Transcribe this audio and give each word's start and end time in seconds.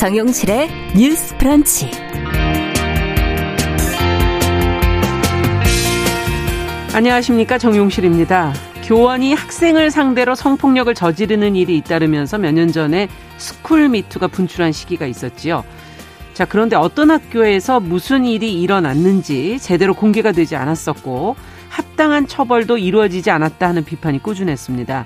정용실의 0.00 0.70
뉴스 0.96 1.36
브런치. 1.36 1.90
안녕하십니까 6.94 7.58
정용실입니다. 7.58 8.54
교원이 8.82 9.34
학생을 9.34 9.90
상대로 9.90 10.34
성폭력을 10.34 10.94
저지르는 10.94 11.54
일이 11.54 11.76
잇따르면서 11.76 12.38
몇 12.38 12.54
년 12.54 12.72
전에 12.72 13.08
스쿨 13.36 13.90
미투가 13.90 14.28
분출한 14.28 14.72
시기가 14.72 15.04
있었지요. 15.04 15.64
자, 16.32 16.46
그런데 16.46 16.76
어떤 16.76 17.10
학교에서 17.10 17.78
무슨 17.78 18.24
일이 18.24 18.58
일어났는지 18.58 19.58
제대로 19.58 19.92
공개가 19.92 20.32
되지 20.32 20.56
않았었고 20.56 21.36
합당한 21.68 22.26
처벌도 22.26 22.78
이루어지지 22.78 23.30
않았다 23.30 23.68
하는 23.68 23.84
비판이 23.84 24.22
꾸준했습니다. 24.22 25.04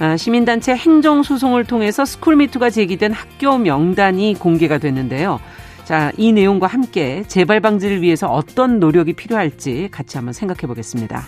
아, 0.00 0.16
시민단체 0.16 0.76
행정소송을 0.76 1.64
통해서 1.64 2.04
스쿨미투가 2.04 2.70
제기된 2.70 3.12
학교 3.12 3.58
명단이 3.58 4.34
공개가 4.38 4.78
됐는데요. 4.78 5.40
자, 5.84 6.12
이 6.16 6.32
내용과 6.32 6.68
함께 6.68 7.24
재발 7.26 7.60
방지를 7.60 8.00
위해서 8.00 8.28
어떤 8.28 8.78
노력이 8.78 9.14
필요할지 9.14 9.88
같이 9.90 10.16
한번 10.16 10.32
생각해 10.32 10.60
보겠습니다. 10.68 11.24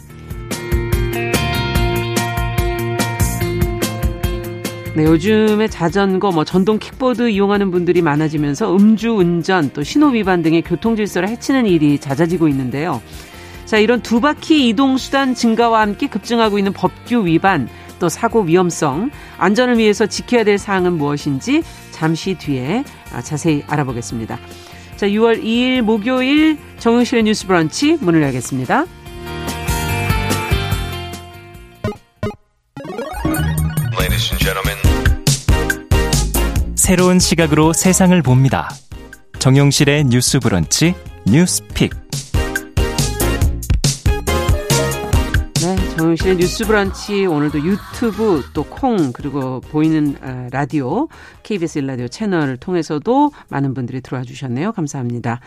네, 4.95 5.05
요즘에 5.05 5.67
자전거, 5.69 6.31
뭐 6.31 6.45
전동 6.45 6.79
킥보드 6.79 7.31
이용하는 7.31 7.71
분들이 7.71 8.03
많아지면서 8.03 8.77
음주 8.77 9.15
운전, 9.15 9.71
또 9.73 9.83
신호 9.83 10.09
위반 10.09 10.43
등의 10.43 10.63
교통 10.63 10.95
질서를 10.95 11.29
해치는 11.29 11.67
일이 11.67 11.99
잦아지고 11.99 12.49
있는데요. 12.49 13.01
자, 13.65 13.79
이런 13.79 14.01
두 14.01 14.21
바퀴 14.21 14.69
이동 14.69 14.97
수단 14.97 15.35
증가와 15.35 15.81
함께 15.81 16.09
급증하고 16.09 16.59
있는 16.59 16.73
법규 16.73 17.25
위반, 17.27 17.69
또 18.01 18.09
사고 18.09 18.41
위험성, 18.41 19.11
안전을 19.39 19.79
위해서 19.79 20.07
지켜야 20.07 20.43
될 20.43 20.59
사항은 20.59 20.95
무엇인지 20.95 21.63
잠시 21.93 22.35
뒤에 22.35 22.83
아, 23.13 23.23
자세히 23.23 23.63
알아보겠습니다. 23.69 24.39
자, 24.97 25.07
6월 25.07 25.43
2일 25.45 25.83
목요일 25.83 26.59
정용실의 26.79 27.23
뉴스 27.23 27.47
브런치 27.47 27.99
문을 28.01 28.23
열겠습니다. 28.23 28.87
새로운 36.75 37.21
시각으로 37.21 37.73
세상을 37.73 38.21
봅니다. 38.23 38.69
정용실의 39.39 40.07
뉴스 40.07 40.41
브런치 40.41 40.95
뉴스 41.25 41.63
픽. 41.69 42.00
정용실의 45.61 46.37
뉴스 46.39 46.65
브런치 46.67 47.27
오늘도 47.27 47.59
유튜브 47.61 48.43
또 48.55 48.65
콩 48.65 49.13
그리고 49.13 49.61
보이는 49.61 50.17
아, 50.23 50.49
라디오 50.51 51.09
KBS 51.43 51.81
일라디오 51.81 52.09
채널을 52.09 52.57
통해서도 52.57 53.31
많은 53.51 53.75
분들이 53.75 54.01
들어와 54.01 54.23
주셨네요. 54.23 54.73
감사합니다. 54.73 55.41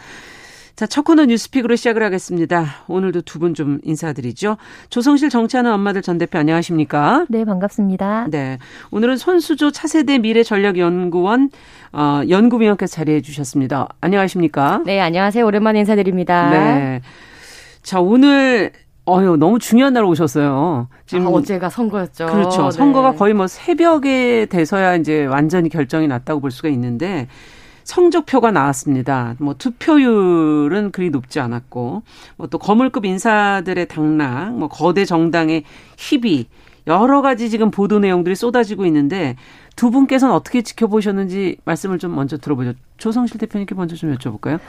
자, 0.75 0.85
첫 0.85 1.03
코너 1.03 1.25
뉴스픽으로 1.25 1.75
시작을 1.75 2.03
하겠습니다. 2.03 2.65
오늘도 2.87 3.21
두 3.21 3.39
분 3.39 3.55
좀 3.55 3.79
인사드리죠. 3.83 4.57
조성실 4.89 5.29
정치하는 5.29 5.71
엄마들 5.71 6.03
전 6.03 6.19
대표 6.19 6.37
안녕하십니까? 6.37 7.25
네, 7.29 7.43
반갑습니다. 7.43 8.27
네. 8.29 8.59
오늘은 8.91 9.17
손수조 9.17 9.71
차세대 9.71 10.19
미래 10.19 10.43
전략 10.43 10.77
연구원 10.77 11.49
어, 11.91 12.21
연구위원께서 12.29 12.93
자리해 12.95 13.21
주셨습니다. 13.21 13.87
안녕하십니까? 14.01 14.83
네, 14.85 14.99
안녕하세요. 15.01 15.43
오랜만에 15.43 15.79
인사드립니다. 15.79 16.49
네. 16.51 17.01
자, 17.81 17.99
오늘 17.99 18.71
어유 19.07 19.35
너무 19.37 19.59
중요한 19.59 19.93
날 19.93 20.05
오셨어요. 20.05 20.87
지금 21.05 21.27
아, 21.27 21.29
어제가 21.31 21.69
선거였죠. 21.69 22.27
그렇죠. 22.27 22.63
네. 22.65 22.71
선거가 22.71 23.13
거의 23.13 23.33
뭐 23.33 23.47
새벽에 23.47 24.45
돼서야 24.45 24.95
이제 24.95 25.25
완전히 25.25 25.69
결정이 25.69 26.07
났다고 26.07 26.39
볼 26.39 26.51
수가 26.51 26.69
있는데 26.69 27.27
성적표가 27.83 28.51
나왔습니다. 28.51 29.35
뭐 29.39 29.55
투표율은 29.55 30.91
그리 30.91 31.09
높지 31.09 31.41
않았고 31.41 32.03
뭐 32.37 32.47
또 32.47 32.57
거물급 32.57 33.03
인사들의 33.05 33.87
당락, 33.89 34.53
뭐 34.57 34.69
거대 34.69 35.03
정당의 35.03 35.63
희비 35.97 36.47
여러 36.87 37.21
가지 37.21 37.49
지금 37.49 37.71
보도 37.71 37.99
내용들이 37.99 38.35
쏟아지고 38.35 38.85
있는데 38.85 39.35
두 39.75 39.89
분께서는 39.91 40.33
어떻게 40.33 40.61
지켜보셨는지 40.61 41.57
말씀을 41.65 41.97
좀 41.99 42.15
먼저 42.15 42.37
들어보죠. 42.37 42.73
조성실 42.97 43.37
대표님께 43.37 43.75
먼저 43.75 43.95
좀 43.95 44.15
여쭤볼까요? 44.15 44.59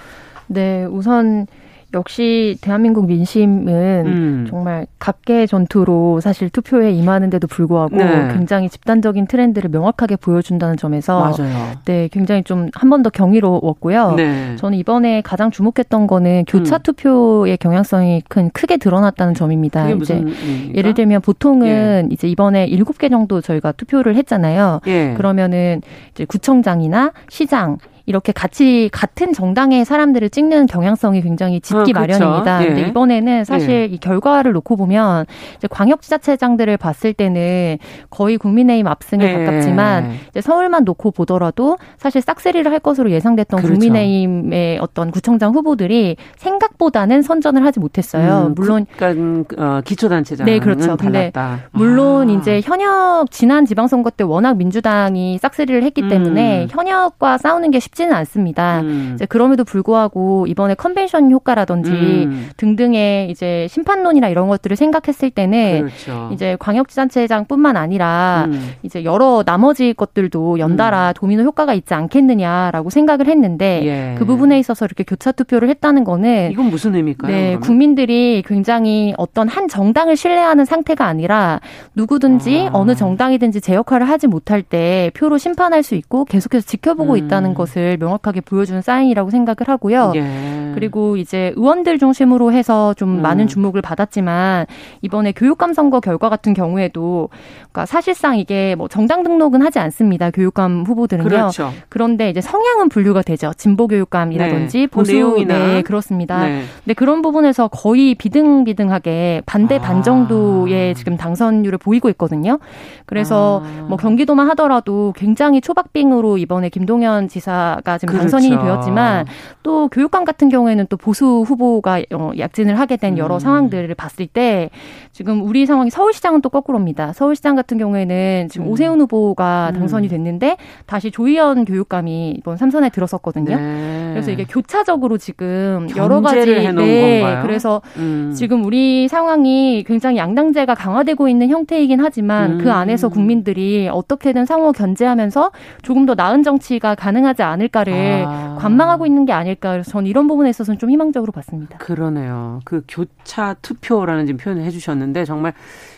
네, 0.46 0.84
우선 0.84 1.46
역시 1.94 2.58
대한민국 2.60 3.06
민심은 3.06 4.06
음. 4.06 4.46
정말 4.50 4.86
각계 4.98 5.46
전투로 5.46 6.20
사실 6.20 6.50
투표에 6.50 6.90
임하는데도 6.92 7.46
불구하고 7.46 7.96
네. 7.96 8.28
굉장히 8.32 8.68
집단적인 8.68 9.26
트렌드를 9.26 9.70
명확하게 9.70 10.16
보여준다는 10.16 10.76
점에서 10.76 11.20
맞아요. 11.20 11.72
네 11.84 12.08
굉장히 12.12 12.42
좀 12.42 12.70
한 12.74 12.90
번 12.90 13.02
더 13.02 13.10
경이로웠고요. 13.10 14.14
네. 14.16 14.56
저는 14.56 14.76
이번에 14.78 15.20
가장 15.20 15.50
주목했던 15.50 16.06
거는 16.06 16.44
교차 16.46 16.76
음. 16.76 16.80
투표의 16.82 17.56
경향성이 17.58 18.22
큰 18.28 18.50
크게 18.50 18.76
드러났다는 18.78 19.34
점입니다. 19.34 19.90
이제 19.90 20.14
의미입니까? 20.14 20.74
예를 20.78 20.94
들면 20.94 21.20
보통은 21.20 21.66
예. 21.66 22.06
이제 22.10 22.26
이번에 22.28 22.66
일곱 22.66 22.98
개 22.98 23.08
정도 23.08 23.40
저희가 23.40 23.72
투표를 23.72 24.16
했잖아요. 24.16 24.80
예. 24.86 25.14
그러면은 25.16 25.82
이제 26.12 26.24
구청장이나 26.24 27.12
시장 27.28 27.78
이렇게 28.06 28.32
같이 28.32 28.90
같은 28.92 29.32
정당의 29.32 29.84
사람들을 29.84 30.28
찍는 30.28 30.66
경향성이 30.66 31.22
굉장히 31.22 31.60
짙기 31.60 31.92
아, 31.94 32.02
그렇죠. 32.02 32.24
마련입니다. 32.24 32.62
예. 32.62 32.66
근데 32.66 32.88
이번에는 32.88 33.44
사실 33.44 33.70
예. 33.70 33.84
이 33.86 33.98
결과를 33.98 34.52
놓고 34.52 34.76
보면 34.76 35.24
이제 35.56 35.66
광역지자체장들을 35.68 36.76
봤을 36.76 37.14
때는 37.14 37.78
거의 38.10 38.36
국민의힘 38.36 38.86
압승에 38.86 39.24
예. 39.24 39.44
가깝지만 39.44 40.12
이제 40.28 40.40
서울만 40.42 40.84
놓고 40.84 41.12
보더라도 41.12 41.78
사실 41.96 42.20
싹쓸이를 42.20 42.70
할 42.70 42.78
것으로 42.78 43.10
예상됐던 43.10 43.62
그렇죠. 43.62 43.72
국민의힘의 43.78 44.78
어떤 44.80 45.10
구청장 45.10 45.54
후보들이 45.54 46.16
생각보다는 46.36 47.22
선전을 47.22 47.64
하지 47.64 47.80
못했어요. 47.80 48.48
음, 48.48 48.54
물론 48.54 48.84
그러니까 48.96 49.54
어, 49.56 49.80
기초단체장 49.82 50.44
네 50.44 50.58
그렇죠. 50.58 50.96
근데 50.98 51.32
물론 51.70 52.28
아. 52.28 52.32
이제 52.32 52.60
현역 52.62 53.30
지난 53.30 53.64
지방선거 53.64 54.10
때 54.10 54.24
워낙 54.24 54.58
민주당이 54.58 55.38
싹쓸이를 55.38 55.82
했기 55.84 56.06
때문에 56.06 56.64
음. 56.64 56.68
현역과 56.70 57.38
싸우는 57.38 57.70
게 57.70 57.80
쉽. 57.80 57.93
쉽지는 57.94 58.12
않습니다. 58.12 58.80
음. 58.80 59.12
이제 59.14 59.24
그럼에도 59.24 59.64
불구하고 59.64 60.46
이번에 60.46 60.74
컨벤션 60.74 61.30
효과라든지 61.30 61.90
음. 61.90 62.50
등등의 62.56 63.30
이제 63.30 63.66
심판론이나 63.70 64.28
이런 64.28 64.48
것들을 64.48 64.76
생각했을 64.76 65.30
때는 65.30 65.86
그렇죠. 65.86 66.30
이제 66.32 66.56
광역지자체장뿐만 66.58 67.76
아니라 67.76 68.46
음. 68.48 68.72
이제 68.82 69.04
여러 69.04 69.42
나머지 69.44 69.94
것들도 69.94 70.58
연달아 70.58 71.08
음. 71.08 71.12
도미노 71.14 71.44
효과가 71.44 71.72
있지 71.74 71.94
않겠느냐라고 71.94 72.90
생각을 72.90 73.28
했는데 73.28 73.82
예. 73.84 74.14
그 74.18 74.24
부분에 74.24 74.58
있어서 74.58 74.84
이렇게 74.84 75.04
교차 75.04 75.32
투표를 75.32 75.68
했다는 75.70 76.04
거는 76.04 76.50
이건 76.50 76.66
무슨 76.66 76.94
의미일까요? 76.94 77.30
네, 77.30 77.42
그러면? 77.42 77.60
국민들이 77.60 78.42
굉장히 78.46 79.14
어떤 79.16 79.48
한 79.48 79.68
정당을 79.68 80.16
신뢰하는 80.16 80.64
상태가 80.64 81.06
아니라 81.06 81.60
누구든지 81.94 82.68
아. 82.68 82.70
어느 82.72 82.94
정당이든지 82.94 83.60
제 83.60 83.74
역할을 83.74 84.08
하지 84.08 84.26
못할 84.26 84.62
때 84.62 85.10
표로 85.14 85.38
심판할 85.38 85.82
수 85.82 85.94
있고 85.94 86.24
계속해서 86.24 86.66
지켜보고 86.66 87.12
음. 87.12 87.18
있다는 87.18 87.54
것을 87.54 87.83
모습을 87.84 87.96
명확하게 87.98 88.40
보여주는 88.40 88.80
사인이라고 88.80 89.30
생각을 89.30 89.68
하고요. 89.68 90.12
예. 90.16 90.72
그리고 90.74 91.16
이제 91.16 91.52
의원들 91.54 91.98
중심으로 91.98 92.52
해서 92.52 92.94
좀 92.94 93.18
음. 93.18 93.22
많은 93.22 93.46
주목을 93.46 93.80
받았지만 93.80 94.66
이번에 95.02 95.32
교육감 95.32 95.72
선거 95.72 96.00
결과 96.00 96.28
같은 96.28 96.52
경우에도 96.52 97.28
그러니까 97.70 97.86
사실상 97.86 98.38
이게 98.38 98.74
뭐 98.74 98.88
정당 98.88 99.22
등록은 99.22 99.62
하지 99.62 99.78
않습니다. 99.78 100.30
교육감 100.30 100.84
후보들은요. 100.84 101.28
그렇죠. 101.28 101.70
그런데 101.88 102.30
이제 102.30 102.40
성향은 102.40 102.88
분류가 102.88 103.22
되죠. 103.22 103.52
진보 103.56 103.86
교육감이라든지 103.86 104.78
네. 104.78 104.86
보수 104.88 105.12
내용이나 105.12 105.58
네, 105.58 105.82
그렇습니다. 105.82 106.44
네. 106.44 106.64
근데 106.84 106.94
그런 106.94 107.22
부분에서 107.22 107.68
거의 107.68 108.14
비등비등하게 108.16 109.42
반대 109.46 109.78
반 109.78 110.02
정도의 110.02 110.90
아. 110.90 110.94
지금 110.94 111.16
당선율을 111.16 111.78
보이고 111.78 112.08
있거든요. 112.10 112.58
그래서 113.06 113.62
아. 113.64 113.86
뭐 113.88 113.96
경기도만 113.96 114.48
하더라도 114.50 115.12
굉장히 115.16 115.60
초박빙으로 115.60 116.38
이번에 116.38 116.68
김동연 116.68 117.28
지사 117.28 117.73
가 117.82 117.98
지금 117.98 118.12
그렇죠. 118.12 118.30
당선인이 118.30 118.62
되었지만 118.62 119.26
또 119.62 119.88
교육감 119.88 120.24
같은 120.24 120.48
경우에는 120.48 120.86
또 120.88 120.96
보수 120.96 121.44
후보가 121.46 122.02
어, 122.12 122.32
약진을 122.38 122.78
하게 122.78 122.96
된 122.96 123.18
여러 123.18 123.36
음. 123.36 123.40
상황들을 123.40 123.94
봤을 123.94 124.26
때 124.26 124.70
지금 125.12 125.42
우리 125.42 125.66
상황이 125.66 125.90
서울시장은 125.90 126.40
또 126.42 126.48
거꾸로입니다. 126.48 127.12
서울시장 127.12 127.56
같은 127.56 127.78
경우에는 127.78 128.48
지금 128.50 128.66
음. 128.66 128.72
오세훈 128.72 129.00
후보가 129.00 129.70
음. 129.74 129.78
당선이 129.78 130.08
됐는데 130.08 130.56
다시 130.86 131.10
조희연 131.10 131.64
교육감이 131.64 132.36
이번 132.38 132.56
삼선에 132.56 132.90
들어섰거든요. 132.90 133.56
네. 133.56 134.10
그래서 134.12 134.30
이게 134.30 134.44
교차적으로 134.44 135.18
지금 135.18 135.88
여러 135.96 136.20
가지 136.20 136.46
네. 136.46 137.20
건가요? 137.20 137.42
그래서 137.42 137.80
음. 137.96 138.32
지금 138.34 138.64
우리 138.64 139.08
상황이 139.08 139.84
굉장히 139.86 140.16
양당제가 140.16 140.74
강화되고 140.74 141.28
있는 141.28 141.48
형태이긴 141.48 142.00
하지만 142.00 142.58
그 142.58 142.66
음. 142.66 142.70
안에서 142.72 143.08
국민들이 143.08 143.88
어떻게든 143.90 144.44
상호 144.44 144.72
견제하면서 144.72 145.50
조금 145.82 146.06
더 146.06 146.14
나은 146.14 146.42
정치가 146.42 146.94
가능하지 146.94 147.42
않을 147.42 147.63
않을까를 147.64 148.24
아. 148.26 148.56
관망하고 148.60 149.06
있는 149.06 149.24
게 149.24 149.32
아닐까. 149.32 149.82
저는 149.82 150.06
이런 150.08 150.26
부분에 150.26 150.50
있어서는 150.50 150.78
좀 150.78 150.90
희망적으로 150.90 151.32
봤습니다. 151.32 151.78
그러네요. 151.78 152.60
그 152.64 152.82
교차 152.88 153.54
투표라는 153.62 154.26
지금 154.26 154.38
표현을 154.38 154.64
해주셨는데 154.64 155.24
정말 155.24 155.52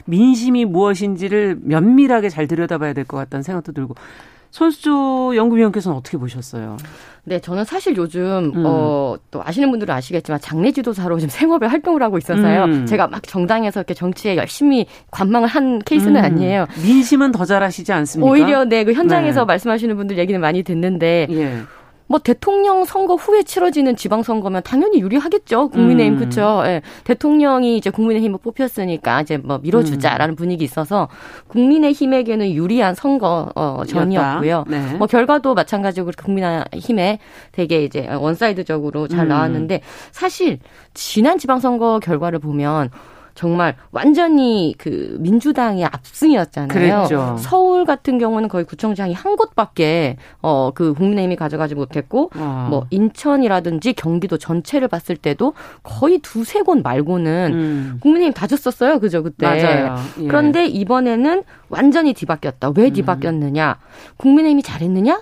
민심이 0.07 0.65
무엇인지를 0.65 1.59
면밀하게 1.63 2.29
잘 2.29 2.47
들여다봐야 2.47 2.93
될 2.93 3.07
것 3.07 3.17
같다는 3.19 3.43
생각도 3.45 3.73
들고 3.73 3.95
손수조 4.51 5.37
연구위원께서는 5.37 5.97
어떻게 5.97 6.17
보셨어요? 6.17 6.77
네, 7.25 7.41
저는 7.41 7.65
사실 7.65 7.97
요즘 7.97 8.53
음. 8.55 8.63
어, 8.65 9.17
또 9.31 9.43
아시는 9.45 9.71
분들은 9.71 9.93
아시겠지만 9.93 10.41
장례 10.41 10.71
지도사로 10.71 11.19
지금 11.19 11.29
생업에 11.29 11.67
활동을 11.67 12.03
하고 12.03 12.19
있어서요. 12.19 12.65
음. 12.65 12.87
제가 12.87 13.09
막 13.09 13.23
정당에서 13.25 13.81
이렇게 13.81 13.95
정치에 13.95 14.37
열심히 14.37 14.87
관망을 15.11 15.49
한 15.49 15.81
케이스는 15.81 16.21
음. 16.21 16.25
아니에요. 16.25 16.67
민심은 16.85 17.33
더 17.33 17.45
잘하시지 17.45 17.93
않습니까? 17.93 18.31
오히려 18.31 18.65
네, 18.65 18.85
그 18.85 18.93
현장에서 18.93 19.41
네. 19.41 19.47
말씀하시는 19.47 19.97
분들 19.97 20.19
얘기는 20.19 20.41
많이 20.41 20.63
듣는데 20.63 21.27
예. 21.31 21.63
뭐 22.09 22.19
대통령 22.19 22.85
선거 22.85 23.15
후에 23.15 23.43
치러지는 23.43 23.97
지방선거면 23.97 24.63
당연히 24.63 25.01
유리하겠죠. 25.01 25.69
국민의힘 25.71 26.15
음. 26.15 26.19
그렇죠. 26.19 26.63
예. 26.67 26.83
대통령이 27.05 27.77
이제 27.77 27.91
국민의힘을 27.91 28.39
뽑혔으니까 28.43 29.23
이제 29.23 29.39
뭐 29.39 29.59
밀어주자라는 29.59 30.35
음. 30.35 30.37
분위기 30.37 30.65
있어서 30.65 31.09
국민의힘에게는 31.49 32.53
유리한 32.53 32.95
선거 32.95 33.51
어, 33.55 33.83
전이었고요. 33.87 34.65
네. 34.69 34.95
뭐 34.95 35.07
결과도 35.07 35.55
마찬가지로 35.55 36.13
국민의힘에 36.17 37.19
되게 37.53 37.85
이제 37.85 38.09
원사이드적으로 38.09 39.09
잘 39.09 39.27
음. 39.27 39.29
나왔는데 39.29 39.81
사실 40.13 40.59
지난 40.95 41.39
지방선거 41.39 42.01
결과를 42.01 42.39
보면 42.39 42.91
정말 43.37 43.77
완전히 43.93 44.75
그 44.79 45.17
민주당의 45.21 45.85
압승이었잖아요. 45.85 46.69
그랬죠. 46.69 47.37
서울 47.39 47.85
같은 47.85 48.19
경우는 48.19 48.49
거의 48.49 48.65
구청장이 48.65 49.13
한 49.15 49.37
곳밖에 49.37 50.17
어 50.43 50.73
그 50.75 50.95
국민의힘이 50.95 51.37
가져가지 51.37 51.75
못했고 51.75 52.31
아. 52.35 52.67
뭐 52.71 52.87
인천이라든지 52.91 53.93
경기도 53.93 54.37
전체를 54.39 54.89
봤을 54.89 55.17
때도 55.17 55.53
거의 55.83 56.19
두세 56.19 56.63
곳 56.63 56.83
말고는 56.83 57.51
음. 57.53 57.99
국민의힘 58.01 58.33
다 58.33 58.47
줬었어요. 58.47 58.99
그죠 58.99 59.23
그때. 59.23 59.47
맞아요. 59.47 59.97
예. 60.21 60.27
그런데 60.27 60.67
이번에는 60.67 61.45
완전히 61.69 62.15
뒤바뀌었다. 62.15 62.73
왜 62.77 62.87
음. 62.87 62.93
뒤바뀌었느냐? 62.95 63.79
국민의힘이 64.17 64.63
잘했느냐? 64.63 65.21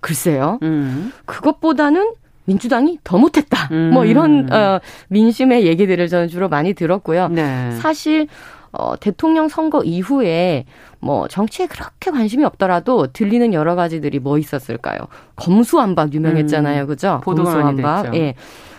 글쎄요. 0.00 0.58
음. 0.62 1.12
그것보다는 1.24 2.12
민주당이 2.46 3.00
더 3.04 3.18
못했다. 3.18 3.68
음. 3.72 3.90
뭐 3.92 4.04
이런 4.04 4.52
어, 4.52 4.80
민심의 5.08 5.66
얘기들을 5.66 6.08
저는 6.08 6.28
주로 6.28 6.48
많이 6.48 6.72
들었고요. 6.74 7.28
네. 7.28 7.72
사실 7.72 8.28
어, 8.72 8.94
대통령 8.98 9.48
선거 9.48 9.82
이후에 9.82 10.64
뭐 11.00 11.28
정치에 11.28 11.66
그렇게 11.66 12.10
관심이 12.10 12.44
없더라도 12.44 13.08
들리는 13.08 13.52
여러 13.52 13.74
가지들이 13.74 14.18
뭐 14.18 14.38
있었을까요? 14.38 14.98
검수완박 15.36 16.12
유명했잖아요, 16.14 16.82
음. 16.82 16.86
그죠? 16.86 17.20
검수완박. 17.24 18.14
예. 18.14 18.34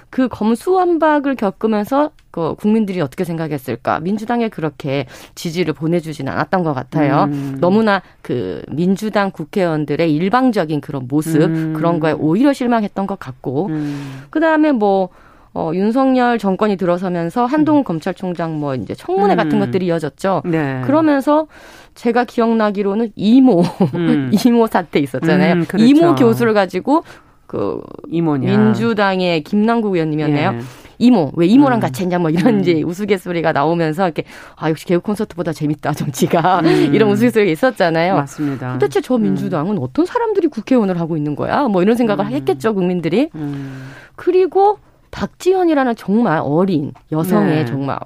그 0.09 0.27
검수완박을 0.27 1.36
겪으면서 1.36 2.12
그 2.31 2.56
국민들이 2.56 3.01
어떻게 3.01 3.24
생각했을까? 3.24 4.00
민주당에 4.00 4.48
그렇게 4.50 5.06
지지를 5.36 5.74
보내주지는 5.74 6.31
않았던 6.31 6.63
것 6.63 6.74
같아요. 6.74 7.24
음. 7.24 7.57
너무나 7.59 8.01
그 8.21 8.62
민주당 8.71 9.31
국회의원들의 9.31 10.13
일방적인 10.13 10.81
그런 10.81 11.07
모습 11.07 11.42
음. 11.42 11.74
그런 11.75 12.00
거에 12.00 12.12
오히려 12.12 12.54
실망했던 12.54 13.07
것 13.07 13.19
같고, 13.19 13.68
음. 13.68 14.24
그 14.30 14.39
다음에 14.39 14.71
뭐. 14.71 15.09
어, 15.54 15.71
윤석열 15.74 16.38
정권이 16.38 16.75
들어서면서 16.77 17.48
한동훈 17.48 17.81
음. 17.81 17.83
검찰총장 17.83 18.59
뭐 18.59 18.75
이제 18.75 18.94
청문회 18.94 19.33
음. 19.33 19.38
같은 19.38 19.59
것들이 19.59 19.88
이어졌죠. 19.88 20.44
네. 20.45 20.83
그러면서 20.86 21.48
제가 21.95 22.25
기억나기로는 22.25 23.12
이모 23.15 23.63
음. 23.95 24.30
이모 24.45 24.68
사태 24.68 25.00
있었잖아요. 25.00 25.54
음, 25.54 25.65
그렇죠. 25.65 25.83
이모 25.83 26.13
교수를 26.13 26.54
가지고 26.54 27.04
그 27.47 27.81
이모냐. 28.09 28.55
민주당의 28.55 29.41
김남국 29.44 29.95
의원님이었네요. 29.95 30.51
예. 30.55 30.59
이모 30.99 31.31
왜 31.35 31.45
이모랑 31.45 31.77
음. 31.77 31.79
같이 31.79 32.01
했냐 32.01 32.17
뭐 32.17 32.29
이런 32.29 32.55
음. 32.55 32.59
이제 32.59 32.81
우스갯소리가 32.81 33.51
나오면서 33.51 34.05
이렇게 34.05 34.23
아 34.55 34.69
역시 34.69 34.85
개국 34.85 35.03
콘서트보다 35.03 35.53
재밌다 35.53 35.94
정치가 35.94 36.61
음. 36.61 36.65
이런 36.94 37.11
우스갯소리가 37.11 37.51
있었잖아요. 37.51 38.15
맞습니다. 38.15 38.73
도대체 38.73 39.01
저 39.01 39.15
음. 39.15 39.23
민주당은 39.23 39.77
어떤 39.77 40.05
사람들이 40.05 40.47
국회의원을 40.47 40.99
하고 40.99 41.15
있는 41.15 41.35
거야? 41.35 41.67
뭐 41.67 41.81
이런 41.81 41.95
생각을 41.95 42.25
음. 42.25 42.31
했겠죠 42.31 42.73
국민들이. 42.73 43.29
음. 43.35 43.89
그리고 44.15 44.79
박지원이라는 45.11 45.95
정말 45.95 46.41
어린 46.44 46.91
여성의 47.11 47.55
네. 47.55 47.65
정말 47.65 47.97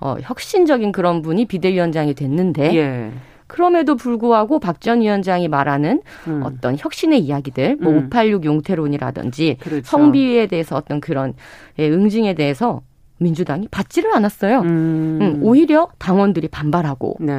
어, 0.00 0.16
혁신적인 0.20 0.92
그런 0.92 1.22
분이 1.22 1.46
비대위원장이 1.46 2.14
됐는데. 2.14 2.76
예. 2.76 3.12
그럼에도 3.48 3.96
불구하고 3.96 4.60
박 4.60 4.78
전 4.80 5.00
위원장이 5.00 5.48
말하는 5.48 6.02
음. 6.28 6.42
어떤 6.44 6.76
혁신의 6.78 7.18
이야기들, 7.20 7.76
뭐 7.80 7.92
음. 7.92 8.06
586 8.06 8.44
용태론이라든지 8.44 9.56
그렇죠. 9.60 9.82
성비에 9.84 10.46
대해서 10.46 10.76
어떤 10.76 11.00
그런 11.00 11.34
예, 11.80 11.90
응징에 11.90 12.34
대해서 12.34 12.82
민주당이 13.18 13.66
받지를 13.68 14.14
않았어요. 14.14 14.60
음. 14.60 15.18
음, 15.20 15.40
오히려 15.42 15.88
당원들이 15.98 16.46
반발하고 16.48 17.16
네. 17.18 17.34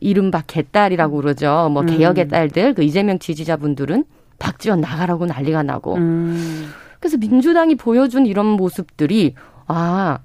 이른바 0.00 0.42
개딸이라고 0.44 1.16
그러죠. 1.16 1.68
뭐 1.72 1.82
음. 1.82 1.86
개혁의 1.86 2.28
딸들, 2.28 2.74
그 2.74 2.82
이재명 2.82 3.20
지지자분들은 3.20 4.04
박지원 4.40 4.80
나가라고 4.80 5.26
난리가 5.26 5.62
나고. 5.62 5.94
음. 5.94 6.66
그래서 6.98 7.16
민주당이 7.18 7.76
보여준 7.76 8.26
이런 8.26 8.46
모습들이 8.46 9.34
아 9.68 10.18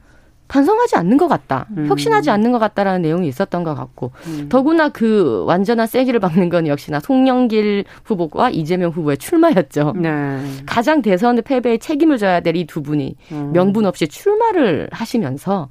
반성하지 0.49 0.97
않는 0.97 1.15
것 1.15 1.27
같다. 1.29 1.67
음. 1.77 1.85
혁신하지 1.87 2.29
않는 2.31 2.51
것 2.51 2.59
같다라는 2.59 3.01
내용이 3.03 3.27
있었던 3.29 3.63
것 3.63 3.73
같고 3.75 4.11
음. 4.27 4.47
더구나 4.49 4.89
그 4.89 5.45
완전한 5.45 5.87
세기를 5.87 6.19
박는 6.19 6.49
건 6.49 6.67
역시나 6.67 6.99
송영길 6.99 7.85
후보와 8.03 8.49
이재명 8.49 8.91
후보의 8.91 9.17
출마였죠. 9.17 9.93
네. 9.95 10.39
가장 10.65 11.01
대선 11.01 11.41
패배에 11.41 11.77
책임을 11.77 12.17
져야 12.17 12.41
될 12.41 12.57
이 12.57 12.65
두 12.65 12.81
분이 12.81 13.15
음. 13.31 13.51
명분 13.53 13.85
없이 13.85 14.07
출마를 14.07 14.89
하시면서 14.91 15.69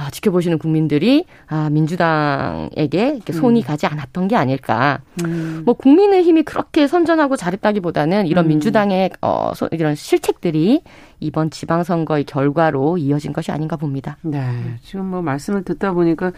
아, 0.00 0.08
지켜보시는 0.10 0.58
국민들이 0.58 1.26
아, 1.46 1.68
민주당에게 1.70 3.08
이렇게 3.16 3.32
손이 3.34 3.60
음. 3.60 3.62
가지 3.62 3.86
않았던 3.86 4.28
게 4.28 4.36
아닐까. 4.36 5.00
음. 5.22 5.62
뭐 5.66 5.74
국민의힘이 5.74 6.42
그렇게 6.42 6.86
선전하고 6.86 7.36
잘했다기보다는 7.36 8.26
이런 8.26 8.46
음. 8.46 8.48
민주당의 8.48 9.10
어, 9.20 9.52
소, 9.54 9.68
이런 9.72 9.94
실책들이 9.94 10.82
이번 11.20 11.50
지방선거의 11.50 12.24
결과로 12.24 12.96
이어진 12.96 13.34
것이 13.34 13.52
아닌가 13.52 13.76
봅니다. 13.76 14.16
네. 14.22 14.40
지금 14.82 15.04
뭐 15.04 15.20
말씀을 15.20 15.64
듣다 15.64 15.92
보니까 15.92 16.32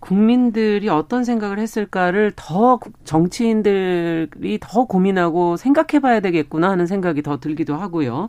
국민들이 0.00 0.88
어떤 0.88 1.24
생각을 1.24 1.58
했을까를 1.58 2.32
더 2.36 2.78
정치인들이 3.04 4.58
더 4.60 4.84
고민하고 4.84 5.56
생각해 5.56 6.00
봐야 6.00 6.20
되겠구나 6.20 6.70
하는 6.70 6.86
생각이 6.86 7.22
더 7.22 7.40
들기도 7.40 7.74
하고요. 7.74 8.28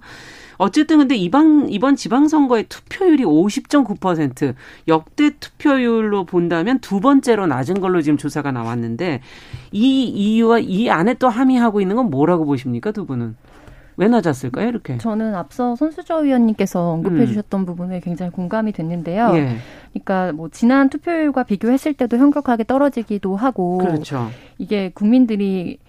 어쨌든 0.58 0.98
근데 0.98 1.16
이번 1.16 1.70
이번 1.70 1.96
지방선거의 1.96 2.66
투표율이 2.68 3.24
50.9% 3.24 4.56
역대 4.90 5.30
투표율로 5.40 6.26
본다면 6.26 6.80
두 6.80 7.00
번째로 7.00 7.48
낮은 7.48 7.80
걸로 7.80 8.02
지금 8.02 8.18
조사가 8.18 8.52
나왔는데 8.52 9.22
이 9.72 10.04
이유와 10.04 10.60
이 10.60 10.90
안에 10.90 11.14
또 11.14 11.30
함의하고 11.30 11.80
있는 11.80 11.96
건 11.96 12.10
뭐라고 12.10 12.46
보십니까 12.46 12.92
두 12.92 13.06
분은? 13.06 13.38
왜 14.00 14.08
낮았을까요, 14.08 14.70
이렇게? 14.70 14.98
저는 14.98 15.36
앞서 15.36 15.76
손수조 15.76 16.24
의원님께서 16.24 16.92
언급해 16.92 17.24
음. 17.24 17.28
주셨던 17.28 17.66
부분에 17.66 18.00
굉장히 18.00 18.32
공감이 18.32 18.72
됐는데요. 18.72 19.32
예. 19.36 19.58
그러니까 19.92 20.32
뭐 20.32 20.48
지난 20.50 20.90
투표율과 20.90 21.44
비교했을 21.44 21.94
때도 21.94 22.18
현격하게 22.18 22.64
떨어지기도 22.64 23.36
하고 23.36 23.78
그렇죠. 23.80 24.30
이게 24.58 24.90
국민들이 24.94 25.80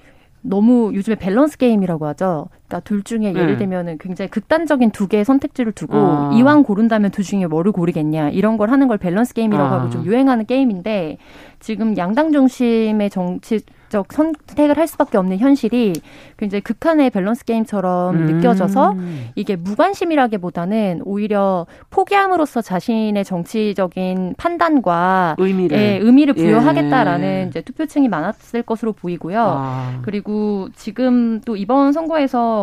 너무 0.40 0.92
요즘에 0.92 1.14
밸런스 1.14 1.56
게임이라고 1.56 2.06
하죠. 2.06 2.48
그러니까 2.70 2.80
둘 2.80 3.02
중에 3.02 3.34
예를 3.34 3.46
네. 3.48 3.56
들면은 3.56 3.98
굉장히 3.98 4.30
극단적인 4.30 4.92
두 4.92 5.08
개의 5.08 5.24
선택지를 5.24 5.72
두고 5.72 5.96
아. 5.96 6.30
이왕 6.32 6.62
고른다면 6.62 7.10
둘 7.10 7.24
중에 7.24 7.46
뭐를 7.46 7.72
고르겠냐 7.72 8.30
이런 8.30 8.56
걸 8.56 8.70
하는 8.70 8.86
걸 8.86 8.96
밸런스 8.96 9.34
게임이라고 9.34 9.74
아. 9.74 9.78
하고 9.78 9.90
좀 9.90 10.04
유행하는 10.06 10.46
게임인데 10.46 11.18
지금 11.58 11.96
양당 11.96 12.32
중심의 12.32 13.10
정치 13.10 13.60
적 13.90 14.12
선택을 14.12 14.78
할 14.78 14.86
수밖에 14.86 15.18
없는 15.18 15.38
현실이 15.38 15.94
굉장히 16.36 16.62
극한의 16.62 17.10
밸런스 17.10 17.44
게임처럼 17.44 18.14
음. 18.14 18.26
느껴져서 18.26 18.94
이게 19.34 19.56
무관심이라기보다는 19.56 21.02
오히려 21.04 21.66
포기함으로써 21.90 22.62
자신의 22.62 23.24
정치적인 23.24 24.36
판단과 24.38 25.34
의미를, 25.38 25.76
예, 25.76 25.98
의미를 26.00 26.34
부여하겠다라는 26.34 27.26
예. 27.26 27.46
이제 27.48 27.62
투표층이 27.62 28.08
많았을 28.08 28.62
것으로 28.62 28.92
보이고요. 28.92 29.40
아. 29.44 29.98
그리고 30.02 30.68
지금 30.76 31.40
또 31.44 31.56
이번 31.56 31.92
선거에서 31.92 32.59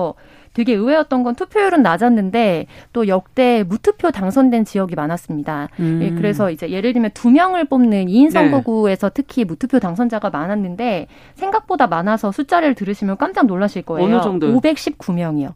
되게 0.58 0.74
의외였던 0.74 1.22
건 1.22 1.36
투표율은 1.36 1.84
낮았는데 1.84 2.66
또 2.92 3.08
역대 3.08 3.64
무투표 3.68 4.10
당선된 4.10 4.66
지역이 4.66 4.96
많았습니다. 4.96 5.70
음. 5.80 6.00
예, 6.02 6.10
그래서 6.10 6.50
이제 6.50 6.72
예를 6.72 6.94
들면 6.94 7.12
두 7.14 7.30
명을 7.30 7.66
뽑는 7.66 8.08
2인 8.08 8.32
선거구에서 8.32 9.10
네. 9.10 9.14
특히 9.14 9.46
무투표 9.46 9.78
당선자가 9.80 10.32
많았는데 10.32 11.08
생각보다 11.36 11.86
많아서 11.86 12.32
숫자를 12.32 12.74
들으시면 12.74 13.18
깜짝 13.18 13.46
놀라실 13.46 13.84
거예요. 13.84 14.08
어느 14.08 14.24
정도? 14.24 14.48
519명이요. 14.60 15.54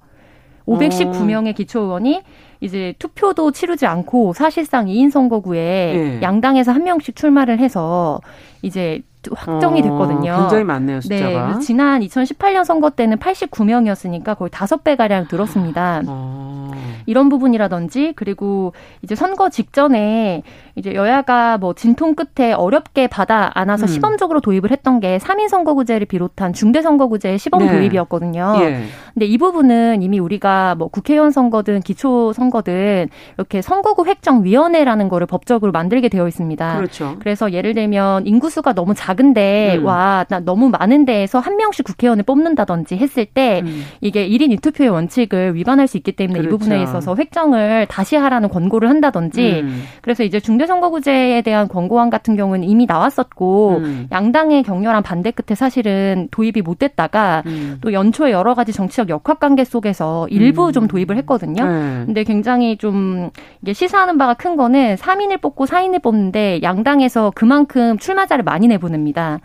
519명의 0.67 1.49
어. 1.49 1.53
기초의원이 1.53 2.21
이제 2.59 2.93
투표도 2.99 3.51
치르지 3.51 3.87
않고 3.87 4.33
사실상 4.33 4.85
2인 4.85 5.09
선거구에 5.09 5.93
네. 5.95 6.19
양당에서 6.21 6.71
한 6.71 6.83
명씩 6.83 7.15
출마를 7.15 7.57
해서 7.57 8.21
이제 8.61 9.01
확정이 9.31 9.81
어, 9.81 9.83
됐거든요. 9.83 10.37
굉장히 10.37 10.63
많네요, 10.63 11.01
숫자가. 11.01 11.53
네, 11.53 11.59
지난 11.59 12.01
2018년 12.01 12.63
선거 12.63 12.89
때는 12.89 13.17
89명이었으니까 13.17 14.37
거의 14.37 14.49
5배 14.49 14.97
가량 14.97 15.27
늘었습니다. 15.31 16.01
어. 16.07 16.71
이런 17.05 17.29
부분이라든지 17.29 18.13
그리고 18.15 18.73
이제 19.01 19.15
선거 19.15 19.49
직전에 19.49 20.43
이제 20.75 20.93
여야가 20.93 21.57
뭐 21.57 21.73
진통 21.73 22.15
끝에 22.15 22.53
어렵게 22.53 23.07
받아 23.07 23.51
안아서 23.53 23.85
음. 23.85 23.87
시범적으로 23.87 24.39
도입을 24.39 24.71
했던 24.71 24.99
게 24.99 25.17
3인 25.17 25.49
선거구제를 25.49 26.07
비롯한 26.07 26.53
중대 26.53 26.81
선거구제의 26.81 27.37
시범 27.37 27.65
네. 27.65 27.71
도입이었거든요. 27.71 28.55
예. 28.61 28.83
근데 29.13 29.25
이 29.25 29.37
부분은 29.37 30.01
이미 30.01 30.19
우리가 30.19 30.75
뭐 30.75 30.87
국회의원 30.87 31.31
선거든 31.31 31.81
기초 31.81 32.33
선거든 32.33 33.09
이렇게 33.37 33.61
선거구 33.61 34.05
획정 34.05 34.43
위원회라는 34.43 35.09
거를 35.09 35.27
법적으로 35.27 35.71
만들게 35.71 36.09
되어 36.09 36.27
있습니다. 36.27 36.77
그렇죠. 36.77 37.15
그래서 37.19 37.51
예를 37.51 37.73
들면 37.73 38.25
인구수가 38.25 38.73
너무 38.73 38.93
작 38.93 39.10
은데 39.19 39.77
음. 39.77 39.85
와나 39.85 40.39
너무 40.43 40.69
많은 40.69 41.05
데에서 41.05 41.39
한 41.39 41.57
명씩 41.57 41.85
국회의원을 41.85 42.23
뽑는다든지 42.23 42.97
했을 42.97 43.25
때 43.25 43.61
음. 43.63 43.83
이게 43.99 44.27
1인 44.27 44.57
2투표의 44.57 44.91
원칙을 44.91 45.55
위반할 45.55 45.87
수 45.87 45.97
있기 45.97 46.13
때문에 46.13 46.39
그렇죠. 46.39 46.55
이 46.55 46.57
부분에 46.57 46.83
있어서 46.83 47.15
획정을 47.15 47.87
다시 47.87 48.15
하라는 48.15 48.49
권고를 48.49 48.89
한다든지 48.89 49.61
음. 49.61 49.83
그래서 50.01 50.23
이제 50.23 50.39
중대 50.39 50.61
중대선거구제에 50.61 51.41
대한 51.41 51.67
권고안 51.67 52.09
같은 52.09 52.35
경우는 52.35 52.63
이미 52.67 52.85
나왔었고 52.85 53.77
음. 53.77 54.07
양당의 54.11 54.63
격렬한 54.63 55.03
반대 55.03 55.31
끝에 55.31 55.55
사실은 55.55 56.27
도입이 56.31 56.61
못 56.61 56.79
됐다가 56.79 57.43
음. 57.45 57.77
또 57.81 57.93
연초에 57.93 58.31
여러 58.31 58.53
가지 58.53 58.71
정치적 58.71 59.09
역학 59.09 59.39
관계 59.39 59.63
속에서 59.63 60.27
일부 60.29 60.67
음. 60.67 60.71
좀 60.71 60.87
도입을 60.87 61.17
했거든요. 61.17 61.65
네. 61.65 62.03
근데 62.05 62.23
굉장히 62.23 62.77
좀 62.77 63.29
이게 63.61 63.73
시사하는 63.73 64.17
바가 64.17 64.35
큰 64.35 64.55
거는 64.55 64.95
3인을 64.95 65.41
뽑고 65.41 65.65
4인을 65.65 66.01
뽑는데 66.01 66.61
양당에서 66.61 67.31
그만큼 67.35 67.97
출마자를 67.97 68.43
많이 68.43 68.67
내보 68.67 68.89
냅니다. 69.01 69.39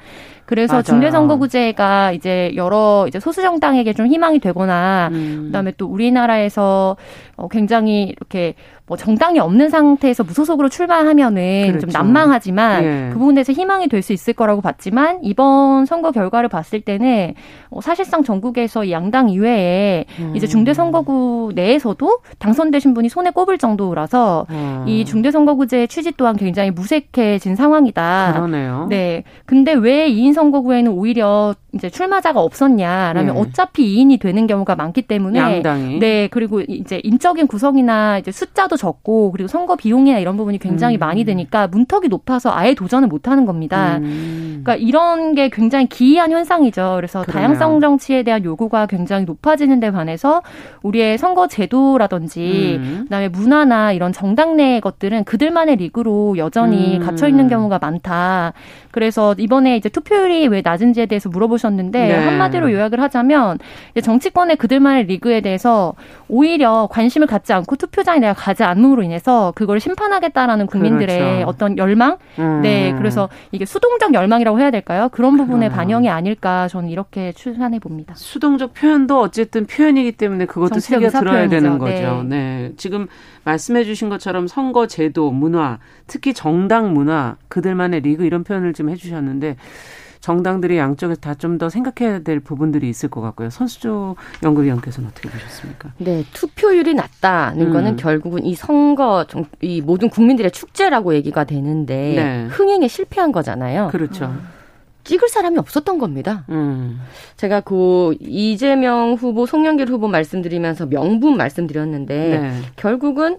그래서 0.45 0.75
맞아요. 0.75 0.83
중대선거구제가 0.85 2.13
이제 2.13 2.53
여러 2.55 3.07
이제 3.09 3.19
소수 3.19 3.43
정당에게 3.43 3.93
좀 3.95 4.07
희망이 4.07 4.39
되거나 4.39 5.09
음. 5.13 5.45
그다음에 5.47 5.73
또 5.77 5.87
우리나라에서 5.87 6.97
어 7.37 7.49
굉장히 7.49 8.15
이렇게 8.17 8.55
뭐 8.87 8.97
정당이 8.97 9.39
없는 9.41 9.69
상태에서 9.69 10.25
무소속으로 10.25 10.69
출마하면은 10.69 11.67
그렇죠. 11.69 11.87
좀 11.87 11.91
난망하지만 11.91 12.85
예. 12.85 13.11
그 13.13 13.19
부분에서 13.19 13.53
희망이 13.53 13.89
될 13.89 14.07
수 14.07 14.13
있을 14.13 14.35
거라고 14.35 14.61
봤지만 14.61 15.19
이번 15.23 15.85
선거 15.85 16.13
결과를 16.13 16.49
봤을 16.49 16.81
때는 16.81 17.35
어 17.71 17.81
사실상 17.81 18.23
전국에서 18.23 18.85
이 18.85 18.93
양당 18.93 19.31
이외에 19.31 20.05
음. 20.21 20.33
이제 20.37 20.47
중대선거구 20.47 21.53
내에서도 21.57 22.19
당선되신 22.39 22.95
분이 22.95 23.09
손에 23.09 23.31
꼽을 23.31 23.59
정도라서 23.59 24.47
음. 24.51 24.85
이 24.87 25.05
중대선거구제 25.05 25.89
취지 25.89 26.13
또한 26.17 26.37
굉장히 26.37 26.71
무색해진 26.71 27.57
상황이다. 27.57 28.33
그러네요. 28.35 28.87
네. 28.89 29.25
근데 29.45 29.73
왜 29.73 30.09
2인 30.09 30.33
선거구에는 30.33 30.93
오히려 30.93 31.55
이제 31.73 31.91
출마자가 31.91 32.41
없었냐라면 32.41 33.35
네. 33.35 33.41
어차피 33.41 33.97
2인이 33.97 34.21
되는 34.21 34.47
경우가 34.47 34.77
많기 34.77 35.03
때문에 35.03 35.39
양당이 35.39 35.99
네 35.99 36.29
그리고 36.29 36.61
이제 36.61 37.01
인적인 37.03 37.49
구성이나 37.49 38.19
이제 38.19 38.31
숫자도 38.31 38.76
적고 38.77 39.33
그리고 39.33 39.49
선거 39.49 39.77
비용이나 39.77 40.19
이런 40.19 40.37
부분이 40.37 40.59
굉장히 40.59 40.97
음. 40.97 41.01
많이 41.01 41.25
드니까 41.25 41.67
문턱이 41.69 42.09
높아서 42.09 42.53
아예 42.53 42.75
도전을 42.75 43.09
못 43.09 43.29
하는 43.29 43.47
겁니다. 43.47 43.99
음. 43.99 44.63
그러니까 44.63 44.77
이런 44.77 45.35
게 45.35 45.49
굉장히 45.49 45.87
기이한 45.87 46.33
현상이죠. 46.33 46.95
그래서 46.97 47.23
그러네요. 47.23 47.49
다양성 47.49 47.81
정치에 47.81 48.23
대한 48.23 48.45
요구가 48.45 48.87
굉장히 48.87 49.25
높아지는 49.25 49.81
데 49.81 49.91
반해서 49.91 50.43
우리의 50.83 51.19
선거 51.19 51.47
제도라든지 51.49 52.77
음. 52.81 53.01
그다음에 53.05 53.29
문화나 53.29 53.93
이런 53.93 54.13
정당 54.13 54.57
내 54.57 54.81
것들은 54.81 55.25
그들만의 55.25 55.77
리그로 55.77 56.37
여전히 56.39 56.99
음. 56.99 57.05
갇혀 57.05 57.29
있는 57.29 57.49
경우가 57.49 57.79
많다. 57.79 58.53
그래서 58.97 59.35
이번에 59.37 59.77
이제 59.77 59.91
투표율이 59.91 60.49
왜 60.49 60.63
낮은지에 60.65 61.05
대해서 61.05 61.29
물어보셨는데 61.29 61.99
네. 62.09 62.15
한마디로 62.15 62.73
요약을 62.73 62.99
하자면 63.03 63.59
정치권의 64.03 64.57
그들만의 64.57 65.05
리그에 65.05 65.43
대해서 65.43 65.93
오히려 66.29 66.89
관심을 66.91 67.27
갖지 67.27 67.53
않고 67.53 67.77
투표장에 67.77 68.21
내가 68.21 68.33
가지 68.33 68.65
않음으로 68.65 69.03
인해서 69.03 69.53
그걸 69.55 69.81
심판하겠다라는 69.81 70.67
국민들의 70.67 71.19
그렇죠. 71.19 71.47
어떤 71.47 71.77
열망, 71.77 72.17
음. 72.39 72.63
네 72.63 72.95
그래서 72.97 73.29
이게 73.53 73.67
수동적 73.67 74.15
열망이라고 74.15 74.61
해야 74.61 74.71
될까요? 74.71 75.11
그런 75.13 75.37
부분의 75.37 75.69
반영이 75.69 76.09
아닐까 76.09 76.67
저는 76.69 76.89
이렇게 76.89 77.33
추산해 77.33 77.79
봅니다. 77.79 78.15
수동적 78.17 78.73
표현도 78.73 79.21
어쨌든 79.21 79.67
표현이기 79.67 80.13
때문에 80.13 80.47
그것도 80.47 80.81
새겨 80.81 81.11
들어야 81.11 81.51
되는 81.51 81.77
거죠. 81.77 82.23
네. 82.23 82.37
네. 82.37 82.73
지금 82.79 83.09
말씀해 83.45 83.85
주신 83.85 84.09
것처럼 84.09 84.47
선거 84.47 84.87
제도, 84.87 85.31
문화, 85.31 85.79
특히 86.07 86.33
정당 86.33 86.95
문화, 86.95 87.37
그들만의 87.49 88.01
리그 88.01 88.25
이런 88.25 88.43
표현을 88.43 88.73
좀 88.87 88.91
해주셨는데 88.91 89.57
정당들이 90.21 90.77
양쪽에서 90.79 91.21
다 91.21 91.35
좀 91.35 91.59
더 91.59 91.69
생각해야 91.69 92.21
될 92.21 92.41
부분들이 92.41 92.89
있을 92.89 93.09
것 93.09 93.21
같고요. 93.21 93.51
선수조 93.51 94.17
연구위원께서는 94.43 95.09
어떻게 95.11 95.29
보셨습니까? 95.29 95.93
네, 95.99 96.25
투표율이 96.33 96.95
낮다는 96.95 97.69
음. 97.69 97.73
거는 97.73 97.97
결국은 97.97 98.45
이 98.45 98.55
선거, 98.55 99.25
이 99.61 99.81
모든 99.81 100.09
국민들의 100.11 100.51
축제라고 100.51 101.15
얘기가 101.15 101.45
되는데 101.45 102.15
네. 102.17 102.47
흥행에 102.51 102.89
실패한 102.89 103.31
거잖아요. 103.33 103.89
그렇죠. 103.93 104.27
음. 104.27 104.49
찍을 105.05 105.29
사람이 105.29 105.57
없었던 105.59 105.99
겁니다. 105.99 106.45
음. 106.49 107.01
제가 107.37 107.61
그 107.61 108.17
이재명 108.19 109.15
후보, 109.15 109.47
송영길 109.47 109.89
후보 109.89 110.09
말씀드리면서 110.09 110.87
명분 110.87 111.37
말씀드렸는데 111.37 112.39
네. 112.41 112.53
결국은 112.75 113.39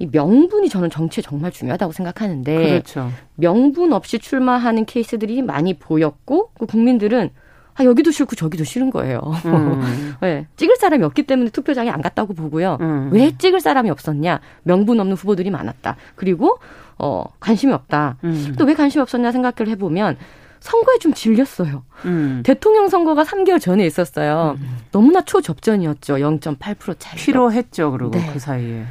이 0.00 0.08
명분이 0.10 0.70
저는 0.70 0.88
정치에 0.88 1.22
정말 1.22 1.52
중요하다고 1.52 1.92
생각하는데 1.92 2.56
그렇죠. 2.56 3.12
명분 3.34 3.92
없이 3.92 4.18
출마하는 4.18 4.86
케이스들이 4.86 5.42
많이 5.42 5.74
보였고 5.74 6.50
그 6.58 6.64
국민들은 6.64 7.28
아 7.74 7.84
여기도 7.84 8.10
싫고 8.10 8.34
저기도 8.34 8.64
싫은 8.64 8.90
거예요. 8.90 9.20
음. 9.44 10.14
네, 10.22 10.46
찍을 10.56 10.76
사람이 10.76 11.04
없기 11.04 11.24
때문에 11.24 11.50
투표장에 11.50 11.90
안 11.90 12.00
갔다고 12.00 12.32
보고요. 12.32 12.78
음. 12.80 13.10
왜 13.12 13.36
찍을 13.36 13.60
사람이 13.60 13.90
없었냐? 13.90 14.40
명분 14.62 14.98
없는 15.00 15.16
후보들이 15.16 15.50
많았다. 15.50 15.96
그리고 16.16 16.58
어 16.98 17.24
관심이 17.38 17.74
없다. 17.74 18.16
음. 18.24 18.54
또왜 18.58 18.74
관심이 18.74 19.02
없었냐 19.02 19.32
생각을 19.32 19.70
해보면 19.72 20.16
선거에 20.60 20.98
좀 20.98 21.12
질렸어요. 21.12 21.84
음. 22.06 22.42
대통령 22.42 22.88
선거가 22.88 23.24
3개월 23.24 23.60
전에 23.60 23.84
있었어요. 23.84 24.56
음. 24.58 24.78
너무나 24.92 25.20
초접전이었죠. 25.20 26.14
0.8% 26.14 26.96
차이. 26.98 27.18
피로했죠. 27.18 27.92
그리고 27.92 28.10
네. 28.12 28.30
그 28.32 28.38
사이에. 28.38 28.84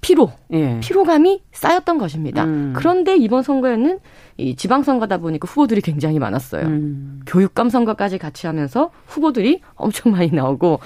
피로, 0.00 0.30
예. 0.52 0.78
피로감이 0.80 1.42
쌓였던 1.52 1.98
것입니다. 1.98 2.44
음. 2.44 2.72
그런데 2.76 3.16
이번 3.16 3.42
선거에는 3.42 3.98
이 4.36 4.54
지방선거다 4.54 5.18
보니까 5.18 5.46
후보들이 5.48 5.80
굉장히 5.80 6.18
많았어요. 6.18 6.66
음. 6.66 7.20
교육감 7.26 7.70
선거까지 7.70 8.18
같이 8.18 8.46
하면서 8.46 8.90
후보들이 9.06 9.60
엄청 9.74 10.12
많이 10.12 10.30
나오고 10.30 10.80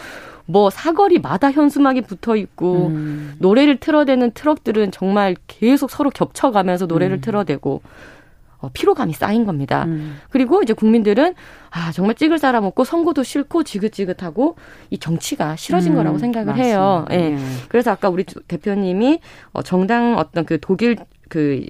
뭐 0.46 0.70
사거리마다 0.70 1.52
현수막이 1.52 2.02
붙어 2.02 2.36
있고 2.36 2.88
음. 2.88 3.34
노래를 3.38 3.78
틀어대는 3.78 4.32
트럭들은 4.32 4.90
정말 4.90 5.36
계속 5.46 5.90
서로 5.90 6.10
겹쳐가면서 6.10 6.86
노래를 6.86 7.18
음. 7.18 7.20
틀어대고 7.20 7.74
어, 7.74 7.88
피로감이 8.68 9.12
쌓인 9.12 9.46
겁니다. 9.46 9.84
음. 9.84 10.18
그리고 10.28 10.62
이제 10.62 10.72
국민들은 10.72 11.34
아 11.70 11.92
정말 11.92 12.14
찍을 12.14 12.38
사람 12.38 12.64
없고 12.64 12.84
선거도 12.84 13.22
싫고 13.22 13.64
지긋지긋하고 13.64 14.56
이 14.90 14.98
정치가 14.98 15.56
싫어진 15.56 15.92
음, 15.92 15.96
거라고 15.96 16.18
생각을 16.18 16.46
맞습니다. 16.46 16.68
해요. 16.68 17.06
예. 17.10 17.30
네. 17.30 17.38
그래서 17.68 17.90
아까 17.90 18.08
우리 18.08 18.24
대표님이 18.24 19.20
어, 19.52 19.62
정당 19.62 20.18
어떤 20.18 20.44
그 20.44 20.58
독일 20.60 20.96
그 21.28 21.64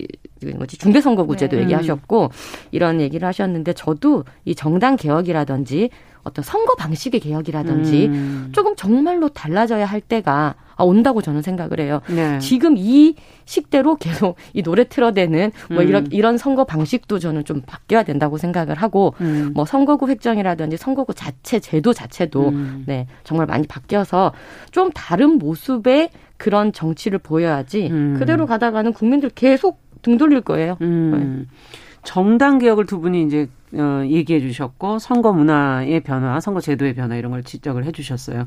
뭐지 0.57 0.79
중대선거구제도 0.79 1.57
네. 1.57 1.63
얘기하셨고 1.63 2.31
이런 2.71 3.01
얘기를 3.01 3.29
하셨는데 3.29 3.75
저도 3.75 4.25
이 4.45 4.55
정당 4.55 4.97
개혁이라든지 4.97 5.91
어떤 6.23 6.43
선거 6.43 6.75
방식의 6.75 7.21
개혁이라든지 7.21 8.07
음. 8.07 8.49
조금 8.53 8.77
정말로 8.77 9.29
달라져야 9.29 9.87
할 9.87 10.01
때가 10.01 10.55
아, 10.81 10.85
온다고 10.85 11.21
저는 11.21 11.43
생각을 11.43 11.79
해요. 11.79 12.01
네. 12.09 12.39
지금 12.39 12.75
이 12.79 13.15
식대로 13.45 13.97
계속 13.97 14.37
이 14.55 14.63
노래 14.63 14.85
틀어대는 14.85 15.53
뭐 15.69 15.83
음. 15.83 15.89
이런 15.89 16.07
이런 16.11 16.39
선거 16.39 16.65
방식도 16.65 17.19
저는 17.19 17.45
좀 17.45 17.61
바뀌어야 17.67 18.03
된다고 18.03 18.39
생각을 18.39 18.77
하고 18.77 19.15
음. 19.21 19.51
뭐 19.55 19.67
선거구 19.67 20.09
획정이라든지 20.09 20.79
선거구 20.79 21.13
자체 21.13 21.61
제도 21.61 21.93
자체도 21.93 22.49
음. 22.49 22.85
네 22.87 23.07
정말 23.25 23.47
많이 23.47 23.67
바뀌어서 23.67 24.33
좀 24.71 24.91
다른 24.93 25.37
모습의 25.37 26.11
그런 26.39 26.73
정치를 26.73 27.19
보여야지 27.19 27.89
음. 27.91 28.17
그대로 28.19 28.47
가다가는 28.47 28.95
국민들 28.95 29.29
계속 29.29 29.83
등 30.01 30.17
돌릴 30.17 30.41
거예요. 30.41 30.79
음. 30.81 31.47
네. 31.47 31.57
정당 32.03 32.59
개혁을 32.59 32.87
두 32.87 33.01
분이 33.01 33.25
이제 33.25 33.49
어, 33.75 34.03
얘기해 34.05 34.41
주셨고 34.41 34.99
선거 34.99 35.33
문화의 35.33 36.01
변화, 36.03 36.41
선거 36.41 36.61
제도의 36.61 36.95
변화 36.95 37.17
이런 37.17 37.31
걸 37.33 37.43
지적을 37.45 37.85
해 37.85 37.93
주셨어요. 37.93 38.47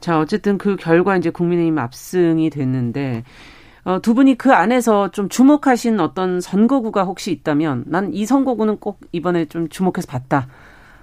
자, 0.00 0.18
어쨌든 0.20 0.58
그 0.58 0.76
결과 0.76 1.16
이제 1.16 1.30
국민의힘 1.30 1.78
압승이 1.78 2.50
됐는데 2.50 3.24
어, 3.84 4.00
두 4.02 4.14
분이 4.14 4.36
그 4.36 4.52
안에서 4.52 5.10
좀 5.10 5.28
주목하신 5.28 6.00
어떤 6.00 6.40
선거구가 6.40 7.04
혹시 7.04 7.30
있다면 7.32 7.84
난 7.86 8.10
이 8.12 8.26
선거구는 8.26 8.78
꼭 8.78 9.00
이번에 9.12 9.46
좀 9.46 9.68
주목해서 9.68 10.08
봤다. 10.08 10.48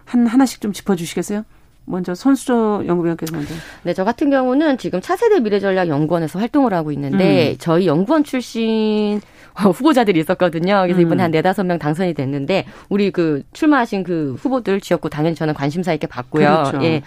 한 0.05 0.27
하나씩 0.27 0.61
좀 0.61 0.73
짚어 0.73 0.95
주시겠어요? 0.95 1.43
먼저 1.85 2.15
선수조 2.15 2.83
연구위원께서 2.87 3.35
먼저. 3.35 3.53
네, 3.83 3.93
저 3.93 4.03
같은 4.03 4.29
경우는 4.29 4.77
지금 4.77 5.01
차세대 5.01 5.39
미래전략 5.41 5.87
연구원에서 5.89 6.39
활동을 6.39 6.73
하고 6.73 6.91
있는데 6.91 7.51
음. 7.51 7.55
저희 7.59 7.87
연구원 7.87 8.23
출신 8.23 9.21
후보자들이 9.53 10.19
있었거든요. 10.19 10.81
그래서 10.83 11.01
이번에 11.01 11.21
음. 11.21 11.25
한 11.25 11.31
네다섯 11.31 11.65
명 11.65 11.77
당선이 11.77 12.13
됐는데 12.13 12.65
우리 12.89 13.11
그 13.11 13.43
출마하신 13.53 14.03
그 14.03 14.35
후보들 14.39 14.81
지역구 14.81 15.09
당연히 15.09 15.35
저는 15.35 15.53
관심사 15.53 15.93
있게 15.93 16.07
봤고요. 16.07 16.47
그렇죠. 16.47 16.83
예. 16.83 17.01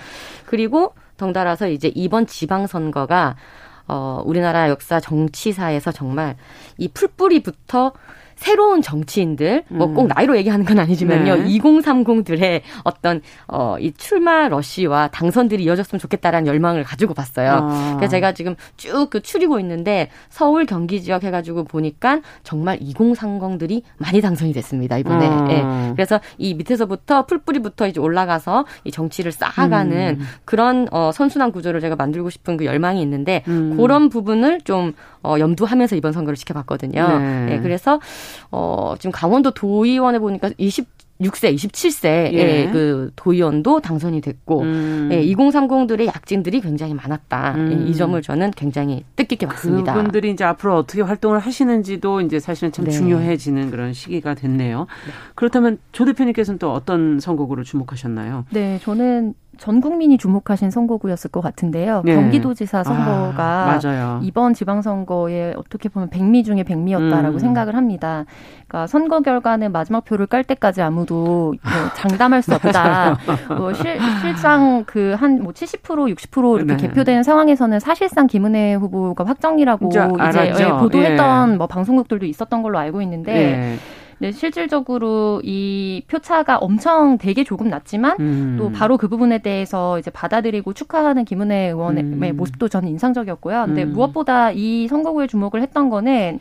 그리고 0.45 0.95
덩달아서 1.17 1.69
이제 1.69 1.91
이번 1.95 2.27
지방선거가 2.27 3.37
어, 3.89 4.23
우리나라 4.25 4.69
역사 4.69 5.01
정치사에서 5.01 5.93
정말 5.93 6.37
이 6.77 6.89
풀뿌리부터 6.89 7.93
새로운 8.37 8.83
정치인들, 8.83 9.65
뭐 9.69 9.87
꼭 9.97 10.09
나이로 10.09 10.37
얘기하는 10.37 10.65
건 10.67 10.79
아니지만요. 10.79 11.37
네. 11.37 11.45
2030들의 11.59 12.61
어떤 12.85 13.21
어 13.49 13.77
이 13.81 13.93
출마 13.97 14.49
러시와 14.49 15.09
당선들이 15.09 15.65
이어졌으면 15.65 15.99
좋겠다라는 16.01 16.47
열망을 16.47 16.83
가지고 16.85 17.15
봤어요. 17.15 17.61
아. 17.63 17.95
그래서 17.97 18.11
제가 18.13 18.33
지금 18.33 18.55
쭉 18.77 19.11
그 19.11 19.21
추리고 19.21 19.61
있는데 19.61 20.09
서울 20.29 20.67
경기 20.67 21.01
지역 21.03 21.23
해 21.25 21.31
가지고 21.31 21.65
보니까 21.65 22.21
정말 22.43 22.79
2030들이 22.81 23.83
많이 23.99 24.21
당선이 24.21 24.53
됐습니다 24.53 24.99
이번에. 24.99 25.27
아. 25.27 25.47
예. 25.51 25.93
그래서 25.95 26.21
이 26.39 26.55
밑에서부터 26.55 27.27
풀뿌리부터 27.27 27.87
이제 27.87 28.01
올라가서 28.01 28.67
이 28.85 28.91
정치를 28.91 29.33
쌓아가는 29.33 30.17
음. 30.21 30.27
그런 30.45 30.89
어 30.91 31.11
선순환 31.13 31.53
구조를 31.53 31.81
제가 31.81 31.97
만들고 31.97 32.31
싶은 32.31 32.57
그 32.57 32.65
열망이 32.65 33.01
있는데 33.03 33.43
음. 33.49 33.77
그런 33.77 34.09
부분을 34.09 34.61
좀 34.63 34.93
어, 35.27 35.39
염두하면서 35.39 35.97
이번 35.97 36.13
선거를 36.13 36.37
지켜봤거든요. 36.37 37.19
네. 37.19 37.49
예, 37.53 37.61
그래서 37.61 38.01
어, 38.51 38.95
지금 38.99 39.13
강원도 39.13 39.51
도의원에 39.53 40.19
보니까 40.19 40.51
20 40.59 40.97
6세, 41.21 41.55
27세 41.55 42.33
예. 42.35 42.69
그 42.71 43.11
도의원도 43.17 43.81
당선이 43.81 44.21
됐고 44.21 44.61
음. 44.61 45.09
예, 45.13 45.23
2030들의 45.25 46.07
약진들이 46.07 46.61
굉장히 46.61 46.93
많았다. 46.93 47.55
음. 47.55 47.73
예, 47.73 47.91
이 47.91 47.95
점을 47.95 48.21
저는 48.21 48.51
굉장히 48.51 49.03
뜻깊게 49.17 49.47
봤습니다. 49.47 49.95
그분들이 49.95 50.31
이제 50.31 50.45
앞으로 50.45 50.77
어떻게 50.77 51.01
활동을 51.01 51.39
하시는지도 51.39 52.21
이제 52.21 52.39
사실은 52.39 52.71
참 52.71 52.85
네. 52.85 52.91
중요해지는 52.91 53.71
그런 53.71 53.95
시기가 53.95 54.35
됐네요. 54.35 54.81
네. 54.81 55.13
그렇다면 55.35 55.79
조 55.93 56.05
대표님께서는 56.05 56.59
또 56.59 56.73
어떤 56.73 57.19
선곡으로 57.19 57.65
주목하셨나요? 57.65 58.45
네, 58.51 58.79
저는 58.83 59.35
전 59.59 59.81
국민이 59.81 60.19
주목하신 60.19 60.71
선거구였을 60.71 61.31
것 61.31 61.41
같은데요. 61.41 62.03
네. 62.05 62.15
경기도지사 62.15 62.85
선거가 62.85 63.79
아, 63.83 64.21
이번 64.23 64.55
지방선거에 64.55 65.55
어떻게 65.57 65.89
보면 65.89 66.11
백미 66.11 66.45
중에 66.45 66.63
백미였다라고 66.63 67.37
음. 67.37 67.39
생각을 67.39 67.77
합니다. 67.77 68.25
그러니까 68.69 68.87
선거 68.87 69.21
결과는 69.21 69.73
마지막 69.73 70.05
표를 70.05 70.27
깔 70.27 70.45
때까지 70.45 70.83
아무도 70.83 71.55
뭐 71.63 71.73
장담할 71.95 72.43
수 72.43 72.55
없다. 72.55 73.19
뭐 73.57 73.73
실, 73.73 73.99
실상 74.23 74.85
그 74.85 75.17
한 75.17 75.37
뭐 75.41 75.53
70% 75.53 76.15
60% 76.15 76.57
이렇게 76.57 76.77
네. 76.77 76.89
개표된 76.89 77.23
상황에서는 77.23 77.81
사실상 77.81 78.27
김은혜 78.27 78.75
후보가 78.75 79.25
확정이라고 79.25 79.89
이제 79.89 80.01
예, 80.59 80.69
보도했던 80.69 81.53
예. 81.53 81.57
뭐 81.57 81.67
방송국들도 81.67 82.27
있었던 82.27 82.63
걸로 82.63 82.79
알고 82.79 83.03
있는데 83.03 83.33
예. 83.35 83.77
네, 84.19 84.33
실질적으로 84.33 85.43
이 85.45 86.03
표차가 86.09 86.57
엄청 86.57 87.19
되게 87.19 87.45
조금 87.45 87.69
났지만 87.69 88.17
음. 88.21 88.57
또 88.59 88.71
바로 88.73 88.97
그 88.97 89.09
부분에 89.09 89.39
대해서 89.39 89.99
이제 89.99 90.11
받아들이고 90.11 90.73
축하하는 90.73 91.25
김은혜 91.25 91.69
의원의 91.69 92.05
음. 92.05 92.37
모습도 92.37 92.69
저는 92.69 92.89
인상적이었고요. 92.89 93.65
근데 93.67 93.83
음. 93.83 93.93
무엇보다 93.93 94.53
이 94.53 94.89
선거구에 94.89 95.27
주목을 95.27 95.61
했던 95.61 95.91
거는 95.91 96.41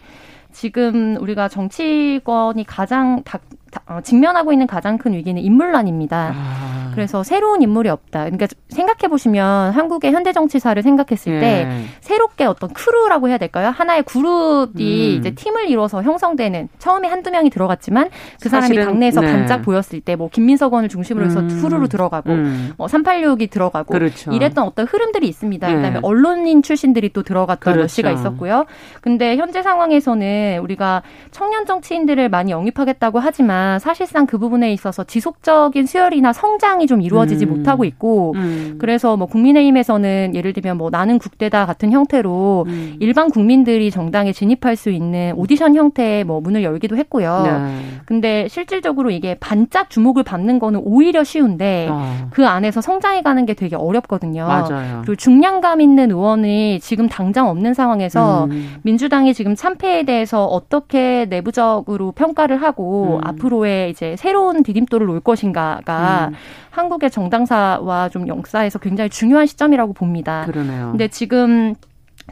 지금 0.54 1.18
우리가 1.20 1.50
정치권이 1.50 2.64
가장 2.64 3.22
다, 3.24 3.40
다, 3.40 3.46
어, 3.88 4.00
직면하고 4.04 4.52
있는 4.52 4.68
가장 4.68 4.98
큰 4.98 5.14
위기는 5.14 5.42
인물난입니다. 5.42 6.34
아. 6.36 6.92
그래서 6.96 7.24
새로운 7.24 7.62
인물이 7.62 7.90
없다. 7.90 8.22
그러니까 8.24 8.48
생각해 8.70 9.10
보시면 9.10 9.72
한국의 9.72 10.14
현대 10.14 10.32
정치사를 10.32 10.82
생각했을 10.82 11.34
예. 11.34 11.40
때 11.42 11.86
새롭게 12.00 12.46
어떤 12.46 12.70
크루라고 12.72 13.28
해야 13.28 13.38
될까요? 13.38 13.68
하나의 13.70 14.04
그룹이 14.04 15.16
음. 15.16 15.20
이제 15.20 15.32
팀을 15.32 15.70
이뤄서 15.70 16.04
형성되는 16.04 16.70
처음에 16.80 17.10
한두 17.10 17.32
명이 17.32 17.50
들어갔지만 17.50 18.10
그 18.42 18.48
사람이 18.48 18.78
당내에서 18.78 19.20
네. 19.20 19.28
반짝 19.28 19.62
보였을 19.62 20.00
때 20.00 20.16
뭐 20.16 20.30
김민석 20.30 20.72
의원을 20.72 20.88
중심으로 20.90 21.26
해서 21.26 21.42
음. 21.42 21.50
후루로 21.50 21.88
들어가고 21.88 22.32
음. 22.32 22.74
뭐 22.78 22.88
386이 22.88 23.50
들어가고 23.50 23.92
그렇죠. 23.92 24.32
이랬던 24.32 24.64
어떤 24.64 24.86
흐름들이 24.86 25.28
있습니다. 25.28 25.70
예. 25.70 25.76
그다음에 25.76 26.00
언론인 26.02 26.64
출신들이 26.64 27.10
또 27.12 27.24
들어갔던 27.24 27.74
그렇죠. 27.74 27.82
몇 27.82 27.88
시가 27.88 28.12
있었고요. 28.12 28.66
근데 29.02 29.36
현재 29.36 29.62
상황에서는 29.62 30.60
우리가 30.62 31.04
청년 31.32 31.66
정치인들을 31.66 32.30
많이 32.30 32.52
영입하겠다고 32.52 33.20
하지만 33.20 33.65
사실상 33.80 34.26
그 34.26 34.38
부분에 34.38 34.72
있어서 34.74 35.04
지속적인 35.04 35.86
수혈이나 35.86 36.34
성장이 36.34 36.88
좀 36.88 37.02
이루어지지 37.02 37.46
음. 37.46 37.50
못하고 37.50 37.86
있고 37.86 38.34
음. 38.36 38.76
그래서 38.80 39.18
뭐 39.18 39.28
국민의힘에서는 39.28 40.34
예를 40.36 40.54
들면 40.54 40.78
뭐 40.78 40.90
나는 40.90 41.20
국대다 41.20 41.66
같은 41.66 41.92
형태로 41.92 42.66
음. 42.68 42.96
일반 43.00 43.30
국민들이 43.30 43.92
정당에 43.92 44.32
진입할 44.32 44.76
수 44.76 44.90
있는 44.90 45.34
오디션 45.36 45.76
형태의 45.76 46.24
뭐 46.24 46.42
문을 46.42 46.64
열기도 46.64 46.98
했고요. 46.98 47.44
네. 47.46 47.76
근데 48.06 48.48
실질적으로 48.48 49.12
이게 49.12 49.36
반짝 49.40 49.90
주목을 49.90 50.24
받는 50.24 50.60
거는 50.60 50.82
오히려 50.84 51.24
쉬운데 51.24 51.88
어. 51.90 52.28
그 52.32 52.46
안에서 52.46 52.82
성장해 52.82 53.22
가는 53.22 53.46
게 53.46 53.54
되게 53.54 53.76
어렵거든요. 53.76 54.46
맞아요. 54.48 55.02
그리고 55.02 55.16
중량감 55.16 55.82
있는 55.82 56.12
의원이 56.12 56.80
지금 56.82 57.08
당장 57.08 57.50
없는 57.50 57.74
상황에서 57.74 58.46
음. 58.46 58.76
민주당이 58.84 59.34
지금 59.34 59.56
참패에 59.56 60.04
대해서 60.04 60.46
어떻게 60.46 61.26
내부적으로 61.26 62.12
평가를 62.12 62.62
하고 62.62 63.20
음. 63.24 63.28
앞으로의 63.46 63.92
이제 63.92 64.16
새로운 64.18 64.64
디딤돌을 64.64 65.08
놓을 65.08 65.20
것인가가 65.20 66.30
음. 66.32 66.36
한국의 66.72 67.12
정당사와 67.12 68.10
좀 68.10 68.28
역사에서 68.28 68.80
굉장히 68.80 69.10
중요한 69.10 69.46
시점이라고 69.46 69.94
봅니다. 69.94 70.46
그러네요. 70.46 70.90
근데 70.92 71.08
지금 71.08 71.76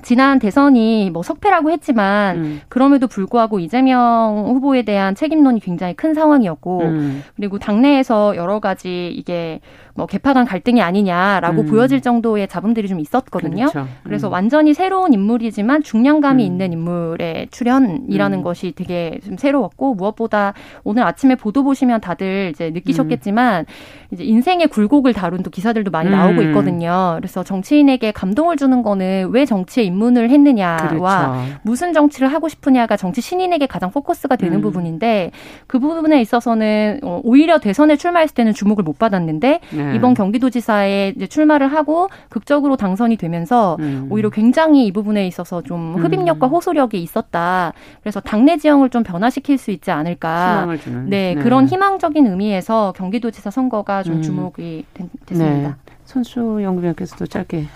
지난 0.01 0.39
대선이 0.39 1.11
뭐 1.11 1.21
석패라고 1.21 1.69
했지만 1.69 2.37
음. 2.37 2.61
그럼에도 2.67 3.07
불구하고 3.07 3.59
이재명 3.59 4.45
후보에 4.47 4.81
대한 4.81 5.13
책임론이 5.13 5.59
굉장히 5.59 5.93
큰 5.93 6.13
상황이었고 6.13 6.81
음. 6.81 7.23
그리고 7.35 7.59
당내에서 7.59 8.35
여러 8.35 8.59
가지 8.59 9.09
이게 9.09 9.59
뭐 9.95 10.07
개파간 10.07 10.45
갈등이 10.45 10.81
아니냐라고 10.81 11.61
음. 11.61 11.65
보여질 11.67 12.01
정도의 12.01 12.47
잡음들이 12.47 12.87
좀 12.87 12.99
있었거든요. 12.99 13.67
그렇죠. 13.67 13.81
음. 13.81 13.87
그래서 14.03 14.27
완전히 14.27 14.73
새로운 14.73 15.13
인물이지만 15.13 15.83
중량감이 15.83 16.43
음. 16.43 16.45
있는 16.45 16.73
인물의 16.73 17.47
출연이라는 17.51 18.39
음. 18.39 18.43
것이 18.43 18.73
되게 18.75 19.19
좀 19.23 19.37
새로웠고 19.37 19.93
무엇보다 19.93 20.53
오늘 20.83 21.03
아침에 21.03 21.35
보도 21.35 21.63
보시면 21.63 22.01
다들 22.01 22.49
이제 22.53 22.71
느끼셨겠지만 22.71 23.65
이제 24.11 24.23
인생의 24.23 24.67
굴곡을 24.67 25.13
다룬 25.13 25.43
또 25.43 25.51
기사들도 25.51 25.91
많이 25.91 26.09
나오고 26.09 26.41
있거든요. 26.43 27.15
그래서 27.17 27.43
정치인에게 27.43 28.11
감동을 28.11 28.57
주는 28.57 28.81
거는 28.81 29.29
왜 29.31 29.45
정치에 29.45 29.83
입문을 29.83 30.29
했느냐와 30.31 30.77
그렇죠. 30.77 31.59
무슨 31.61 31.93
정치를 31.93 32.27
하고 32.33 32.49
싶으냐가 32.49 32.97
정치 32.97 33.21
신인에게 33.21 33.67
가장 33.67 33.91
포커스가 33.91 34.37
되는 34.37 34.57
음. 34.57 34.61
부분인데 34.61 35.31
그 35.67 35.79
부분에 35.79 36.19
있어서는 36.21 36.99
어, 37.03 37.21
오히려 37.23 37.59
대선에 37.59 37.95
출마했을 37.95 38.33
때는 38.33 38.53
주목을 38.53 38.83
못 38.83 38.97
받았는데 38.97 39.59
네. 39.69 39.82
이번 39.95 40.13
경기도지사에 40.13 41.13
이제 41.15 41.27
출마를 41.27 41.67
하고 41.71 42.09
극적으로 42.29 42.75
당선이 42.77 43.17
되면서 43.17 43.77
음. 43.79 44.07
오히려 44.09 44.29
굉장히 44.29 44.85
이 44.85 44.91
부분에 44.91 45.27
있어서 45.27 45.61
좀 45.61 45.95
음. 45.95 46.03
흡입력과 46.03 46.47
호소력이 46.47 47.01
있었다. 47.01 47.73
그래서 48.01 48.19
당내 48.19 48.57
지형을 48.57 48.89
좀 48.89 49.03
변화시킬 49.03 49.57
수 49.57 49.71
있지 49.71 49.91
않을까. 49.91 50.67
네, 51.07 51.35
네, 51.35 51.35
그런 51.35 51.67
희망적인 51.67 52.25
의미에서 52.27 52.93
경기도지사 52.95 53.51
선거가 53.51 54.03
좀 54.03 54.17
음. 54.17 54.21
주목이 54.21 54.85
된, 54.93 55.09
됐습니다. 55.25 55.69
네. 55.69 55.93
손수 56.05 56.59
연구위원께서도 56.61 57.27
짧게. 57.27 57.57
네. 57.57 57.67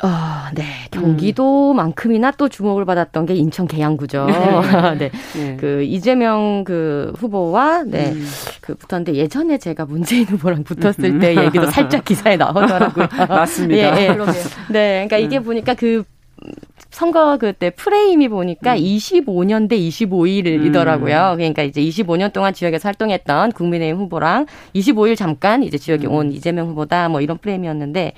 아, 0.00 0.50
네. 0.54 0.64
경기도만큼이나 0.90 2.32
또 2.32 2.48
주목을 2.48 2.84
받았던 2.84 3.26
게 3.26 3.34
인천 3.34 3.66
계양구죠. 3.66 4.26
네. 4.98 5.10
네. 5.10 5.10
네. 5.34 5.56
그 5.58 5.82
이재명 5.82 6.64
그 6.64 7.12
후보와 7.16 7.84
네. 7.84 8.12
음. 8.12 8.26
그 8.60 8.74
붙었는데 8.74 9.14
예전에 9.14 9.58
제가 9.58 9.84
문재인 9.84 10.24
후보랑 10.24 10.64
붙었을 10.64 11.18
때 11.20 11.36
얘기도 11.36 11.70
살짝 11.70 12.04
기사에 12.04 12.36
나오더라고요. 12.36 13.06
맞습니다. 13.28 14.00
예, 14.00 14.06
예. 14.06 14.08
네. 14.70 15.06
그러니까 15.06 15.18
이게 15.18 15.38
음. 15.38 15.44
보니까 15.44 15.74
그 15.74 16.02
선거 16.94 17.36
그때 17.38 17.70
프레임이 17.70 18.28
보니까 18.28 18.74
음. 18.74 18.78
25년 18.78 19.68
대 19.68 19.76
25일이더라고요. 19.76 21.32
음. 21.32 21.36
그러니까 21.36 21.64
이제 21.64 21.82
25년 21.82 22.32
동안 22.32 22.54
지역에서 22.54 22.88
활동했던 22.88 23.50
국민의힘 23.50 23.96
후보랑 23.96 24.46
25일 24.76 25.16
잠깐 25.16 25.64
이제 25.64 25.76
지역에 25.76 26.06
음. 26.06 26.12
온 26.12 26.32
이재명 26.32 26.68
후보다 26.68 27.08
뭐 27.08 27.20
이런 27.20 27.38
프레임이었는데 27.38 28.12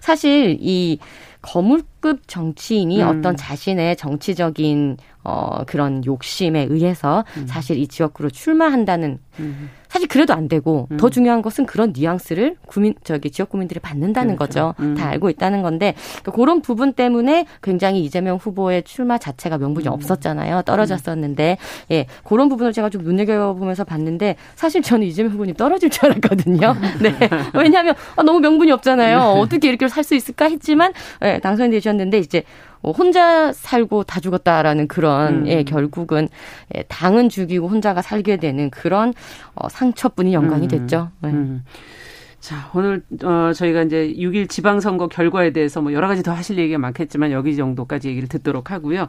사실 0.00 0.56
이 0.60 0.98
거물급 1.42 2.26
정치인이 2.26 3.02
음. 3.02 3.08
어떤 3.08 3.36
자신의 3.36 3.96
정치적인 3.96 4.96
어 5.24 5.64
그런 5.66 6.02
욕심에 6.06 6.66
의해서 6.70 7.24
음. 7.36 7.46
사실 7.46 7.78
이 7.78 7.86
지역구로 7.86 8.30
출마한다는 8.30 9.18
음. 9.40 9.70
사실 9.92 10.08
그래도 10.08 10.32
안 10.32 10.48
되고 10.48 10.88
음. 10.90 10.96
더 10.96 11.10
중요한 11.10 11.42
것은 11.42 11.66
그런 11.66 11.92
뉘앙스를 11.94 12.56
국민 12.66 12.94
저기 13.04 13.30
지역 13.30 13.50
국민들이 13.50 13.78
받는다는 13.78 14.36
그렇죠. 14.36 14.72
거죠. 14.72 14.82
음. 14.82 14.94
다 14.94 15.08
알고 15.10 15.28
있다는 15.28 15.60
건데 15.60 15.94
그러니까 16.22 16.32
그런 16.32 16.62
부분 16.62 16.94
때문에 16.94 17.44
굉장히 17.62 18.02
이재명 18.02 18.38
후보의 18.38 18.84
출마 18.84 19.18
자체가 19.18 19.58
명분이 19.58 19.86
음. 19.88 19.92
없었잖아요. 19.92 20.62
떨어졌었는데 20.62 21.58
예 21.90 22.06
그런 22.24 22.48
부분을 22.48 22.72
제가 22.72 22.88
좀 22.88 23.02
눈여겨보면서 23.02 23.84
봤는데 23.84 24.36
사실 24.54 24.80
저는 24.80 25.06
이재명 25.06 25.30
후보님 25.32 25.56
떨어질 25.56 25.90
줄 25.90 26.06
알았거든요. 26.06 26.74
네 27.02 27.14
왜냐하면 27.52 27.94
아, 28.16 28.22
너무 28.22 28.40
명분이 28.40 28.72
없잖아요. 28.72 29.18
네. 29.18 29.40
어떻게 29.40 29.68
이렇게 29.68 29.88
살 29.88 30.02
수 30.02 30.14
있을까 30.14 30.48
했지만 30.48 30.92
예, 31.22 31.38
당선이 31.38 31.70
되셨는데 31.70 32.18
이제 32.18 32.38
뭐 32.40 32.71
혼자 32.90 33.52
살고 33.52 34.04
다 34.04 34.20
죽었다라는 34.20 34.88
그런 34.88 35.42
음. 35.42 35.46
예 35.46 35.62
결국은 35.62 36.28
예, 36.74 36.82
당은 36.88 37.28
죽이고 37.28 37.68
혼자가 37.68 38.02
살게 38.02 38.38
되는 38.38 38.70
그런 38.70 39.14
어, 39.54 39.68
상처뿐이 39.68 40.34
연관이 40.34 40.66
음. 40.66 40.68
됐죠. 40.68 41.10
네. 41.20 41.30
음. 41.30 41.64
자, 42.42 42.68
오늘 42.74 43.04
어 43.22 43.52
저희가 43.52 43.82
이제 43.82 44.12
6.1 44.16 44.48
지방선거 44.48 45.06
결과에 45.06 45.52
대해서 45.52 45.80
뭐 45.80 45.92
여러 45.92 46.08
가지 46.08 46.24
더 46.24 46.32
하실 46.32 46.58
얘기가 46.58 46.76
많겠지만 46.76 47.30
여기 47.30 47.54
정도까지 47.54 48.08
얘기를 48.08 48.28
듣도록 48.28 48.72
하고요. 48.72 49.06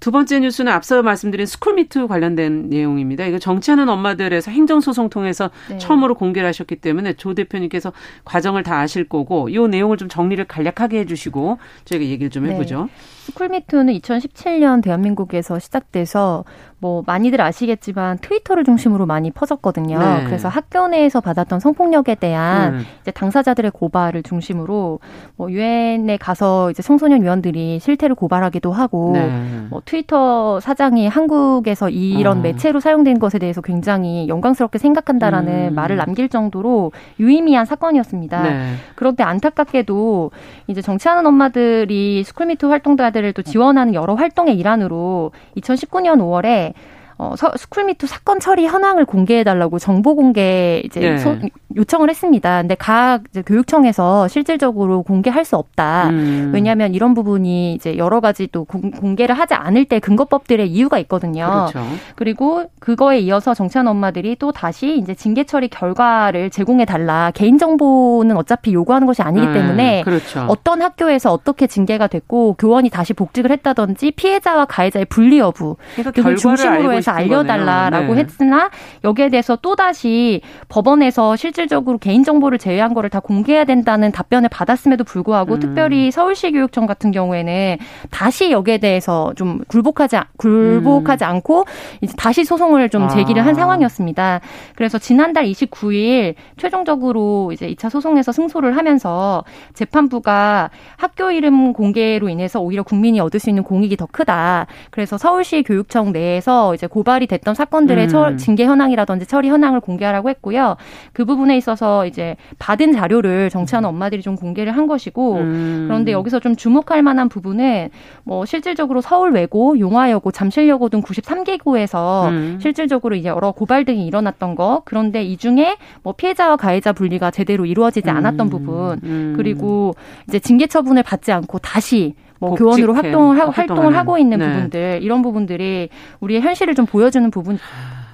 두 0.00 0.10
번째 0.12 0.40
뉴스는 0.40 0.70
앞서 0.72 1.02
말씀드린 1.02 1.46
스쿨미투 1.46 2.06
관련된 2.06 2.68
내용입니다. 2.68 3.26
이거 3.26 3.38
정치하는 3.38 3.88
엄마들에서 3.88 4.50
행정소송 4.50 5.10
통해서 5.10 5.50
네. 5.68 5.78
처음으로 5.78 6.14
공개를 6.14 6.48
하셨기 6.48 6.76
때문에 6.76 7.14
조 7.14 7.34
대표님께서 7.34 7.92
과정을 8.24 8.62
다 8.62 8.78
아실 8.78 9.08
거고 9.08 9.48
이 9.48 9.58
내용을 9.58 9.96
좀 9.96 10.08
정리를 10.08 10.44
간략하게 10.44 11.00
해주시고 11.00 11.58
저희가 11.84 12.06
얘기를 12.06 12.30
좀 12.30 12.44
네. 12.44 12.52
해보죠. 12.52 12.84
네. 12.84 13.17
스쿨미투는 13.28 13.92
2017년 13.92 14.82
대한민국에서 14.82 15.58
시작돼서 15.58 16.44
뭐 16.80 17.02
많이들 17.06 17.40
아시겠지만 17.40 18.18
트위터를 18.18 18.64
중심으로 18.64 19.04
많이 19.04 19.30
퍼졌거든요. 19.32 19.98
네. 19.98 20.24
그래서 20.24 20.48
학교 20.48 20.86
내에서 20.86 21.20
받았던 21.20 21.58
성폭력에 21.58 22.14
대한 22.14 22.74
음. 22.74 22.84
이제 23.02 23.10
당사자들의 23.10 23.72
고발을 23.72 24.22
중심으로 24.22 25.00
뭐 25.36 25.50
유엔에 25.50 26.18
가서 26.18 26.70
이제 26.70 26.82
청소년 26.82 27.22
위원들이 27.22 27.80
실태를 27.80 28.14
고발하기도 28.14 28.70
하고 28.72 29.12
네. 29.14 29.28
뭐 29.70 29.82
트위터 29.84 30.60
사장이 30.60 31.08
한국에서 31.08 31.90
이런 31.90 32.38
어. 32.38 32.40
매체로 32.42 32.78
사용된 32.78 33.18
것에 33.18 33.38
대해서 33.38 33.60
굉장히 33.60 34.28
영광스럽게 34.28 34.78
생각한다라는 34.78 35.70
음. 35.70 35.74
말을 35.74 35.96
남길 35.96 36.28
정도로 36.28 36.92
유의미한 37.18 37.64
사건이었습니다. 37.66 38.42
네. 38.42 38.74
그런데 38.94 39.24
안타깝게도 39.24 40.30
이제 40.68 40.80
정치하는 40.80 41.26
엄마들이 41.26 42.22
스쿨미투 42.22 42.70
활동 42.70 42.94
가들을 43.18 43.32
또 43.32 43.42
지원하는 43.42 43.94
여러 43.94 44.14
활동의 44.14 44.56
일환으로 44.58 45.32
2019년 45.56 46.18
5월에 46.18 46.72
어, 47.18 47.34
서, 47.36 47.52
스쿨미투 47.56 48.06
사건 48.06 48.38
처리 48.38 48.66
현황을 48.66 49.04
공개해달라고 49.04 49.80
정보 49.80 50.14
공개 50.14 50.80
이제 50.84 51.00
네. 51.00 51.18
소, 51.18 51.36
요청을 51.76 52.08
했습니다. 52.10 52.60
근데 52.60 52.76
각 52.76 53.22
교육청에서 53.44 54.28
실질적으로 54.28 55.02
공개할 55.02 55.44
수 55.44 55.56
없다. 55.56 56.10
음. 56.10 56.52
왜냐하면 56.54 56.94
이런 56.94 57.14
부분이 57.14 57.74
이제 57.74 57.96
여러 57.98 58.20
가지 58.20 58.46
또 58.52 58.64
공, 58.64 58.92
공개를 58.92 59.36
하지 59.36 59.54
않을 59.54 59.86
때 59.86 59.98
근거법들의 59.98 60.68
이유가 60.70 61.00
있거든요. 61.00 61.66
그렇죠. 61.72 61.84
그리고 62.14 62.70
그거에 62.78 63.18
이어서 63.18 63.52
정치한 63.52 63.88
엄마들이 63.88 64.36
또 64.36 64.52
다시 64.52 64.96
이제 64.96 65.14
징계 65.14 65.42
처리 65.42 65.66
결과를 65.66 66.50
제공해 66.50 66.84
달라. 66.84 67.32
개인 67.34 67.58
정보는 67.58 68.36
어차피 68.36 68.72
요구하는 68.72 69.08
것이 69.08 69.22
아니기 69.22 69.44
네. 69.44 69.52
때문에 69.54 70.02
그렇죠. 70.04 70.46
어떤 70.48 70.82
학교에서 70.82 71.32
어떻게 71.32 71.66
징계가 71.66 72.06
됐고 72.06 72.54
교원이 72.58 72.90
다시 72.90 73.12
복직을 73.12 73.50
했다든지 73.50 74.12
피해자와 74.12 74.66
가해자의 74.66 75.06
분리 75.06 75.38
여부 75.38 75.76
그러니까 75.96 76.12
등을 76.12 76.36
중심으로 76.36 76.92
해서 76.92 77.07
대해서 77.16 77.34
알려달라라고 77.34 78.14
네. 78.14 78.20
했으나 78.20 78.70
여기에 79.04 79.30
대해서 79.30 79.56
또 79.56 79.76
다시 79.76 80.40
법원에서 80.68 81.36
실질적으로 81.36 81.98
개인 81.98 82.24
정보를 82.24 82.58
제외한 82.58 82.94
거를 82.94 83.10
다 83.10 83.20
공개해야 83.20 83.64
된다는 83.64 84.12
답변을 84.12 84.48
받았음에도 84.48 85.04
불구하고 85.04 85.54
음. 85.54 85.60
특별히 85.60 86.10
서울시 86.10 86.50
교육청 86.52 86.86
같은 86.86 87.10
경우에는 87.10 87.78
다시 88.10 88.50
여기에 88.50 88.78
대해서 88.78 89.32
좀 89.36 89.60
굴복하지 89.68 90.16
굴복하지 90.36 91.24
음. 91.24 91.30
않고 91.30 91.64
이제 92.00 92.12
다시 92.16 92.44
소송을 92.44 92.88
좀 92.88 93.08
제기를 93.08 93.42
아. 93.42 93.46
한 93.46 93.54
상황이었습니다. 93.54 94.40
그래서 94.74 94.98
지난달 94.98 95.44
29일 95.44 96.34
최종적으로 96.56 97.50
이제 97.52 97.68
2차 97.68 97.90
소송에서 97.90 98.32
승소를 98.32 98.76
하면서 98.76 99.44
재판부가 99.74 100.70
학교 100.96 101.30
이름 101.30 101.72
공개로 101.72 102.28
인해서 102.28 102.60
오히려 102.60 102.82
국민이 102.82 103.20
얻을 103.20 103.40
수 103.40 103.50
있는 103.50 103.62
공익이 103.62 103.96
더 103.96 104.06
크다. 104.06 104.66
그래서 104.90 105.18
서울시 105.18 105.62
교육청 105.62 106.12
내에서 106.12 106.74
이제 106.74 106.86
고발이 106.98 107.28
됐던 107.28 107.54
사건들의 107.54 108.06
음. 108.06 108.08
처, 108.08 108.36
징계 108.36 108.64
현황이라든지 108.64 109.26
처리 109.26 109.48
현황을 109.48 109.78
공개하라고 109.78 110.30
했고요. 110.30 110.76
그 111.12 111.24
부분에 111.24 111.56
있어서 111.56 112.06
이제 112.06 112.34
받은 112.58 112.92
자료를 112.92 113.50
정치하는 113.50 113.88
엄마들이 113.88 114.20
좀 114.20 114.34
공개를 114.34 114.76
한 114.76 114.88
것이고 114.88 115.34
음. 115.36 115.84
그런데 115.86 116.10
여기서 116.10 116.40
좀 116.40 116.56
주목할 116.56 117.02
만한 117.04 117.28
부분은 117.28 117.90
뭐 118.24 118.44
실질적으로 118.46 119.00
서울 119.00 119.30
외고, 119.30 119.78
용화여고, 119.78 120.32
잠실여고 120.32 120.88
등 120.88 121.00
93개고에서 121.02 122.30
음. 122.30 122.58
실질적으로 122.60 123.14
이제 123.14 123.28
여러 123.28 123.52
고발 123.52 123.84
등이 123.84 124.04
일어났던 124.04 124.56
거 124.56 124.82
그런데 124.84 125.22
이 125.22 125.36
중에 125.36 125.76
뭐 126.02 126.14
피해자와 126.14 126.56
가해자 126.56 126.92
분리가 126.92 127.30
제대로 127.30 127.64
이루어지지 127.64 128.10
않았던 128.10 128.48
음. 128.48 128.50
부분 128.50 129.00
음. 129.04 129.34
그리고 129.36 129.94
이제 130.26 130.40
징계 130.40 130.66
처분을 130.66 131.04
받지 131.04 131.30
않고 131.30 131.60
다시 131.60 132.14
뭐 132.38 132.54
교원으로 132.54 132.94
활동을 132.94 133.40
하, 133.40 133.48
활동을 133.48 133.96
하고 133.96 134.18
있는 134.18 134.38
네. 134.38 134.48
부분들 134.48 135.00
이런 135.02 135.22
부분들이 135.22 135.88
우리의 136.20 136.40
현실을 136.40 136.74
좀 136.74 136.86
보여주는 136.86 137.30
부분 137.30 137.58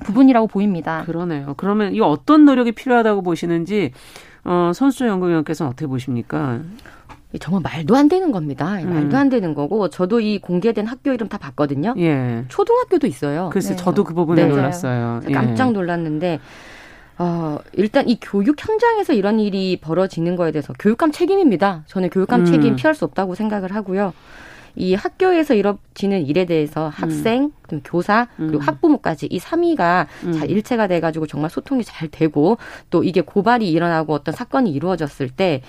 부분이라고 0.04 0.46
보입니다. 0.46 1.02
그러네요. 1.06 1.54
그러면 1.56 1.94
이 1.94 2.00
어떤 2.00 2.44
노력이 2.44 2.72
필요하다고 2.72 3.22
보시는지 3.22 3.92
어, 4.44 4.72
선수조 4.74 5.06
연구위원께서는 5.08 5.70
어떻게 5.70 5.86
보십니까? 5.86 6.60
정말 7.40 7.62
말도 7.62 7.96
안 7.96 8.08
되는 8.08 8.30
겁니다. 8.30 8.78
음. 8.80 8.92
말도 8.92 9.16
안 9.16 9.28
되는 9.28 9.54
거고 9.54 9.88
저도 9.88 10.20
이 10.20 10.38
공개된 10.38 10.86
학교 10.86 11.12
이름 11.12 11.28
다 11.28 11.38
봤거든요. 11.38 11.94
예. 11.98 12.44
초등학교도 12.48 13.06
있어요. 13.06 13.50
글쎄 13.52 13.70
네. 13.70 13.76
저도 13.76 14.04
그 14.04 14.14
부분에 14.14 14.44
네. 14.44 14.48
놀랐어요. 14.48 15.20
깜짝 15.32 15.72
놀랐는데 15.72 16.38
어, 17.18 17.58
일단 17.72 18.08
이 18.08 18.18
교육 18.20 18.56
현장에서 18.58 19.12
이런 19.12 19.38
일이 19.38 19.78
벌어지는 19.80 20.36
거에 20.36 20.52
대해서 20.52 20.72
교육감 20.78 21.12
책임입니다. 21.12 21.84
저는 21.86 22.10
교육감 22.10 22.40
음. 22.40 22.44
책임 22.44 22.76
피할 22.76 22.94
수 22.94 23.04
없다고 23.04 23.34
생각을 23.34 23.74
하고요. 23.74 24.12
이 24.76 24.94
학교에서 24.94 25.54
이루어지는 25.54 26.26
일에 26.26 26.46
대해서 26.46 26.88
학생, 26.88 27.52
음. 27.72 27.80
교사, 27.84 28.26
그리고 28.36 28.58
음. 28.58 28.60
학부모까지 28.60 29.28
이 29.30 29.38
3위가 29.38 30.06
음. 30.24 30.32
잘 30.32 30.50
일체가 30.50 30.88
돼가지고 30.88 31.28
정말 31.28 31.50
소통이 31.50 31.84
잘 31.84 32.08
되고 32.08 32.58
또 32.90 33.04
이게 33.04 33.20
고발이 33.20 33.70
일어나고 33.70 34.12
어떤 34.12 34.34
사건이 34.34 34.72
이루어졌을 34.72 35.30
때 35.30 35.62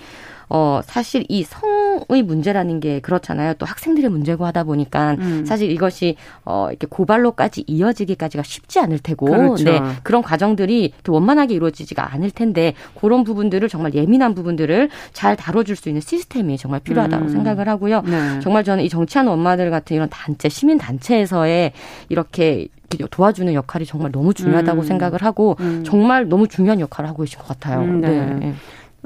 어, 0.48 0.80
사실 0.84 1.24
이 1.28 1.42
성의 1.42 2.22
문제라는 2.22 2.80
게 2.80 3.00
그렇잖아요. 3.00 3.54
또 3.54 3.66
학생들의 3.66 4.10
문제고 4.10 4.46
하다 4.46 4.64
보니까 4.64 5.16
음. 5.18 5.44
사실 5.44 5.70
이것이 5.70 6.16
어, 6.44 6.68
이렇게 6.70 6.86
고발로까지 6.88 7.64
이어지기까지가 7.66 8.42
쉽지 8.42 8.78
않을 8.80 9.00
테고, 9.00 9.26
그렇죠. 9.26 9.64
네. 9.64 9.80
그런 10.02 10.22
과정들이 10.22 10.92
원만하게 11.06 11.54
이루어지지가 11.54 12.14
않을 12.14 12.30
텐데, 12.30 12.74
그런 13.00 13.24
부분들을 13.24 13.68
정말 13.68 13.94
예민한 13.94 14.34
부분들을 14.34 14.88
잘 15.12 15.36
다뤄줄 15.36 15.76
수 15.76 15.88
있는 15.88 16.00
시스템이 16.00 16.58
정말 16.58 16.80
필요하다고 16.80 17.24
음. 17.24 17.28
생각을 17.28 17.68
하고요. 17.68 18.02
네. 18.02 18.40
정말 18.40 18.64
저는 18.64 18.84
이 18.84 18.88
정치하는 18.88 19.32
엄마들 19.32 19.70
같은 19.70 19.96
이런 19.96 20.08
단체, 20.08 20.48
시민 20.48 20.78
단체에서의 20.78 21.72
이렇게 22.08 22.68
도와주는 23.10 23.52
역할이 23.52 23.84
정말 23.84 24.12
너무 24.12 24.32
중요하다고 24.32 24.82
음. 24.82 24.86
생각을 24.86 25.22
하고 25.22 25.56
음. 25.60 25.82
정말 25.84 26.28
너무 26.28 26.46
중요한 26.46 26.78
역할을 26.80 27.08
하고 27.10 27.22
계신 27.24 27.38
것 27.38 27.48
같아요. 27.48 27.80
음, 27.80 28.00
네. 28.00 28.34
네. 28.34 28.54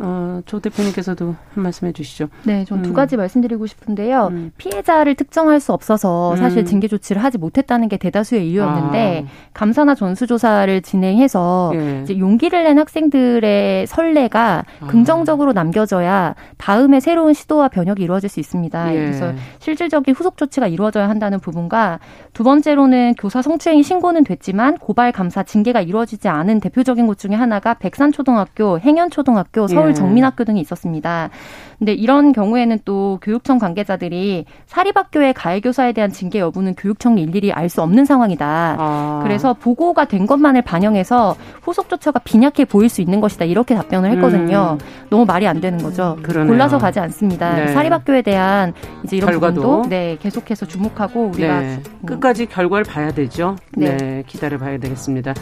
어, 0.02 0.40
조 0.46 0.60
대표님께서도 0.60 1.34
한 1.54 1.62
말씀 1.62 1.86
해주시죠. 1.86 2.28
네, 2.44 2.64
전두 2.64 2.90
음. 2.90 2.94
가지 2.94 3.16
말씀드리고 3.18 3.66
싶은데요. 3.66 4.28
음. 4.30 4.50
피해자를 4.56 5.14
특정할 5.14 5.60
수 5.60 5.74
없어서 5.74 6.34
사실 6.36 6.60
음. 6.60 6.64
징계 6.64 6.88
조치를 6.88 7.22
하지 7.22 7.36
못했다는 7.36 7.88
게 7.88 7.98
대다수의 7.98 8.48
이유였는데 8.50 9.24
아. 9.26 9.30
감사나 9.52 9.94
전수조사를 9.94 10.80
진행해서 10.80 11.72
예. 11.74 12.00
이제 12.02 12.18
용기를 12.18 12.64
낸 12.64 12.78
학생들의 12.78 13.86
선례가 13.86 14.64
아. 14.80 14.86
긍정적으로 14.86 15.52
남겨져야 15.52 16.34
다음에 16.56 17.00
새로운 17.00 17.34
시도와 17.34 17.68
변혁이 17.68 18.02
이루어질 18.02 18.30
수 18.30 18.40
있습니다. 18.40 18.94
예. 18.94 18.98
그래서 18.98 19.32
실질적인 19.58 20.14
후속 20.14 20.38
조치가 20.38 20.66
이루어져야 20.66 21.10
한다는 21.10 21.40
부분과 21.40 21.98
두 22.32 22.42
번째로는 22.42 23.14
교사 23.18 23.42
성추행이 23.42 23.82
신고는 23.82 24.24
됐지만 24.24 24.78
고발 24.78 25.12
감사 25.12 25.42
징계가 25.42 25.82
이루어지지 25.82 26.28
않은 26.28 26.60
대표적인 26.60 27.06
곳 27.06 27.18
중에 27.18 27.34
하나가 27.34 27.74
백산초등학교, 27.74 28.78
행연초등학교, 28.78 29.66
서울 29.66 29.89
서울 29.90 29.92
예. 29.92 29.94
정민학교 29.94 30.44
등이 30.44 30.60
있었습니다. 30.60 31.30
근데 31.80 31.94
이런 31.94 32.32
경우에는 32.32 32.80
또 32.84 33.18
교육청 33.22 33.58
관계자들이 33.58 34.44
사립학교의 34.66 35.32
가해 35.32 35.60
교사에 35.60 35.92
대한 35.92 36.10
징계 36.12 36.38
여부는 36.38 36.74
교육청이 36.74 37.22
일일이 37.22 37.52
알 37.52 37.70
수 37.70 37.82
없는 37.82 38.04
상황이다. 38.04 38.76
아. 38.78 39.20
그래서 39.22 39.54
보고가 39.54 40.04
된 40.04 40.26
것만을 40.26 40.62
반영해서 40.62 41.36
후속 41.62 41.88
조처가 41.88 42.18
빈약해 42.20 42.64
보일 42.64 42.88
수 42.88 43.00
있는 43.00 43.20
것이다. 43.20 43.44
이렇게 43.44 43.76
답변을 43.76 44.10
했거든요. 44.16 44.76
음. 44.78 44.86
너무 45.08 45.24
말이 45.24 45.46
안 45.46 45.60
되는 45.60 45.78
거죠. 45.78 46.18
그러네요. 46.22 46.48
골라서 46.52 46.78
가지 46.78 46.98
않습니다. 46.98 47.54
네. 47.54 47.68
사립학교에 47.68 48.22
대한 48.22 48.74
이제 49.04 49.16
이런 49.16 49.30
결과도 49.30 49.62
부분도 49.62 49.88
네, 49.88 50.18
계속해서 50.20 50.66
주목하고 50.66 51.30
우리가 51.34 51.60
네. 51.60 51.80
음. 52.00 52.06
끝까지 52.06 52.46
결과를 52.46 52.84
봐야 52.84 53.12
되죠. 53.12 53.54
네, 53.76 53.96
네 53.96 54.24
기다려 54.26 54.58
봐야 54.58 54.76
되겠습니다. 54.78 55.32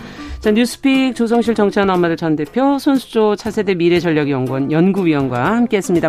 자, 0.41 0.51
뉴스픽 0.53 1.17
조성실 1.17 1.55
정치하는 1.55 1.95
엄마들 1.95 2.17
전 2.17 2.37
대표 2.37 2.79
손수조 2.79 3.37
차세대 3.37 3.75
미래전략연구원 3.75 4.71
연구위원과 4.71 5.57
함께했습니다. 5.57 6.09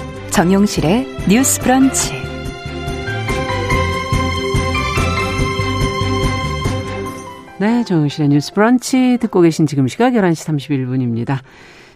정용실의 0.31 1.05
뉴스 1.29 1.59
브런치. 1.59 2.13
네, 7.59 7.83
정용실의 7.83 8.29
뉴스 8.29 8.53
브런치 8.53 9.17
듣고 9.19 9.41
계신 9.41 9.67
지금 9.67 9.89
시각 9.89 10.13
11시 10.13 10.47
31분입니다. 10.47 11.39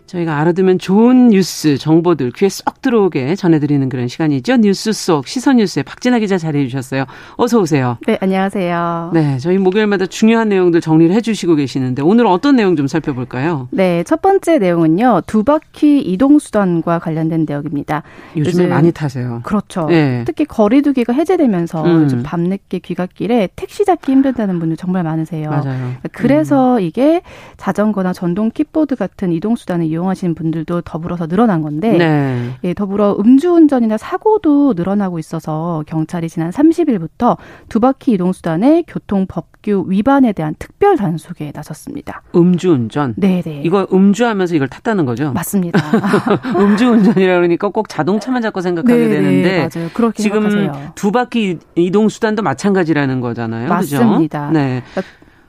저희가 0.08 0.38
알아두면 0.40 0.78
좋은 0.80 1.30
뉴스, 1.30 1.78
정보들 1.78 2.32
귀에 2.32 2.50
쏙 2.50 2.82
들어오게 2.82 3.36
전해드리는 3.36 3.90
그런 3.90 4.08
시간이죠. 4.08 4.58
뉴스 4.58 4.94
속 4.94 5.28
시선 5.28 5.58
뉴스에 5.58 5.84
박진아 5.84 6.20
기자 6.20 6.38
자리해 6.38 6.68
주셨어요. 6.68 7.06
어서 7.38 7.60
오세요. 7.60 7.98
네, 8.06 8.18
안녕하세요. 8.22 9.12
네, 9.14 9.38
저희 9.40 9.58
목요일마다 9.58 10.06
중요한 10.06 10.50
내용들 10.50 10.82
정리를 10.82 11.14
해주시고 11.16 11.56
계시는데 11.56 12.04
오늘 12.04 12.28
어떤 12.28 12.56
내용 12.56 12.76
좀 12.76 12.88
살펴볼까요? 12.88 13.68
네, 13.72 14.04
첫 14.04 14.22
번째 14.22 14.60
내용은요. 14.60 15.22
두 15.26 15.44
바퀴 15.44 16.00
이동 16.02 16.38
수단과 16.38 17.00
관련된 17.00 17.46
내용입니다. 17.48 18.04
요즘에 18.38 18.64
요즘, 18.66 18.70
많이 18.70 18.92
타세요. 18.92 19.42
그렇죠. 19.44 19.88
네. 19.88 20.24
특히 20.26 20.46
거리두기가 20.46 21.14
해제되면서 21.14 21.84
음. 21.84 22.04
요즘 22.04 22.24
밤늦게 22.24 22.80
귀갓길에 22.80 23.50
택시 23.56 23.86
잡기 23.86 24.12
힘들다는 24.12 24.60
분들 24.60 24.78
정말 24.78 25.04
많으세요. 25.04 25.50
맞아요. 25.50 25.94
그래서 26.12 26.76
음. 26.76 26.82
이게 26.82 27.22
자전거나 27.58 28.14
전동 28.14 28.52
킥보드 28.52 28.96
같은 28.96 29.32
이동 29.32 29.56
수단을 29.56 29.95
이용하시는 29.96 30.36
분들도 30.36 30.82
더불어서 30.82 31.28
늘어난 31.28 31.62
건데 31.62 31.98
네. 31.98 32.52
예, 32.64 32.74
더불어 32.74 33.16
음주운전이나 33.20 33.98
사고도 33.98 34.74
늘어나고 34.76 35.20
있어서 35.20 35.84
경찰이 35.88 36.30
지난 36.30 36.52
30일부터 36.52 37.38
두 37.70 37.80
바퀴 37.80 38.14
이동 38.14 38.34
수단의 38.34 38.84
교통 38.88 39.26
법규 39.28 39.86
위반에 39.88 40.34
대한 40.34 40.56
특별 40.60 40.96
단속에 40.98 41.52
나섰습니다. 41.56 42.22
음주운전. 42.36 43.16
네, 43.18 43.42
네. 43.42 43.62
이거 43.64 43.88
음주하면서 43.92 44.56
이걸 44.56 44.68
탔다는 44.68 45.06
거죠? 45.06 45.32
맞습니다. 45.34 45.80
음주운전이라 46.58 47.36
그러니까 47.36 47.70
꼭 47.70 47.90
자동차만 47.90 48.42
잡고 48.42 48.62
생각하게 48.62 48.96
네네, 48.96 49.10
되는데 49.10 49.58
맞아요. 49.60 49.90
그렇게 49.94 50.22
지금 50.22 50.50
생각하세요. 50.50 50.92
두 50.96 51.12
바퀴 51.12 51.58
이동 51.76 52.10
수단도 52.10 52.44
마찬가지라는 52.44 53.22
거잖아요. 53.22 53.70
맞습니다. 53.70 54.48
그죠? 54.48 54.60
네. 54.60 54.84
그러니까 54.94 55.02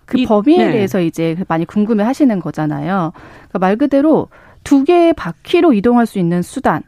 그 0.06 0.18
이, 0.18 0.24
범위에 0.24 0.56
네. 0.56 0.72
대해서 0.72 1.00
이제 1.00 1.36
많이 1.48 1.64
궁금해 1.64 2.02
하시는 2.04 2.40
거잖아요. 2.40 3.12
그러니까 3.14 3.58
말 3.58 3.76
그대로 3.76 4.28
두 4.64 4.84
개의 4.84 5.12
바퀴로 5.12 5.72
이동할 5.72 6.06
수 6.06 6.18
있는 6.18 6.42
수단. 6.42 6.82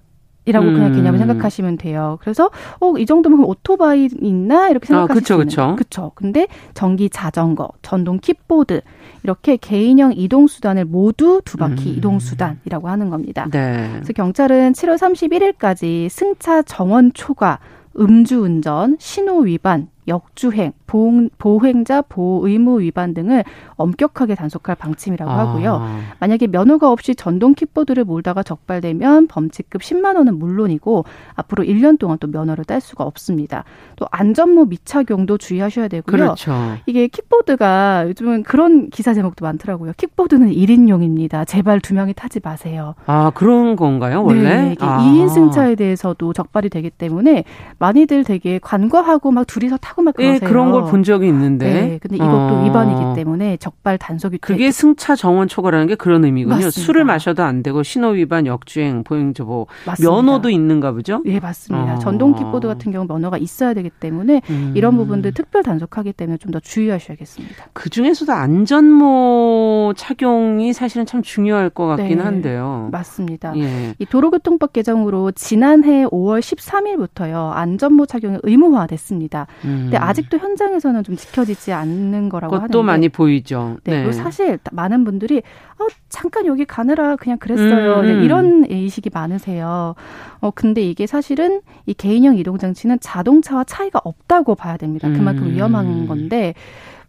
이라고 0.47 0.67
음. 0.67 0.75
그냥 0.75 0.93
개념을 0.95 1.19
생각하시면 1.19 1.77
돼요. 1.77 2.17
그래서 2.23 2.51
어이 2.81 3.05
정도면 3.05 3.45
오토바이 3.45 4.09
있나 4.23 4.71
이렇게 4.71 4.87
아, 4.87 5.05
생각하시면 5.05 5.41
아, 5.41 5.45
그렇죠, 5.45 5.75
그렇죠. 5.77 6.13
근데 6.15 6.47
전기 6.73 7.11
자전거, 7.11 7.69
전동 7.83 8.19
킥보드 8.19 8.81
이렇게 9.25 9.59
개인형 9.59 10.15
이동 10.17 10.47
수단을 10.47 10.87
모두 10.87 11.43
두 11.45 11.59
바퀴 11.59 11.91
음. 11.91 11.97
이동 11.97 12.19
수단이라고 12.19 12.89
하는 12.89 13.11
겁니다. 13.11 13.47
네. 13.53 13.91
그래서 13.93 14.15
경찰은 14.15 14.73
7월 14.73 14.97
31일까지 14.97 16.09
승차 16.09 16.63
정원 16.63 17.13
초과 17.13 17.59
음주운전, 17.99 18.97
신호 18.99 19.41
위반, 19.41 19.89
역주행, 20.09 20.73
보행, 20.87 21.85
자 21.85 22.03
보호 22.03 22.49
의무 22.49 22.81
위반 22.81 23.15
등을 23.15 23.45
엄격하게 23.77 24.35
단속할 24.35 24.75
방침이라고 24.77 25.31
아. 25.31 25.39
하고요. 25.39 25.87
만약에 26.19 26.47
면허가 26.47 26.91
없이 26.91 27.15
전동 27.15 27.55
킥보드를 27.55 28.05
몰다가 28.05 28.43
적발되면 28.43 29.29
범칙급 29.29 29.83
10만 29.83 30.17
원은 30.17 30.39
물론이고 30.39 31.05
앞으로 31.35 31.65
1년 31.65 31.99
동안 31.99 32.19
또 32.19 32.27
면허를 32.27 32.65
딸 32.65 32.81
수가 32.81 33.05
없습니다. 33.05 33.65
또 33.97 34.07
안전모 34.11 34.67
미착용도 34.67 35.39
주의하셔야 35.39 35.89
되고요. 35.89 36.17
그렇죠. 36.17 36.53
이게 36.87 37.07
킥보드가 37.07 38.07
요즘은 38.09 38.43
그런 38.43 38.91
기사 38.91 39.15
제목도 39.15 39.45
많더라고요. 39.45 39.93
킥보드는 39.97 40.51
1인용입니다. 40.51 41.47
제발 41.47 41.81
두 41.81 41.95
명이 41.95 42.15
타지 42.15 42.41
마세요. 42.43 42.95
아, 43.07 43.31
그런 43.35 43.77
건가요, 43.77 44.25
원래? 44.25 44.63
네, 44.63 44.73
이게 44.73 44.85
아. 44.85 44.99
2인 44.99 45.29
승차에 45.29 45.75
대해서도 45.75 46.33
적발이 46.33 46.71
되기 46.71 46.91
때문에 46.91 47.45
많이들 47.79 48.25
되게 48.25 48.59
관과하고 48.59 49.31
막 49.31 49.47
둘이서 49.47 49.77
타고 49.79 49.98
막 50.03 50.15
그러세요. 50.15 50.39
네, 50.41 50.47
그런 50.47 50.71
걸 50.73 50.85
본 50.89 51.03
적이 51.03 51.29
있는데. 51.29 51.73
네, 51.73 51.99
근데 52.01 52.17
이것도 52.17 52.31
어. 52.31 52.65
위반이기 52.65 53.15
때문에 53.17 53.57
적발 53.59 53.99
단속이 53.99 54.39
그게 54.39 54.67
되... 54.67 54.71
승차 54.71 55.15
정원 55.17 55.49
초과라는 55.49 55.87
게 55.87 55.95
그런 55.97 56.25
의미군요. 56.25 56.55
맞습니다. 56.55 56.81
술을 56.81 57.05
마셔도 57.05 57.43
안 57.43 57.63
되고 57.63 57.83
신호 57.83 58.09
위반, 58.11 58.47
역주행, 58.47 59.05
보행저보 59.05 59.67
면허도 60.01 60.51
있는가 60.51 60.93
보죠? 60.93 61.23
예, 61.27 61.39
맞습니다. 61.41 61.95
어. 61.95 61.99
전동 61.99 62.35
킥보드 62.35 62.67
같은 62.67 62.91
경우 62.93 63.07
면허가 63.07 63.37
있어야 63.39 63.75
되기 63.75 63.91
때문에 63.91 64.43
음. 64.51 64.73
이런 64.77 64.97
부분들 64.97 65.33
특별 65.35 65.63
단속하기 65.63 66.13
때문에 66.15 66.37
좀 66.39 66.49
더 66.49 66.61
주의하셔야겠습니다. 66.61 67.67
그 67.75 67.91
중에서도 67.91 68.33
안전모 68.33 69.93
착용이 69.97 70.73
사실은 70.73 71.05
참 71.07 71.23
중요할 71.23 71.71
것 71.71 71.87
같긴 71.87 72.19
네, 72.19 72.25
한데요. 72.25 72.89
맞습니다. 72.93 73.53
예. 73.57 73.95
이 73.99 74.07
도로교통법 74.07 74.73
개정으로 74.73 75.33
지난해 75.33 76.05
5월 76.07 76.41
13일부터요 76.41 77.51
안전모 77.53 78.07
착용이 78.07 78.39
의무화됐습니다. 78.43 79.47
음. 79.65 79.78
근데 79.85 79.97
아직도 79.97 80.39
현장에서는 80.39 81.03
좀 81.05 81.17
지켜지지 81.17 81.73
않는 81.73 82.29
거라고 82.29 82.57
하는데 82.57 82.73
또 82.73 82.83
많이 82.83 83.09
보이죠. 83.09 83.79
네. 83.85 84.05
네. 84.05 84.13
사실 84.13 84.59
많은 84.73 85.05
분들이 85.05 85.43
어 85.79 85.87
잠깐 86.09 86.47
여기 86.47 86.65
가느라 86.65 87.17
그냥 87.17 87.39
그랬어요. 87.39 88.01
음, 88.01 88.05
음. 88.05 88.23
이런 88.23 88.65
의식이 88.69 89.11
많으세요. 89.13 89.95
어 90.41 90.51
근데 90.51 90.83
이게 90.83 91.07
사실은 91.07 91.61
이 91.87 91.95
개인형 91.95 92.37
이동 92.37 92.59
장치는 92.59 92.99
자동차와 93.01 93.65
차이가 93.65 94.01
없다고 94.05 94.55
봐야 94.55 94.77
됩니다. 94.77 95.09
그만큼 95.09 95.45
음. 95.45 95.55
위험한 95.55 96.07
건데 96.07 96.55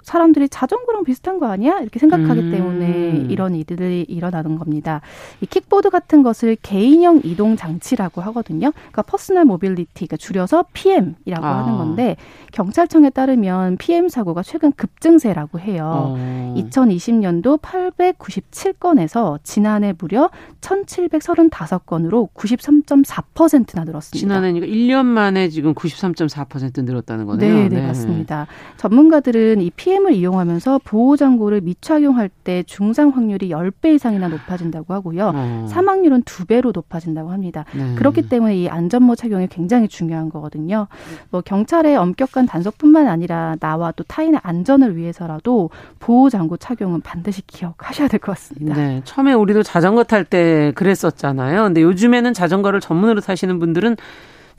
사람들이 0.01 0.49
자전거랑 0.49 1.03
비슷한 1.03 1.39
거 1.39 1.47
아니야? 1.47 1.79
이렇게 1.79 1.99
생각하기 1.99 2.39
음. 2.39 2.51
때문에 2.51 3.25
이런 3.29 3.55
일들이 3.55 4.05
일어나는 4.07 4.57
겁니다. 4.57 5.01
이 5.41 5.45
킥보드 5.45 5.89
같은 5.89 6.23
것을 6.23 6.57
개인형 6.61 7.21
이동 7.23 7.55
장치라고 7.55 8.21
하거든요. 8.21 8.71
그러니까 8.71 9.01
personal 9.03 9.45
mobility, 9.45 9.91
그러니까 10.07 10.17
줄여서 10.17 10.65
PM이라고 10.73 11.45
아. 11.45 11.63
하는 11.63 11.77
건데 11.77 12.15
경찰청에 12.53 13.09
따르면 13.09 13.77
PM 13.77 14.09
사고가 14.09 14.41
최근 14.41 14.71
급증세라고 14.71 15.59
해요. 15.59 16.15
어. 16.17 16.55
2020년도 16.57 17.61
897건에서 17.61 19.39
지난해 19.43 19.93
무려 19.97 20.29
1,735건으로 20.61 22.29
93.4%나 22.33 23.83
늘었습니다. 23.83 24.17
지난해니까 24.17 24.65
1년 24.65 25.05
만에 25.05 25.49
지금 25.49 25.73
93.4% 25.73 26.83
늘었다는 26.83 27.25
거네요. 27.25 27.53
네, 27.53 27.69
네, 27.69 27.79
네. 27.79 27.87
맞습니다. 27.87 28.47
전문가들은 28.77 29.61
이 29.61 29.69
PM 29.71 29.88
PM을 29.89 30.13
이용하면서 30.13 30.81
보호장구를 30.83 31.61
미착용할 31.61 32.29
때 32.43 32.61
중상 32.67 33.09
확률이 33.09 33.49
10배 33.49 33.95
이상이나 33.95 34.27
높아진다고 34.27 34.93
하고요. 34.93 35.31
어. 35.33 35.65
사망률은 35.67 36.23
2배로 36.23 36.71
높아진다고 36.73 37.31
합니다. 37.31 37.65
네. 37.73 37.95
그렇기 37.95 38.29
때문에 38.29 38.55
이 38.55 38.69
안전모 38.69 39.15
착용이 39.15 39.47
굉장히 39.47 39.87
중요한 39.87 40.29
거거든요. 40.29 40.87
뭐 41.31 41.41
경찰의 41.41 41.95
엄격한 41.97 42.45
단속뿐만 42.45 43.07
아니라 43.07 43.55
나와 43.59 43.91
또 43.91 44.03
타인의 44.03 44.39
안전을 44.43 44.95
위해서라도 44.95 45.71
보호장구 45.99 46.59
착용은 46.59 47.01
반드시 47.01 47.41
기억하셔야 47.47 48.07
될 48.07 48.19
것 48.19 48.33
같습니다. 48.33 48.75
네. 48.75 49.01
처음에 49.05 49.33
우리도 49.33 49.63
자전거 49.63 50.03
탈 50.03 50.23
때 50.25 50.71
그랬었잖아요. 50.75 51.63
근데 51.63 51.81
요즘에는 51.81 52.33
자전거를 52.33 52.79
전문으로 52.81 53.21
타시는 53.21 53.57
분들은 53.59 53.95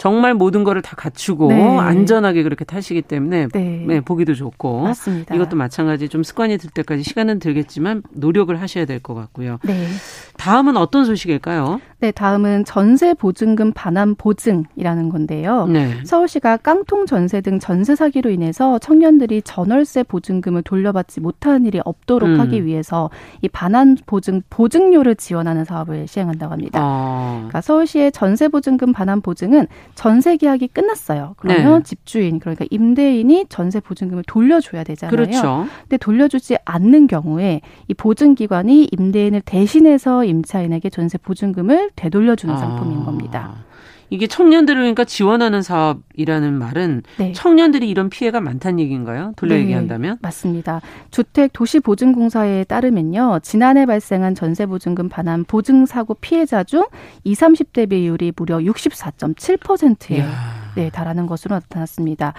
정말 0.00 0.32
모든 0.32 0.64
거를 0.64 0.80
다 0.80 0.96
갖추고 0.96 1.48
네. 1.48 1.62
안전하게 1.62 2.42
그렇게 2.42 2.64
타시기 2.64 3.02
때문에 3.02 3.48
네. 3.52 3.84
네. 3.86 4.00
보기도 4.00 4.32
좋고 4.34 4.80
맞습니다. 4.80 5.34
이것도 5.34 5.56
마찬가지 5.56 6.08
좀 6.08 6.22
습관이 6.22 6.56
들 6.56 6.70
때까지 6.70 7.02
시간은 7.02 7.38
들겠지만 7.38 8.02
노력을 8.12 8.58
하셔야 8.58 8.86
될 8.86 9.00
것 9.00 9.14
같고요. 9.14 9.58
네. 9.64 9.86
다음은 10.40 10.79
어떤 10.79 11.05
소식일까요? 11.05 11.83
네, 12.00 12.11
다음은 12.12 12.64
전세 12.64 13.12
보증금 13.12 13.72
반환 13.72 14.14
보증이라는 14.14 15.11
건데요. 15.11 15.66
네. 15.66 15.92
서울시가 16.05 16.57
깡통 16.59 17.05
전세 17.05 17.42
등 17.42 17.59
전세 17.59 17.94
사기로 17.94 18.31
인해서 18.31 18.79
청년들이 18.79 19.42
전월세 19.42 20.05
보증금을 20.05 20.62
돌려받지 20.62 21.20
못하는 21.20 21.66
일이 21.66 21.79
없도록 21.85 22.26
음. 22.26 22.40
하기 22.40 22.64
위해서 22.64 23.11
이 23.42 23.48
반환 23.48 23.98
보증 24.07 24.40
보증료를 24.48 25.14
지원하는 25.16 25.66
사업을 25.66 26.09
시행한다고 26.09 26.50
합니다. 26.50 26.81
아. 26.83 27.35
그러니까 27.40 27.61
서울시의 27.61 28.12
전세 28.12 28.48
보증금 28.48 28.94
반환 28.94 29.20
보증은 29.20 29.66
전세 29.94 30.38
계약이 30.38 30.68
끝났어요. 30.68 31.35
그러면 31.37 31.83
네. 31.83 31.83
집주인 31.83 32.38
그러니까 32.38 32.64
임대인이 32.70 33.44
전세 33.50 33.79
보증금을 33.79 34.24
돌려줘야 34.26 34.85
되잖아요. 34.85 35.14
그렇죠. 35.14 35.66
근데 35.83 35.98
돌려주지 35.98 36.57
않는 36.64 37.09
경우에 37.09 37.61
이 37.88 37.94
보증 37.94 38.35
기관이 38.35 38.88
임대인을 38.90 39.42
대신해서 39.42 40.30
임차인에게 40.31 40.90
전세 40.90 41.19
보증금을 41.19 41.90
되돌려주는 41.97 42.55
아. 42.55 42.59
상품인 42.59 43.05
겁니다. 43.05 43.55
이게 44.11 44.27
청년들을 44.27 44.81
그러니까 44.81 45.05
지원하는 45.05 45.62
사업이라는 45.62 46.53
말은 46.53 47.03
네. 47.19 47.33
청년들이 47.33 47.88
이런 47.88 48.11
피해가 48.11 48.40
많다는 48.40 48.81
얘기인가요? 48.81 49.33
돌려 49.37 49.55
네, 49.55 49.62
얘기한다면? 49.62 50.19
맞습니다. 50.21 50.81
주택 51.12 51.53
도시보증공사에 51.53 52.64
따르면요. 52.64 53.38
지난해 53.43 53.87
발생한 53.87 54.35
전세보증금 54.35 55.09
반환 55.09 55.45
보증사고 55.45 56.14
피해자 56.14 56.64
중 56.64 56.87
20, 57.23 57.40
30대 57.40 57.88
비율이 57.88 58.33
무려 58.37 58.59
64.7%예요. 58.59 60.25
네, 60.74 60.90
달하는 60.90 61.26
것으로 61.26 61.56
나타났습니다. 61.56 62.35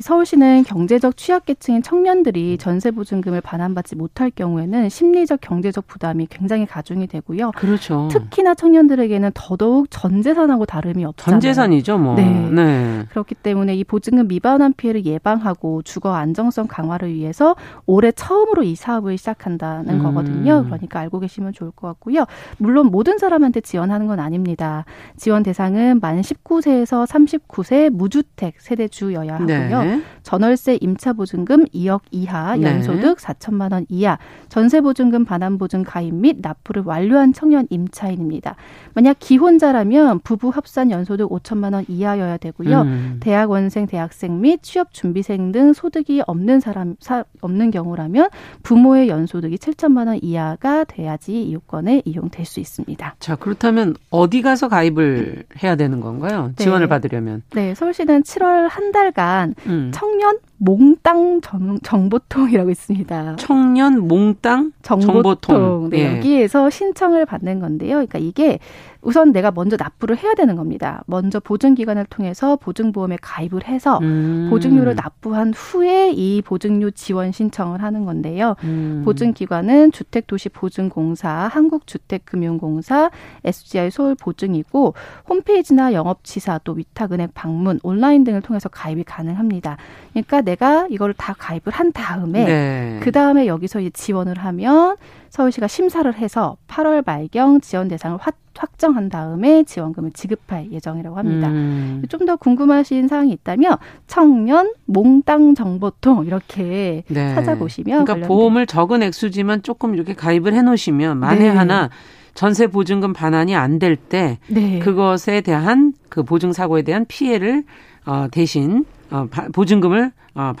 서울시는 0.00 0.64
경제적 0.64 1.16
취약계층인 1.16 1.82
청년들이 1.82 2.58
전세보증금을 2.58 3.40
반환받지 3.40 3.96
못할 3.96 4.30
경우에는 4.30 4.88
심리적 4.88 5.40
경제적 5.40 5.86
부담이 5.86 6.26
굉장히 6.30 6.66
가중이 6.66 7.06
되고요. 7.06 7.52
그렇죠. 7.52 8.08
특히나 8.10 8.54
청년들에게는 8.54 9.30
더더욱 9.34 9.86
전재산하고 9.90 10.66
다름이 10.66 11.04
없잖아요. 11.04 11.40
전재산이죠, 11.40 11.98
뭐. 11.98 12.16
네. 12.16 12.24
네. 12.50 13.04
그렇기 13.10 13.34
때문에 13.34 13.74
이 13.74 13.84
보증금 13.84 14.28
미반환 14.28 14.72
피해를 14.72 15.04
예방하고 15.04 15.82
주거 15.82 16.14
안정성 16.14 16.66
강화를 16.66 17.14
위해서 17.14 17.56
올해 17.86 18.12
처음으로 18.12 18.62
이 18.62 18.74
사업을 18.74 19.16
시작한다는 19.18 19.94
음. 19.94 20.02
거거든요. 20.02 20.64
그러니까 20.64 21.00
알고 21.00 21.20
계시면 21.20 21.52
좋을 21.52 21.70
것 21.70 21.86
같고요. 21.88 22.24
물론 22.58 22.86
모든 22.86 23.18
사람한테 23.18 23.60
지원하는 23.60 24.06
건 24.06 24.20
아닙니다. 24.20 24.84
지원 25.16 25.42
대상은 25.42 26.00
만 26.00 26.20
19세에서 26.20 27.06
39세 27.06 27.75
무주택 27.90 28.60
세대주여야 28.60 29.34
하고요. 29.34 29.46
네. 29.82 30.02
전월세 30.26 30.76
임차보증금 30.80 31.66
2억 31.66 32.00
이하, 32.10 32.56
네. 32.56 32.66
연소득 32.66 33.16
네. 33.16 33.26
4천만 33.26 33.72
원 33.72 33.86
이하, 33.88 34.18
전세보증금 34.48 35.24
반환보증 35.24 35.84
가입 35.84 36.16
및 36.16 36.38
납부를 36.40 36.82
완료한 36.84 37.32
청년 37.32 37.68
임차인입니다. 37.70 38.56
만약 38.92 39.18
기혼자라면 39.20 40.18
부부 40.24 40.48
합산 40.48 40.90
연소득 40.90 41.30
5천만 41.30 41.74
원 41.74 41.84
이하여야 41.86 42.38
되고요. 42.38 42.82
음. 42.82 43.16
대학원생, 43.20 43.86
대학생 43.86 44.40
및 44.40 44.64
취업 44.64 44.92
준비생 44.92 45.52
등 45.52 45.72
소득이 45.72 46.22
없는 46.26 46.58
사람 46.58 46.96
사, 46.98 47.22
없는 47.40 47.70
경우라면 47.70 48.28
부모의 48.64 49.08
연소득이 49.08 49.58
7천만 49.58 50.08
원 50.08 50.18
이하가 50.20 50.82
돼야지 50.82 51.40
이 51.40 51.54
요건에 51.54 52.02
이용될 52.04 52.46
수 52.46 52.58
있습니다. 52.58 53.14
자, 53.20 53.36
그렇다면 53.36 53.94
어디 54.10 54.42
가서 54.42 54.66
가입을 54.66 55.44
해야 55.62 55.76
되는 55.76 56.00
건가요? 56.00 56.52
네. 56.56 56.64
지원을 56.64 56.88
받으려면? 56.88 57.42
네, 57.54 57.76
서울시는 57.76 58.24
7월 58.24 58.68
한 58.68 58.90
달간 58.90 59.54
음. 59.66 59.92
청년 59.94 60.15
10년? 60.16 60.38
몽땅 60.58 61.40
정, 61.82 62.08
보통이라고 62.08 62.70
있습니다. 62.70 63.36
청년 63.36 64.06
몽땅 64.08 64.72
정보통. 64.82 65.22
정보통. 65.22 65.90
네, 65.90 65.98
예. 65.98 66.16
여기에서 66.16 66.70
신청을 66.70 67.26
받는 67.26 67.60
건데요. 67.60 67.94
그러니까 67.94 68.18
이게 68.18 68.58
우선 69.06 69.30
내가 69.30 69.52
먼저 69.52 69.76
납부를 69.78 70.18
해야 70.18 70.34
되는 70.34 70.56
겁니다. 70.56 71.04
먼저 71.06 71.38
보증기관을 71.38 72.06
통해서 72.06 72.56
보증보험에 72.56 73.18
가입을 73.22 73.68
해서 73.68 73.98
음. 74.02 74.48
보증료를 74.50 74.96
납부한 74.96 75.52
후에 75.54 76.10
이 76.10 76.42
보증료 76.42 76.90
지원 76.90 77.30
신청을 77.30 77.82
하는 77.84 78.04
건데요. 78.04 78.56
음. 78.64 79.02
보증기관은 79.04 79.92
주택도시보증공사, 79.92 81.30
한국주택금융공사, 81.52 83.10
SGI 83.44 83.92
서울보증이고 83.92 84.94
홈페이지나 85.28 85.92
영업지사 85.92 86.58
또 86.64 86.72
위탁은행 86.72 87.28
방문, 87.32 87.78
온라인 87.84 88.24
등을 88.24 88.40
통해서 88.40 88.68
가입이 88.68 89.04
가능합니다. 89.04 89.76
그러니까 90.14 90.40
내가 90.46 90.86
이걸 90.88 91.12
다 91.12 91.34
가입을 91.36 91.72
한 91.72 91.92
다음에 91.92 92.44
네. 92.44 93.00
그 93.02 93.12
다음에 93.12 93.46
여기서 93.46 93.80
이제 93.80 93.90
지원을 93.90 94.38
하면 94.38 94.96
서울시가 95.28 95.66
심사를 95.68 96.12
해서 96.14 96.56
8월 96.68 97.04
말경 97.04 97.60
지원 97.60 97.88
대상을 97.88 98.18
확 98.20 98.36
확정한 98.58 99.10
다음에 99.10 99.64
지원금을 99.64 100.12
지급할 100.12 100.72
예정이라고 100.72 101.18
합니다. 101.18 101.48
음. 101.48 102.02
좀더 102.08 102.36
궁금하신 102.36 103.06
사항이 103.06 103.30
있다면 103.32 103.76
청년 104.06 104.72
몽땅 104.86 105.54
정보통 105.54 106.24
이렇게 106.24 107.04
네. 107.08 107.34
찾아보시면 107.34 108.06
그러니까 108.06 108.26
보험을 108.26 108.66
적은 108.66 109.02
액수지만 109.02 109.62
조금 109.62 109.94
이렇게 109.94 110.14
가입을 110.14 110.54
해 110.54 110.62
놓으시면 110.62 111.18
만에 111.18 111.40
네. 111.40 111.48
하나 111.48 111.90
전세 112.32 112.66
보증금 112.66 113.12
반환이 113.12 113.54
안 113.54 113.78
될때 113.78 114.38
네. 114.48 114.78
그것에 114.78 115.42
대한 115.42 115.92
그 116.08 116.22
보증 116.22 116.52
사고에 116.52 116.82
대한 116.82 117.04
피해를 117.06 117.64
어 118.06 118.28
대신 118.30 118.84
어 119.10 119.26
보증금을 119.52 120.12
어 120.34 120.52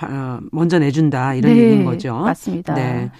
먼저 0.52 0.78
내준다 0.78 1.34
이런 1.34 1.52
네. 1.52 1.60
얘기인 1.60 1.84
거죠. 1.84 2.14
맞습니다. 2.16 2.74
네. 2.74 3.10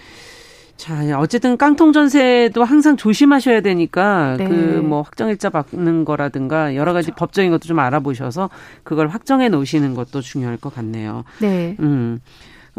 자, 0.76 1.18
어쨌든 1.18 1.56
깡통 1.56 1.92
전세도 1.92 2.62
항상 2.62 2.96
조심하셔야 2.96 3.62
되니까 3.62 4.36
네. 4.36 4.46
그뭐 4.46 5.02
확정일자 5.02 5.48
받는 5.48 6.04
거라든가 6.04 6.76
여러 6.76 6.92
가지 6.92 7.06
그렇죠. 7.06 7.18
법적인 7.18 7.50
것도 7.50 7.60
좀 7.60 7.78
알아보셔서 7.78 8.50
그걸 8.82 9.08
확정해 9.08 9.48
놓으시는 9.48 9.94
것도 9.94 10.20
중요할 10.20 10.58
것 10.58 10.74
같네요. 10.74 11.24
네. 11.40 11.76
음. 11.80 12.20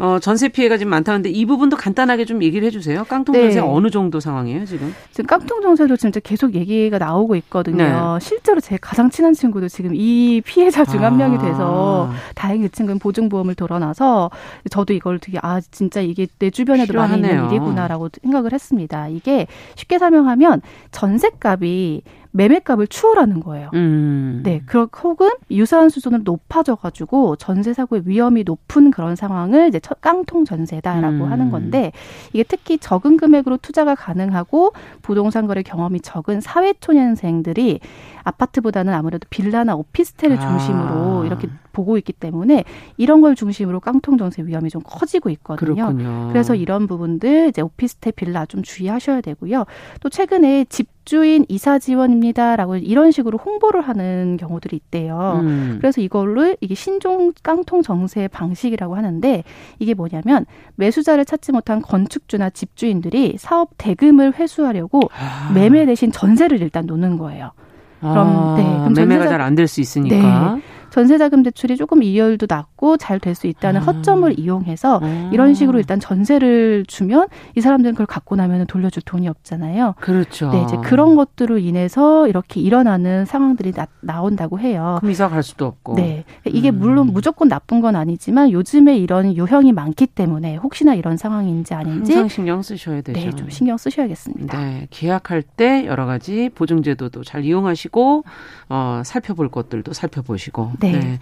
어, 0.00 0.20
전세 0.20 0.48
피해가 0.48 0.78
지금 0.78 0.90
많다는데 0.90 1.28
이 1.28 1.44
부분도 1.44 1.76
간단하게 1.76 2.24
좀 2.24 2.40
얘기를 2.42 2.64
해주세요. 2.66 3.02
깡통 3.08 3.34
전세 3.34 3.60
네. 3.60 3.66
어느 3.66 3.90
정도 3.90 4.20
상황이에요 4.20 4.64
지금? 4.64 4.94
지금 5.10 5.26
깡통 5.26 5.60
전세도 5.60 5.96
진짜 5.96 6.20
계속 6.20 6.54
얘기가 6.54 6.98
나오고 6.98 7.34
있거든요. 7.36 7.76
네. 8.18 8.24
실제로 8.24 8.60
제 8.60 8.78
가장 8.80 9.10
친한 9.10 9.32
친구도 9.34 9.66
지금 9.66 9.90
이 9.94 10.40
피해자 10.44 10.84
중 10.84 10.98
한 11.02 11.16
명이 11.16 11.38
돼서 11.38 12.08
아. 12.10 12.14
다행히 12.34 12.62
그 12.62 12.72
친구는 12.72 12.98
보증보험을 13.00 13.54
돌아놔서 13.56 14.30
저도 14.70 14.92
이걸 14.94 15.18
되게 15.18 15.38
아 15.42 15.60
진짜 15.60 16.00
이게 16.00 16.26
내 16.38 16.50
주변에도 16.50 16.86
필요하네요. 16.88 17.20
많이 17.20 17.32
있는 17.34 17.50
일이구나라고 17.50 18.08
생각을 18.22 18.52
했습니다. 18.52 19.08
이게 19.08 19.46
쉽게 19.74 19.98
설명하면 19.98 20.62
전세값이 20.92 22.02
매매값을 22.32 22.86
추월하는 22.86 23.40
거예요. 23.40 23.70
음. 23.74 24.40
네, 24.44 24.62
그렇 24.66 24.88
혹은 25.02 25.30
유사한 25.50 25.88
수준으로 25.88 26.22
높아져가지고 26.24 27.36
전세 27.36 27.72
사고의 27.72 28.02
위험이 28.04 28.44
높은 28.44 28.90
그런 28.90 29.16
상황을 29.16 29.68
이제 29.68 29.80
깡통 30.00 30.44
전세다라고 30.44 31.24
음. 31.24 31.32
하는 31.32 31.50
건데 31.50 31.92
이게 32.32 32.42
특히 32.42 32.78
적은 32.78 33.16
금액으로 33.16 33.58
투자가 33.58 33.94
가능하고 33.94 34.72
부동산 35.02 35.46
거래 35.46 35.62
경험이 35.62 36.00
적은 36.00 36.40
사회초년생들이 36.40 37.80
아파트보다는 38.28 38.92
아무래도 38.92 39.26
빌라나 39.30 39.74
오피스텔을 39.74 40.38
아. 40.38 40.40
중심으로 40.40 41.24
이렇게 41.24 41.48
보고 41.78 41.96
있기 41.96 42.12
때문에 42.12 42.64
이런 42.96 43.20
걸 43.20 43.36
중심으로 43.36 43.78
깡통 43.78 44.18
전세 44.18 44.42
위험이 44.42 44.68
좀 44.68 44.82
커지고 44.84 45.30
있거든요. 45.30 45.74
그렇군요. 45.74 46.28
그래서 46.32 46.56
이런 46.56 46.88
부분들 46.88 47.48
이제 47.48 47.62
오피스텔 47.62 48.14
빌라 48.16 48.46
좀 48.46 48.62
주의하셔야 48.64 49.20
되고요. 49.20 49.64
또 50.00 50.08
최근에 50.08 50.64
집주인 50.68 51.46
이사 51.48 51.78
지원입니다라고 51.78 52.76
이런 52.78 53.12
식으로 53.12 53.38
홍보를 53.38 53.82
하는 53.82 54.36
경우들이 54.38 54.74
있대요. 54.76 55.40
음. 55.44 55.76
그래서 55.80 56.00
이걸로 56.00 56.56
이게 56.60 56.74
신종 56.74 57.32
깡통 57.44 57.82
정세 57.82 58.26
방식이라고 58.26 58.96
하는데 58.96 59.44
이게 59.78 59.94
뭐냐면 59.94 60.46
매수자를 60.74 61.24
찾지 61.24 61.52
못한 61.52 61.80
건축주나 61.80 62.50
집주인들이 62.50 63.36
사업 63.38 63.70
대금을 63.78 64.34
회수하려고 64.34 65.02
아. 65.16 65.52
매매 65.54 65.86
대신 65.86 66.10
전세를 66.10 66.60
일단 66.60 66.86
놓는 66.86 67.18
거예요. 67.18 67.52
그럼 68.00 68.28
아, 68.28 68.54
네. 68.56 68.62
그럼 68.62 68.92
매매가 68.94 69.28
잘 69.28 69.40
안 69.40 69.54
될 69.54 69.66
수 69.68 69.80
있으니까. 69.80 70.16
네. 70.56 70.62
전세자금 70.90 71.42
대출이 71.42 71.76
조금 71.76 72.02
이율도 72.02 72.46
낮고 72.48 72.96
잘 72.96 73.18
될 73.20 73.34
수 73.34 73.46
있다는 73.46 73.80
아. 73.82 73.84
허점을 73.84 74.38
이용해서 74.38 75.00
아. 75.02 75.30
이런 75.32 75.54
식으로 75.54 75.78
일단 75.78 76.00
전세를 76.00 76.84
주면 76.86 77.28
이 77.56 77.60
사람들은 77.60 77.94
그걸 77.94 78.06
갖고 78.06 78.36
나면 78.36 78.66
돌려줄 78.66 79.02
돈이 79.02 79.28
없잖아요. 79.28 79.94
그렇죠. 80.00 80.50
네, 80.50 80.62
이제 80.62 80.76
그런 80.82 81.14
것들로 81.14 81.58
인해서 81.58 82.26
이렇게 82.28 82.60
일어나는 82.60 83.24
상황들이 83.26 83.72
나, 84.00 84.22
온다고 84.22 84.58
해요. 84.58 84.96
그럼 85.00 85.10
이사 85.12 85.28
갈 85.28 85.42
수도 85.42 85.66
없고. 85.66 85.94
네. 85.94 86.24
이게 86.46 86.70
음. 86.70 86.78
물론 86.78 87.06
무조건 87.12 87.48
나쁜 87.48 87.80
건 87.80 87.96
아니지만 87.96 88.50
요즘에 88.50 88.96
이런 88.98 89.34
유형이 89.36 89.72
많기 89.72 90.06
때문에 90.06 90.56
혹시나 90.56 90.94
이런 90.94 91.16
상황인지 91.16 91.74
아닌지 91.74 92.12
항상 92.14 92.28
신경 92.28 92.62
쓰셔야 92.62 93.00
되죠. 93.02 93.20
네, 93.20 93.30
좀 93.30 93.50
신경 93.50 93.76
쓰셔야겠습니다. 93.76 94.58
네, 94.58 94.86
계약할 94.90 95.42
때 95.42 95.86
여러 95.86 96.06
가지 96.06 96.50
보증제도도 96.54 97.24
잘 97.24 97.44
이용하시고 97.44 98.24
어, 98.70 99.02
살펴볼 99.04 99.48
것들도 99.50 99.92
살펴보시고 99.92 100.72
네. 100.80 100.92
네. 100.92 101.18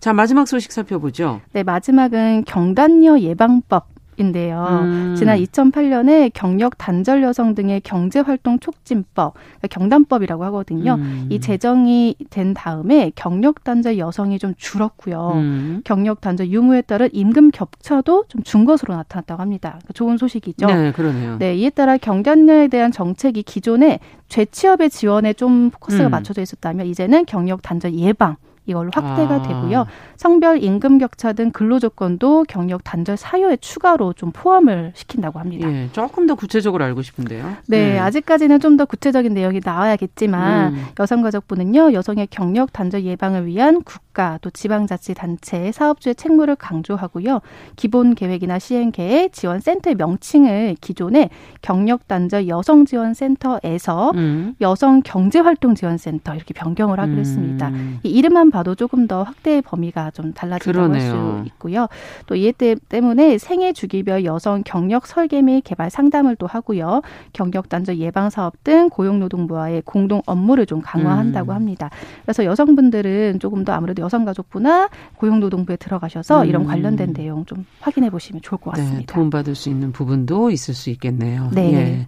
자, 0.00 0.12
마지막 0.12 0.46
소식 0.46 0.72
살펴보죠. 0.72 1.40
네, 1.52 1.62
마지막은 1.62 2.44
경단녀 2.46 3.18
예방법 3.18 3.88
인데요. 4.18 4.80
음. 4.82 5.14
지난 5.14 5.38
2008년에 5.38 6.30
경력 6.32 6.78
단절 6.78 7.22
여성 7.22 7.54
등의 7.54 7.82
경제 7.82 8.20
활동 8.20 8.58
촉진법, 8.58 9.34
그러니까 9.34 9.68
경단법이라고 9.68 10.42
하거든요. 10.44 10.94
음. 10.94 11.26
이 11.28 11.38
제정이 11.38 12.16
된 12.30 12.54
다음에 12.54 13.12
경력 13.14 13.62
단절 13.64 13.98
여성이 13.98 14.38
좀 14.38 14.54
줄었고요. 14.56 15.32
음. 15.34 15.82
경력 15.84 16.20
단절 16.22 16.48
유무에 16.48 16.80
따른 16.82 17.10
임금 17.12 17.50
격차도 17.50 18.24
좀 18.28 18.42
준 18.42 18.64
것으로 18.64 18.94
나타났다고 18.94 19.42
합니다. 19.42 19.70
그러니까 19.70 19.92
좋은 19.92 20.16
소식이죠. 20.16 20.66
네, 20.66 20.92
그러네요. 20.92 21.36
네, 21.38 21.54
이에 21.56 21.68
따라 21.68 21.98
경단녀에 21.98 22.68
대한 22.68 22.92
정책이 22.92 23.42
기존에 23.42 23.98
재취업의 24.28 24.88
지원에 24.88 25.34
좀 25.34 25.68
포커스가 25.70 26.08
음. 26.08 26.10
맞춰져 26.10 26.40
있었다면 26.40 26.86
이제는 26.86 27.26
경력 27.26 27.60
단절 27.60 27.94
예방 27.96 28.36
이걸로 28.66 28.90
확대가 28.94 29.36
아. 29.36 29.42
되고요. 29.42 29.86
성별 30.16 30.62
임금 30.62 30.98
격차 30.98 31.32
등 31.32 31.50
근로 31.50 31.80
조건도 31.80 32.44
경력 32.48 32.84
단절 32.84 33.16
사유에 33.16 33.56
추가로 33.56 34.12
좀 34.12 34.30
포함을 34.32 34.92
시킨다고 34.94 35.40
합니다. 35.40 35.68
예, 35.72 35.88
조금 35.92 36.26
더 36.26 36.34
구체적으로 36.36 36.84
알고 36.84 37.02
싶은데요. 37.02 37.56
네, 37.66 37.94
네. 37.94 37.98
아직까지는 37.98 38.60
좀 38.60 38.76
더 38.76 38.84
구체적인 38.84 39.34
내용이 39.34 39.60
나와야겠지만 39.64 40.74
음. 40.74 40.84
여성가족부는요 40.98 41.92
여성의 41.92 42.28
경력 42.30 42.72
단절 42.72 43.04
예방을 43.04 43.46
위한 43.46 43.82
국가 43.82 44.38
또 44.42 44.50
지방자치단체 44.50 45.72
사업주의 45.72 46.14
책무를 46.14 46.56
강조하고요 46.56 47.40
기본 47.76 48.14
계획이나 48.14 48.58
시행 48.58 48.92
계획 48.92 49.32
지원 49.32 49.60
센터의 49.60 49.96
명칭을 49.96 50.76
기존의 50.80 51.30
경력 51.62 52.08
단절 52.08 52.48
여성 52.48 52.84
지원 52.84 53.14
센터에서 53.14 54.12
음. 54.14 54.54
여성 54.60 55.02
경제 55.02 55.40
활동 55.40 55.74
지원 55.74 55.96
센터 55.98 56.34
이렇게 56.34 56.54
변경을 56.54 57.00
하기로 57.00 57.16
음. 57.16 57.20
했습니다. 57.20 57.70
이 58.02 58.10
이름만 58.10 58.50
봐도 58.56 58.74
조금 58.74 59.06
더 59.06 59.22
확대의 59.22 59.60
범위가 59.62 60.10
좀 60.12 60.32
달라진다고 60.32 60.94
할 60.94 61.00
수 61.00 61.42
있고요. 61.46 61.88
또 62.26 62.34
이에 62.34 62.52
때문에 62.88 63.36
생애 63.36 63.72
주기별 63.72 64.24
여성 64.24 64.62
경력 64.64 65.06
설계 65.06 65.42
및 65.42 65.62
개발 65.62 65.90
상담을 65.90 66.36
또 66.36 66.46
하고요. 66.46 67.02
경력 67.34 67.68
단절 67.68 67.98
예방 67.98 68.30
사업 68.30 68.64
등 68.64 68.88
고용노동부와의 68.88 69.82
공동 69.84 70.22
업무를 70.26 70.64
좀 70.64 70.80
강화한다고 70.80 71.52
음. 71.52 71.54
합니다. 71.54 71.90
그래서 72.22 72.44
여성분들은 72.44 73.40
조금 73.40 73.64
더 73.64 73.72
아무래도 73.74 74.02
여성가족부나 74.02 74.88
고용노동부에 75.16 75.76
들어가셔서 75.76 76.42
음. 76.42 76.48
이런 76.48 76.64
관련된 76.64 77.12
내용 77.12 77.44
좀 77.44 77.66
확인해 77.80 78.08
보시면 78.08 78.40
좋을 78.42 78.58
것 78.58 78.72
네, 78.74 78.82
같습니다. 78.82 79.12
네, 79.12 79.14
도움받을 79.14 79.54
수 79.54 79.68
있는 79.68 79.92
부분도 79.92 80.50
있을 80.50 80.72
수 80.74 80.88
있겠네요. 80.90 81.50
네. 81.52 81.72
예. 81.74 82.06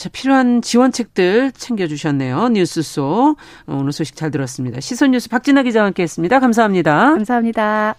자, 0.00 0.08
필요한 0.10 0.62
지원책들 0.62 1.52
챙겨주셨네요. 1.52 2.48
뉴스소. 2.48 3.36
어, 3.66 3.76
오늘 3.78 3.92
소식 3.92 4.16
잘 4.16 4.30
들었습니다. 4.30 4.80
시선 4.80 5.10
뉴스 5.10 5.28
박진아 5.28 5.62
기자와 5.62 5.84
함께 5.88 6.04
했습니다. 6.04 6.40
감사합니다. 6.40 7.10
감사합니다. 7.10 7.96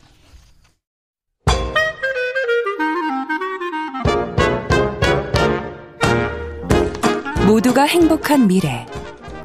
모두가 7.46 7.84
행복한 7.84 8.48
미래. 8.48 8.88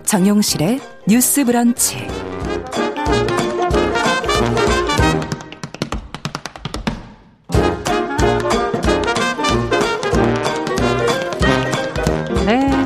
정용실의 0.05 0.81
뉴스 1.07 1.45
브런치. 1.45 2.26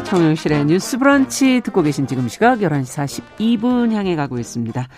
정영실의 0.04 0.66
뉴스 0.66 0.98
브런치 0.98 1.60
듣고 1.62 1.82
계신 1.82 2.06
지금 2.06 2.28
시각 2.28 2.58
11시 2.58 3.60
42분 3.60 3.92
향해 3.92 4.16
가고 4.16 4.38
있습니다. 4.38 4.88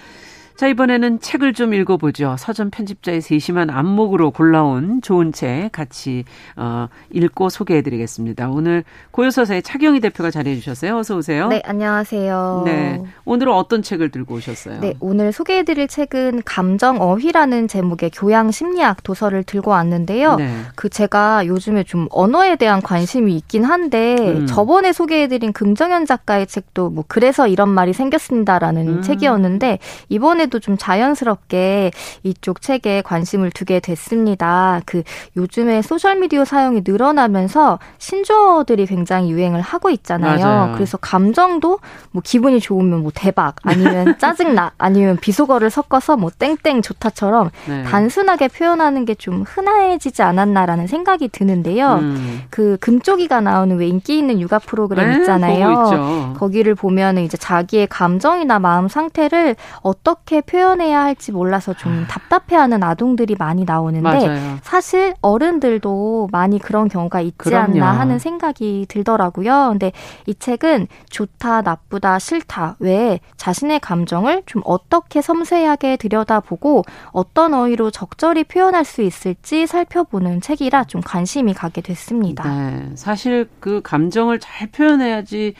자, 0.57 0.69
이번에는 0.69 1.21
책을 1.21 1.55
좀 1.55 1.75
읽어보죠. 1.75 2.37
서점 2.39 2.71
편집자의 2.71 3.21
세심한 3.21 3.71
안목으로 3.71 4.31
골라온 4.31 5.01
좋은 5.03 5.33
책 5.33 5.71
같이 5.73 6.25
어, 6.57 6.89
읽고 7.11 7.49
소개해드리겠습니다. 7.49 8.49
오늘 8.49 8.85
고요서사의 9.11 9.63
차경희 9.63 10.01
대표가 10.01 10.31
자리해주셨어요. 10.31 10.97
어서 10.97 11.17
오세요. 11.17 11.49
네, 11.49 11.63
안녕하세요. 11.65 12.63
네, 12.65 13.03
오늘은 13.25 13.53
어떤 13.53 13.83
책을 13.83 14.11
들고 14.11 14.35
오셨어요? 14.37 14.81
네, 14.81 14.95
오늘 15.01 15.33
소개해드릴 15.33 15.89
책은 15.89 16.43
감정 16.45 17.01
어휘라는 17.01 17.69
제목의 17.69 18.11
교양 18.15 18.51
심리학 18.51 19.03
도서를 19.03 19.43
들고 19.43 19.71
왔는데요. 19.71 20.37
네. 20.37 20.55
그 20.77 20.89
제가 20.89 21.47
요즘에 21.47 21.85
좀 21.85 22.07
언어에 22.11 22.57
대한 22.57 22.83
관심이 22.83 23.35
있긴 23.37 23.65
한데 23.65 24.17
음. 24.19 24.47
저번에 24.47 24.93
소개해드린 24.93 25.53
금정현 25.53 26.07
작가의 26.07 26.47
책도 26.47 26.91
뭐 26.91 27.05
그래서 27.09 27.49
이런 27.49 27.69
말이 27.69 27.93
생겼습니다라는 27.93 28.89
음. 28.89 29.03
책이었는데 29.03 29.79
이번에 30.09 30.42
이번에도 30.43 30.59
좀 30.59 30.77
자연스럽게 30.77 31.91
이쪽 32.25 32.61
책에 32.61 33.03
관심을 33.03 33.51
두게 33.51 33.81
됐습니다. 33.81 34.81
그 34.87 35.03
요즘에 35.37 35.83
소셜미디어 35.83 36.45
사용이 36.45 36.83
늘어나면서 36.85 37.79
신조어들이 37.99 38.87
굉장히 38.87 39.31
유행을 39.31 39.61
하고 39.61 39.91
있잖아요. 39.91 40.45
맞아요. 40.45 40.73
그래서 40.75 40.97
감정도 40.99 41.79
뭐 42.11 42.23
기분이 42.25 42.61
좋으면 42.61 43.03
뭐 43.03 43.13
대박 43.15 43.57
아니면 43.63 44.17
짜증나 44.19 44.73
아니면 44.79 45.17
비속어를 45.19 45.71
섞어서 45.71 46.17
뭐 46.17 46.31
땡땡 46.37 46.83
좋다처럼 46.83 47.51
네. 47.69 47.83
단순하게 47.85 48.49
표현하는 48.49 49.05
게 49.05 49.13
좀 49.19 49.43
흔해지지 49.43 50.23
않았나라는 50.23 50.87
생각이 50.89 51.29
드는데요. 51.29 51.99
음. 52.01 52.43
그 52.51 52.77
금쪽이가 52.81 53.41
나오는 53.43 53.77
왜 53.77 53.87
인기 53.87 54.19
있는 54.19 54.41
육아 54.41 54.59
프로그램 54.59 55.11
네, 55.11 55.19
있잖아요. 55.19 56.35
거기를 56.39 56.75
보면 56.75 57.19
이제 57.19 57.37
자기의 57.37 57.87
감정이나 57.89 58.59
마음 58.59 58.89
상태를 58.89 59.55
어떻게 59.83 60.32
어떻게 60.33 60.41
표현해야 60.41 61.03
할지 61.03 61.31
몰라서 61.31 61.75
좀 61.75 62.05
아. 62.05 62.07
답답해하는 62.09 62.83
아동들이 62.83 63.37
많이 63.39 63.65
나오는데 63.65 64.03
맞아요. 64.03 64.59
사실 64.63 65.15
어른들도 65.21 66.31
많이 66.33 66.59
그런 66.59 66.89
경우가 66.89 67.21
있지 67.21 67.37
그럼요. 67.37 67.75
않나 67.75 67.93
하는 67.93 68.19
생각이 68.19 68.87
들더라고요. 68.89 69.69
근데 69.73 69.93
이 70.27 70.35
책은 70.35 70.89
좋다, 71.11 71.61
나쁘다, 71.61 72.19
싫다 72.19 72.77
외에 72.79 73.21
자신의 73.37 73.81
감정을 73.81 74.43
좀 74.47 74.63
어떻게 74.65 75.21
섬세하게 75.21 75.99
들여다보고 75.99 76.85
어떤 77.11 77.53
어휘로 77.53 77.91
적절히 77.91 78.45
표현할 78.45 78.87
수 78.87 79.03
있을지 79.03 79.67
살펴보는 79.67 80.41
책이라 80.41 80.85
좀 80.85 81.03
관심이 81.03 81.53
가게 81.53 81.83
됐습니다. 81.83 82.49
네, 82.49 82.91
사실 82.95 83.51
그 83.61 83.83
감정을 83.83 84.41
잘 84.41 84.71
표현해야지 84.71 85.55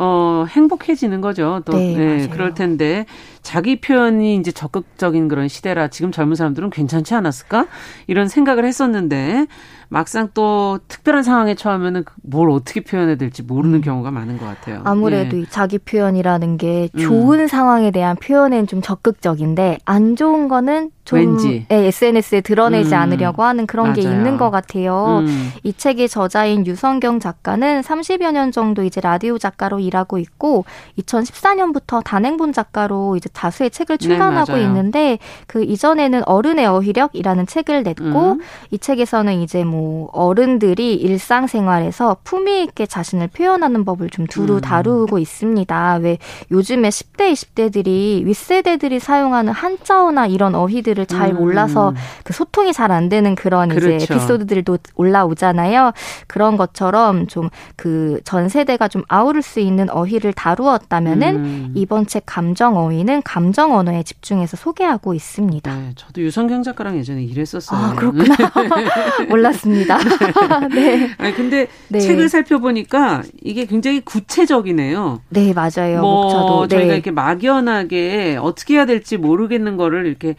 어, 0.00 0.44
행복해지는 0.48 1.20
거죠. 1.20 1.60
또, 1.64 1.72
네, 1.72 1.96
네 1.96 2.28
그럴 2.28 2.54
텐데, 2.54 3.04
자기 3.48 3.80
표현이 3.80 4.36
이제 4.36 4.52
적극적인 4.52 5.26
그런 5.26 5.48
시대라 5.48 5.88
지금 5.88 6.12
젊은 6.12 6.36
사람들은 6.36 6.68
괜찮지 6.68 7.14
않았을까? 7.14 7.66
이런 8.06 8.28
생각을 8.28 8.66
했었는데, 8.66 9.46
막상 9.90 10.28
또 10.34 10.78
특별한 10.86 11.22
상황에 11.22 11.54
처하면은 11.54 12.04
그뭘 12.04 12.50
어떻게 12.50 12.82
표현해야 12.82 13.16
될지 13.16 13.42
모르는 13.42 13.76
음. 13.76 13.80
경우가 13.80 14.10
많은 14.10 14.36
것 14.38 14.44
같아요. 14.44 14.82
아무래도 14.84 15.40
예. 15.40 15.44
자기 15.48 15.78
표현이라는 15.78 16.58
게 16.58 16.90
음. 16.94 17.00
좋은 17.00 17.40
음. 17.40 17.46
상황에 17.46 17.90
대한 17.90 18.16
표현엔 18.16 18.66
좀 18.66 18.82
적극적인데 18.82 19.78
안 19.86 20.14
좋은 20.14 20.48
거는 20.48 20.90
좀 21.06 21.18
왠지. 21.18 21.66
예, 21.70 21.86
SNS에 21.86 22.42
드러내지 22.42 22.94
음. 22.94 23.00
않으려고 23.00 23.42
하는 23.42 23.66
그런 23.66 23.86
맞아요. 23.86 23.94
게 23.94 24.02
있는 24.02 24.36
것 24.36 24.50
같아요. 24.50 25.20
음. 25.26 25.52
이 25.62 25.72
책의 25.72 26.10
저자인 26.10 26.66
유성경 26.66 27.18
작가는 27.18 27.80
30여 27.80 28.32
년 28.32 28.52
정도 28.52 28.84
이제 28.84 29.00
라디오 29.00 29.38
작가로 29.38 29.78
일하고 29.78 30.18
있고 30.18 30.66
2014년부터 30.98 32.04
단행본 32.04 32.52
작가로 32.52 33.16
이제 33.16 33.30
다수의 33.38 33.70
책을 33.70 33.98
네, 33.98 34.06
출간하고 34.06 34.54
네, 34.54 34.62
있는데 34.62 35.18
그 35.46 35.62
이전에는 35.62 36.22
어른의 36.26 36.66
어휘력이라는 36.66 37.46
책을 37.46 37.84
냈고 37.84 38.32
음. 38.32 38.40
이 38.70 38.78
책에서는 38.78 39.40
이제 39.40 39.64
뭐 39.64 40.08
어른들이 40.12 40.94
일상생활에서 40.94 42.18
품위 42.24 42.64
있게 42.64 42.86
자신을 42.86 43.28
표현하는 43.28 43.84
법을 43.84 44.10
좀 44.10 44.26
두루 44.26 44.56
음. 44.56 44.60
다루고 44.60 45.18
있습니다. 45.18 46.00
왜 46.02 46.18
요즘에 46.50 46.88
10대, 46.88 47.32
20대들이 47.32 48.24
윗세대들이 48.24 48.98
사용하는 48.98 49.52
한자어나 49.52 50.26
이런 50.26 50.54
어휘들을 50.54 51.06
잘 51.06 51.30
음. 51.30 51.36
몰라서 51.36 51.94
그 52.24 52.32
소통이 52.32 52.72
잘 52.72 52.88
안 52.88 53.10
되는 53.10 53.34
그런 53.34 53.68
그렇죠. 53.68 53.90
이제 53.90 54.14
에피소드들도 54.14 54.78
올라오잖아요. 54.96 55.92
그런 56.26 56.56
것처럼 56.56 57.26
좀 57.26 57.50
그 57.76 58.18
전 58.24 58.48
세대가 58.48 58.88
좀 58.88 59.02
아우를 59.08 59.42
수 59.42 59.60
있는 59.60 59.88
어휘를 59.90 60.32
다루었다면은 60.32 61.36
음. 61.36 61.72
이번 61.74 62.06
책 62.06 62.24
감정 62.26 62.76
어휘는 62.76 63.22
감정 63.28 63.76
언어에 63.76 64.04
집중해서 64.04 64.56
소개하고 64.56 65.12
있습니다. 65.12 65.76
네, 65.76 65.92
저도 65.96 66.22
유성경 66.22 66.62
작가랑 66.62 66.96
예전에 66.96 67.22
일했었어요. 67.24 67.78
아, 67.78 67.94
그렇구나. 67.94 68.34
몰랐습니다. 69.28 69.98
같습니다. 69.98 70.68
네. 70.68 71.10
아니 71.18 71.34
근데 71.34 71.66
네. 71.88 72.00
책을 72.00 72.30
살펴보니까 72.30 73.22
이게 73.42 73.66
굉장히 73.66 74.00
구체적이네요. 74.00 75.20
네, 75.28 75.52
맞아요. 75.52 76.00
뭐 76.00 76.22
목차도. 76.22 76.68
저희가 76.68 76.86
네. 76.86 76.94
이렇게 76.94 77.10
막연하게 77.10 78.38
어떻게 78.40 78.76
해야 78.76 78.86
될지 78.86 79.18
모르겠는 79.18 79.76
거를 79.76 80.06
이렇게 80.06 80.34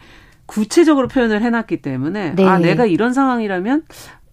구체적으로 0.46 1.06
표현을 1.06 1.42
해놨기 1.42 1.82
때문에 1.82 2.34
네. 2.34 2.44
아 2.44 2.58
내가 2.58 2.86
이런 2.86 3.12
상황이라면 3.12 3.84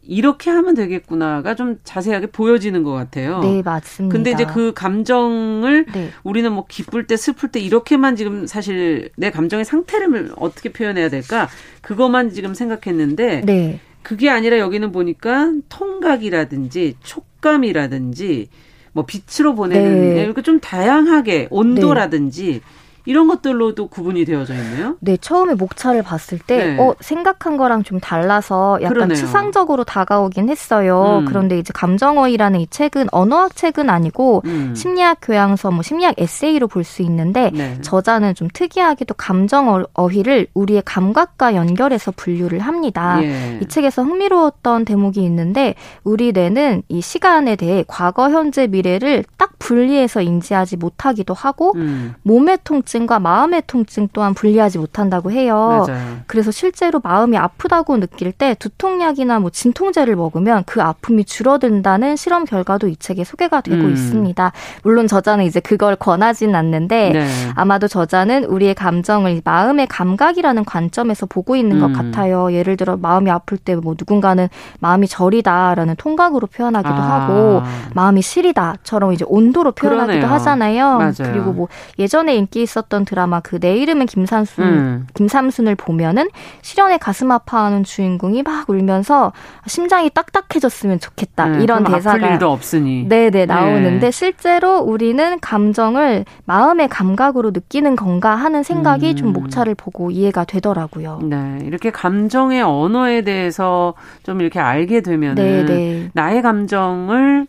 이렇게 0.08 0.49
하면 0.49 0.74
되겠구나가 0.74 1.55
좀 1.55 1.78
자세하게 1.84 2.28
보여지는 2.28 2.84
것 2.84 2.91
같아요. 2.93 3.39
네, 3.39 3.62
맞습니다. 3.62 4.14
근데 4.14 4.32
이제 4.32 4.45
그 4.45 4.74
감정을 4.74 5.86
네. 5.93 6.12
우리는 6.24 6.51
뭐 6.51 6.66
기쁠 6.68 7.08
때 7.08 7.18
슬플 7.18 7.49
때 7.49 7.60
이렇게만 7.60 8.16
지금 8.16 8.47
사실 8.47 9.10
내 9.18 9.30
감정의 9.30 9.66
상태를 9.66 10.32
어떻게 10.38 10.72
표현해야 10.72 11.10
될까 11.10 11.49
그것만 11.82 12.32
지금 12.32 12.53
생각했는데 12.53 13.41
네. 13.45 13.80
그게 14.01 14.30
아니라 14.30 14.58
여기는 14.60 14.91
보니까 14.91 15.51
통각이라든지 15.70 16.95
촉감이라든지 17.03 18.47
뭐 18.93 19.05
빛으로 19.05 19.53
보내는 19.53 20.16
네. 20.16 20.24
이렇게 20.24 20.41
좀 20.41 20.60
다양하게 20.60 21.47
온도라든지 21.51 22.45
네. 22.53 22.62
이런 23.08 23.28
것들로도 23.28 23.88
구분이 23.88 24.26
되어져 24.26 24.53
있네요. 24.55 24.95
네, 24.99 25.16
처음에 25.16 25.53
목차를 25.53 26.03
봤을 26.03 26.39
때, 26.39 26.58
네. 26.76 26.78
어, 26.80 26.93
생각한 26.99 27.55
거랑 27.55 27.84
좀 27.84 27.99
달라서 28.01 28.80
약간 28.82 28.93
그러네요. 28.93 29.16
추상적으로 29.16 29.86
다가오긴 29.86 30.49
했어요. 30.49 31.20
음. 31.22 31.26
그런데 31.26 31.58
이제 31.58 31.72
감정어휘라는 31.74 32.60
이 32.60 32.68
책은 32.68 33.08
언어학 33.14 33.55
책은 33.55 33.89
아니고 33.89 34.41
음. 34.45 34.74
심리학 34.76 35.20
교양서, 35.22 35.72
뭐 35.72 35.82
심리학 35.84 36.16
에세이로 36.18 36.68
볼 36.68 36.84
수 36.84 37.01
있는데 37.01 37.51
네. 37.53 37.78
저자는 37.82 38.34
좀 38.36 38.47
특이하게도 38.53 39.14
감정어휘를 39.16 40.47
우리의 40.53 40.82
감각과 40.86 41.55
연결해서 41.55 42.12
분류를 42.16 42.60
합니다. 42.60 43.20
예. 43.24 43.60
이 43.62 43.68
책에서 43.68 44.03
흥미로웠던 44.03 44.86
대목이 44.86 45.22
있는데 45.24 45.76
우리 46.03 46.32
뇌는 46.32 46.84
이 46.88 47.01
시간에 47.01 47.55
대해 47.55 47.84
과거, 47.88 48.30
현재, 48.30 48.68
미래를 48.68 49.24
딱 49.38 49.51
분리해서 49.60 50.22
인지하지 50.22 50.78
못하기도 50.78 51.34
하고 51.34 51.74
음. 51.76 52.16
몸의 52.24 52.60
통증 52.64 52.96
과 53.05 53.19
마음의 53.19 53.63
통증 53.67 54.07
또한 54.11 54.33
분리하지 54.33 54.79
못한다고 54.79 55.31
해요. 55.31 55.85
맞아요. 55.87 56.17
그래서 56.27 56.51
실제로 56.51 56.99
마음이 57.01 57.37
아프다고 57.37 57.97
느낄 57.99 58.31
때 58.33 58.53
두통약이나 58.59 59.39
뭐 59.39 59.49
진통제를 59.49 60.15
먹으면 60.15 60.63
그 60.65 60.81
아픔이 60.81 61.23
줄어든다는 61.23 62.17
실험 62.17 62.43
결과도 62.43 62.87
이 62.89 62.97
책에 62.97 63.23
소개가 63.23 63.61
되고 63.61 63.77
음. 63.83 63.91
있습니다. 63.93 64.51
물론 64.83 65.07
저자는 65.07 65.45
이제 65.45 65.59
그걸 65.61 65.95
권하진 65.95 66.53
않는데 66.55 67.09
네. 67.11 67.27
아마도 67.55 67.87
저자는 67.87 68.43
우리의 68.45 68.75
감정을 68.75 69.41
마음의 69.45 69.87
감각이라는 69.87 70.65
관점에서 70.65 71.25
보고 71.25 71.55
있는 71.55 71.81
음. 71.81 71.81
것 71.81 71.93
같아요. 71.97 72.51
예를 72.51 72.75
들어 72.75 72.97
마음이 72.97 73.31
아플 73.31 73.57
때 73.57 73.75
뭐 73.75 73.95
누군가는 73.97 74.49
마음이 74.79 75.07
저리다라는 75.07 75.95
통각으로 75.97 76.47
표현하기도 76.47 76.93
아. 76.93 77.21
하고 77.21 77.61
마음이 77.93 78.21
시리다처럼 78.21 79.13
이제 79.13 79.25
온도로 79.27 79.71
표현하기도 79.71 80.13
그러네요. 80.19 80.33
하잖아요. 80.33 80.97
맞아요. 80.97 81.13
그리고 81.19 81.53
뭐 81.53 81.67
예전에 81.99 82.35
인기 82.35 82.61
있었 82.61 82.76
던 82.82 83.03
드라마 83.03 83.41
그 83.41 83.57
내 83.59 83.75
이름은 83.78 84.05
김삼순 84.05 84.63
음. 84.63 85.07
김삼순을 85.13 85.75
보면은 85.75 86.30
실연의 86.61 86.99
가슴 86.99 87.32
아파하는 87.32 87.84
주인공이 87.84 88.43
막 88.43 88.69
울면서 88.69 89.34
심장이 89.65 90.09
딱딱해졌으면 90.09 90.99
좋겠다 90.99 91.47
네, 91.49 91.63
이런 91.63 91.84
대사가 91.84 92.34
일도 92.34 92.51
없으니 92.51 93.07
네네 93.07 93.45
나오는데 93.45 93.99
네. 93.99 94.11
실제로 94.11 94.78
우리는 94.78 95.39
감정을 95.39 96.25
마음의 96.45 96.88
감각으로 96.89 97.51
느끼는 97.51 97.95
건가 97.95 98.36
하는 98.36 98.63
생각이 98.63 99.11
음. 99.11 99.15
좀 99.15 99.34
목차를 99.34 99.75
보고 99.75 100.11
이해가 100.11 100.45
되더라고요. 100.45 101.19
네 101.23 101.59
이렇게 101.63 101.91
감정의 101.91 102.61
언어에 102.61 103.21
대해서 103.23 103.93
좀 104.23 104.41
이렇게 104.41 104.59
알게 104.59 105.01
되면은 105.01 105.36
네네. 105.36 106.09
나의 106.13 106.41
감정을 106.41 107.47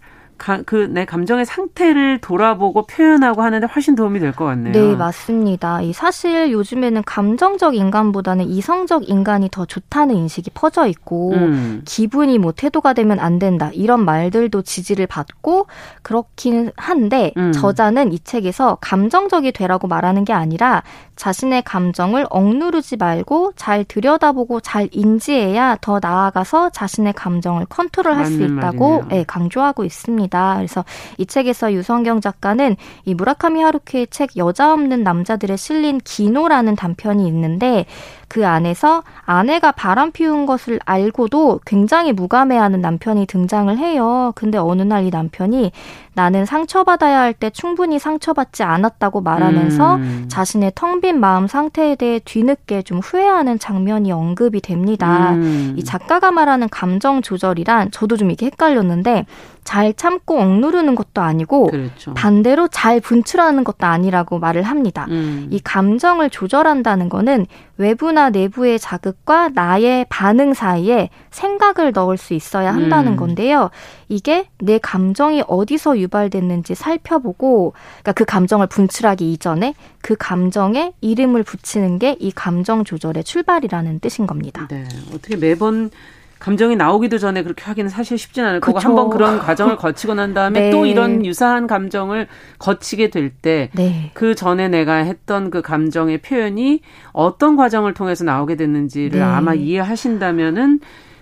그내 0.65 1.05
감정의 1.05 1.45
상태를 1.45 2.21
돌아보고 2.21 2.87
표현하고 2.87 3.43
하는데 3.43 3.67
훨씬 3.67 3.95
도움이 3.95 4.21
될 4.21 4.33
것 4.33 4.45
같네요. 4.45 4.73
네, 4.73 4.95
맞습니다. 4.97 5.83
이 5.83 5.93
사실 5.93 6.53
요즘에는 6.53 7.03
감정적 7.05 7.75
인간보다는 7.75 8.47
이성적 8.49 9.09
인간이 9.09 9.49
더 9.51 9.65
좋다는 9.65 10.15
인식이 10.15 10.51
퍼져 10.55 10.87
있고 10.87 11.33
음. 11.33 11.83
기분이 11.85 12.39
뭐 12.39 12.53
태도가 12.53 12.93
되면 12.93 13.19
안 13.19 13.39
된다 13.39 13.71
이런 13.73 14.05
말들도 14.05 14.63
지지를 14.63 15.07
받고 15.07 15.67
그렇긴 16.03 16.71
한데 16.77 17.33
음. 17.37 17.53
저자는 17.53 18.13
이 18.13 18.21
책에서 18.21 18.79
감정적이 18.81 19.53
되라고 19.53 19.89
말하는 19.89 20.25
게 20.25 20.33
아니라 20.33 20.83
자신의 21.17 21.63
감정을 21.63 22.27
억누르지 22.31 22.97
말고 22.97 23.53
잘 23.57 23.85
들여다보고 23.85 24.61
잘 24.61 24.89
인지해야 24.93 25.79
더 25.81 25.99
나아가서 26.01 26.71
자신의 26.71 27.15
감정을 27.15 27.67
컨트롤할 27.67 28.27
수 28.27 28.43
있다고 28.43 29.05
네, 29.09 29.25
강조하고 29.27 29.85
있습니다. 29.85 30.28
있습니다. 30.29 30.55
그래서 30.57 30.85
이 31.17 31.27
책에서 31.27 31.73
유성경 31.73 32.21
작가는 32.21 32.77
이 33.05 33.15
무라카미 33.15 33.61
하루키의 33.61 34.09
책 34.09 34.37
여자 34.37 34.73
없는 34.73 35.03
남자들의 35.03 35.59
실린 35.59 35.99
기노라는 35.99 36.77
단편이 36.77 37.27
있는데 37.27 37.87
그 38.29 38.47
안에서 38.47 39.03
아내가 39.25 39.73
바람 39.73 40.13
피운 40.13 40.45
것을 40.47 40.79
알고도 40.85 41.61
굉장히 41.65 42.13
무감해하는 42.13 42.81
남편이 42.81 43.27
등장을 43.27 43.77
해요. 43.79 44.33
근데 44.35 44.59
어느 44.59 44.83
날 44.83 44.99
이 44.99 45.11
남편이 45.11 45.73
나는 46.15 46.45
상처받아야 46.45 47.21
할 47.21 47.33
때 47.33 47.51
충분히 47.51 48.01
상처받지 48.01 48.65
않았다고 48.65 49.21
말하면서 49.21 49.95
음. 49.97 50.25
자신의 50.29 50.73
텅 50.75 51.01
빈 51.01 51.21
마음 51.21 51.47
상태에 51.47 51.95
대해 51.95 52.19
뒤늦게 52.25 52.83
좀 52.83 52.99
후회하는 52.99 53.61
장면이 53.61 54.11
언급이 54.11 54.61
됩니다. 54.61 55.31
음. 55.35 55.75
이 55.77 55.85
작가가 55.85 56.33
말하는 56.33 56.69
감정 56.69 57.23
조절이란 57.23 57.93
저도 57.93 58.17
좀 58.17 58.33
이게 58.33 58.47
헷갈렸는데 58.47 59.27
잘 59.63 59.93
참고 59.95 60.41
억누르는 60.41 60.97
것도 60.97 61.21
아니고 61.21 61.67
그렇죠. 61.69 62.15
반대로 62.15 62.67
잘 62.67 63.01
분출하는 63.01 63.63
것도 63.63 63.87
아니라고 63.87 64.41
말을 64.41 64.63
합니다. 64.65 65.07
음. 65.11 65.47
이 65.51 65.61
감정을 65.61 66.31
조절한다는 66.31 67.09
거는 67.09 67.47
외부나 67.77 68.18
내부의 68.31 68.79
자극과 68.79 69.51
나의 69.55 70.05
반응 70.09 70.53
사이에 70.53 71.09
생각을 71.31 71.93
넣을 71.93 72.19
수 72.19 72.35
있어야 72.35 72.75
한다는 72.75 73.13
음. 73.13 73.17
건데요. 73.17 73.71
이게 74.09 74.49
내 74.59 74.79
감정이 74.79 75.45
어디서 75.47 75.99
유발됐는지 75.99 76.75
살펴보고, 76.75 77.73
그러니까 78.03 78.13
그 78.13 78.25
감정을 78.25 78.67
분출하기 78.67 79.33
이전에 79.33 79.75
그 80.03 80.15
감정에 80.19 80.93
이름을 81.01 81.43
붙이는 81.43 81.99
게 81.99 82.19
이 82.21 82.33
감정 82.33 82.85
조절의 82.85 83.25
출발이라는 83.25 84.01
뜻인 84.01 84.27
겁니다. 84.27 84.67
네. 84.71 84.85
어떻게 85.15 85.37
매번 85.37 85.91
감정이 86.39 86.77
나오기도 86.77 87.19
전에 87.19 87.43
그렇게 87.43 87.65
하기는 87.65 87.91
사실 87.91 88.17
쉽진 88.17 88.45
않을 88.45 88.61
거고 88.61 88.79
한번 88.79 89.11
그런 89.11 89.39
과정을 89.39 89.77
거치고 89.77 90.15
난 90.15 90.35
다음에 90.35 90.61
네. 90.69 90.71
또 90.71 90.87
이런 90.87 91.25
유사한 91.27 91.67
감정을 91.67 92.29
거치게 92.59 93.11
될 93.11 93.31
때그 93.31 93.77
네. 93.77 94.11
그 94.15 94.35
전에 94.35 94.69
내가 94.69 94.95
했던 94.97 95.51
그 95.51 95.63
감정의 95.63 96.19
표현이 96.19 96.81
어떤 97.13 97.57
과정을 97.57 97.95
통해서 97.95 98.25
나오게 98.25 98.57
됐는지를 98.57 99.19
네. 99.19 99.25
아마 99.25 99.55
이해하신다면은 99.55 100.81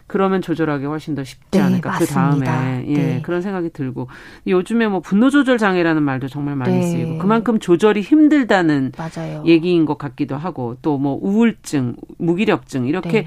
그러면 0.09 0.41
조절하기 0.41 0.85
훨씬 0.85 1.17
더 1.17 1.25
쉽지 1.25 1.59
네, 1.59 1.61
않을까 1.61 1.99
그 1.99 2.07
다음에 2.07 2.85
예 2.87 2.95
네. 2.95 3.21
그런 3.25 3.43
생각이 3.43 3.71
들고 3.71 4.07
요즘에 4.47 4.87
뭐 4.87 5.01
분노 5.01 5.31
조절 5.31 5.59
장애라는 5.59 6.01
말도 6.03 6.29
정말 6.29 6.55
많이 6.55 6.77
네. 6.77 6.83
쓰이고 6.83 7.19
그만큼 7.19 7.59
조절이 7.59 8.03
힘들다는 8.03 8.93
맞아요. 8.97 9.43
얘기인 9.47 9.85
것 9.85 9.99
같기도 9.99 10.37
하고 10.37 10.77
또 10.83 10.97
뭐 10.97 11.19
우울증, 11.21 11.97
무기력증 12.19 12.87
이렇게 12.87 13.23
네. 13.23 13.27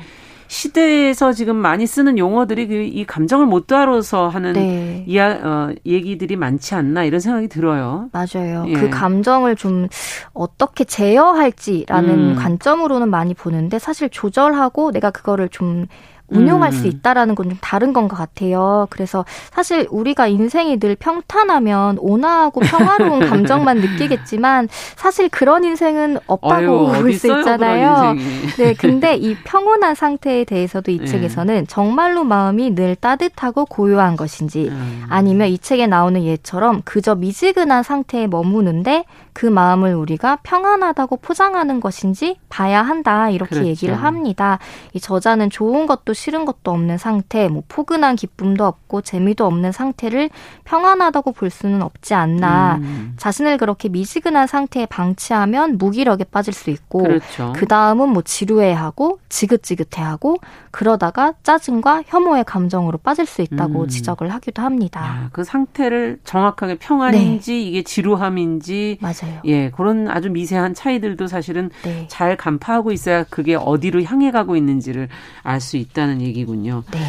시대에서 0.50 1.32
지금 1.32 1.56
많이 1.56 1.86
쓰는 1.88 2.18
용어들이 2.18 2.68
그 2.68 2.90
이 2.90 3.06
감정을 3.06 3.46
못 3.46 3.68
다뤄서 3.68 4.28
하는 4.30 4.54
네. 4.54 5.04
이야, 5.08 5.32
어, 5.44 5.74
얘기들이 5.86 6.36
많지 6.36 6.76
않나 6.76 7.04
이런 7.04 7.20
생각이 7.20 7.48
들어요. 7.48 8.10
맞아요. 8.12 8.66
예. 8.68 8.74
그 8.74 8.90
감정을 8.90 9.56
좀 9.56 9.88
어떻게 10.34 10.84
제어할지라는 10.84 12.10
음. 12.32 12.36
관점으로는 12.36 13.10
많이 13.10 13.34
보는데 13.34 13.80
사실 13.80 14.10
조절하고 14.10 14.92
내가 14.92 15.12
그거를 15.12 15.50
좀 15.50 15.86
운용할 16.32 16.72
음. 16.72 16.78
수 16.78 16.88
있다라는 16.88 17.36
건 17.36 17.50
좀 17.50 17.58
다른 17.62 17.94
건 17.94 18.08
것 18.08 18.16
같아요. 18.16 18.88
그래서 18.90 19.26
사실 19.52 19.88
우리가 19.92 20.28
인생이 20.28 20.80
늘 20.80 20.96
평탄하면 20.96 21.98
온화하고 22.00 22.62
평화로운 22.62 23.20
감정만 23.30 23.78
느끼겠지만 23.78 24.68
사실 24.96 25.30
그런 25.30 25.64
인생은 25.64 26.18
없다고 26.28 26.92
볼 26.94 27.14
수 27.14 27.28
있잖아요. 27.28 28.16
네, 28.58 28.74
근데 28.74 29.16
이 29.16 29.36
평온한 29.44 29.96
상태에 29.96 30.44
대해서도 30.44 30.92
이 30.92 31.00
네. 31.00 31.06
책에서는 31.06 31.68
정말로 31.68 32.24
마음이 32.24 32.76
늘 32.76 32.96
따뜻하고 32.96 33.66
고요한 33.66 34.16
것인지 34.16 34.68
음. 34.70 35.04
아니면 35.10 35.48
이 35.50 35.58
책에 35.58 35.88
나오는 35.88 36.24
예처럼 36.24 36.82
그저 36.86 37.16
미지근한 37.16 37.84
상태에 37.84 38.28
머무는데 38.28 39.06
그 39.40 39.46
마음을 39.46 39.96
우리가 39.96 40.40
평안하다고 40.44 41.16
포장하는 41.16 41.80
것인지 41.80 42.36
봐야 42.50 42.82
한다 42.82 43.30
이렇게 43.30 43.52
그렇죠. 43.52 43.70
얘기를 43.70 43.96
합니다. 43.96 44.60
이 44.92 45.00
저자는 45.00 45.50
좋은 45.50 45.88
것도 45.88 46.12
싫은 46.12 46.44
것도 46.44 46.72
없는 46.72 46.98
상태, 46.98 47.48
뭐 47.48 47.64
포근한 47.70 48.18
기쁨도 48.18 48.66
없고 48.66 49.00
재미도 49.00 49.46
없는 49.46 49.72
상태를 49.72 50.30
평안하다고 50.66 51.32
볼 51.32 51.50
수는 51.50 51.82
없지 51.82 52.16
않나. 52.16 52.80
음. 52.82 53.14
자신을 53.16 53.58
그렇게 53.58 53.88
미지근한 53.88 54.46
상태에 54.46 54.86
방치하면 54.86 55.78
무기력에 55.78 56.26
빠질 56.26 56.54
수 56.54 56.70
있고 56.70 57.04
그렇죠. 57.04 57.54
그 57.56 57.66
다음은 57.66 58.10
뭐 58.10 58.22
지루해하고 58.22 59.20
지긋지긋해하고 59.30 60.36
그러다가 60.72 61.34
짜증과 61.44 62.04
혐오의 62.08 62.44
감정으로 62.44 62.98
빠질 62.98 63.26
수 63.26 63.42
있다고 63.42 63.84
음. 63.84 63.88
지적을 63.88 64.34
하기도 64.34 64.62
합니다. 64.64 65.00
야, 65.00 65.30
그 65.32 65.46
상태를 65.46 66.20
정확하게 66.26 66.78
평안인지 66.80 67.54
네. 67.54 67.62
이게 67.62 67.84
지루함인지 67.84 68.98
맞아요. 69.00 69.29
예, 69.46 69.70
그런 69.72 70.08
아주 70.08 70.30
미세한 70.30 70.74
차이들도 70.74 71.28
사실은 71.28 71.70
네. 71.84 72.06
잘 72.08 72.36
간파하고 72.38 72.92
있어야 72.92 73.24
그게 73.24 73.56
어디로 73.56 74.04
향해 74.04 74.32
가고 74.32 74.56
있는지를 74.56 75.10
알 75.44 75.60
수 75.60 75.78
있다는 75.78 76.22
얘기군요. 76.22 76.84
네. 76.92 77.00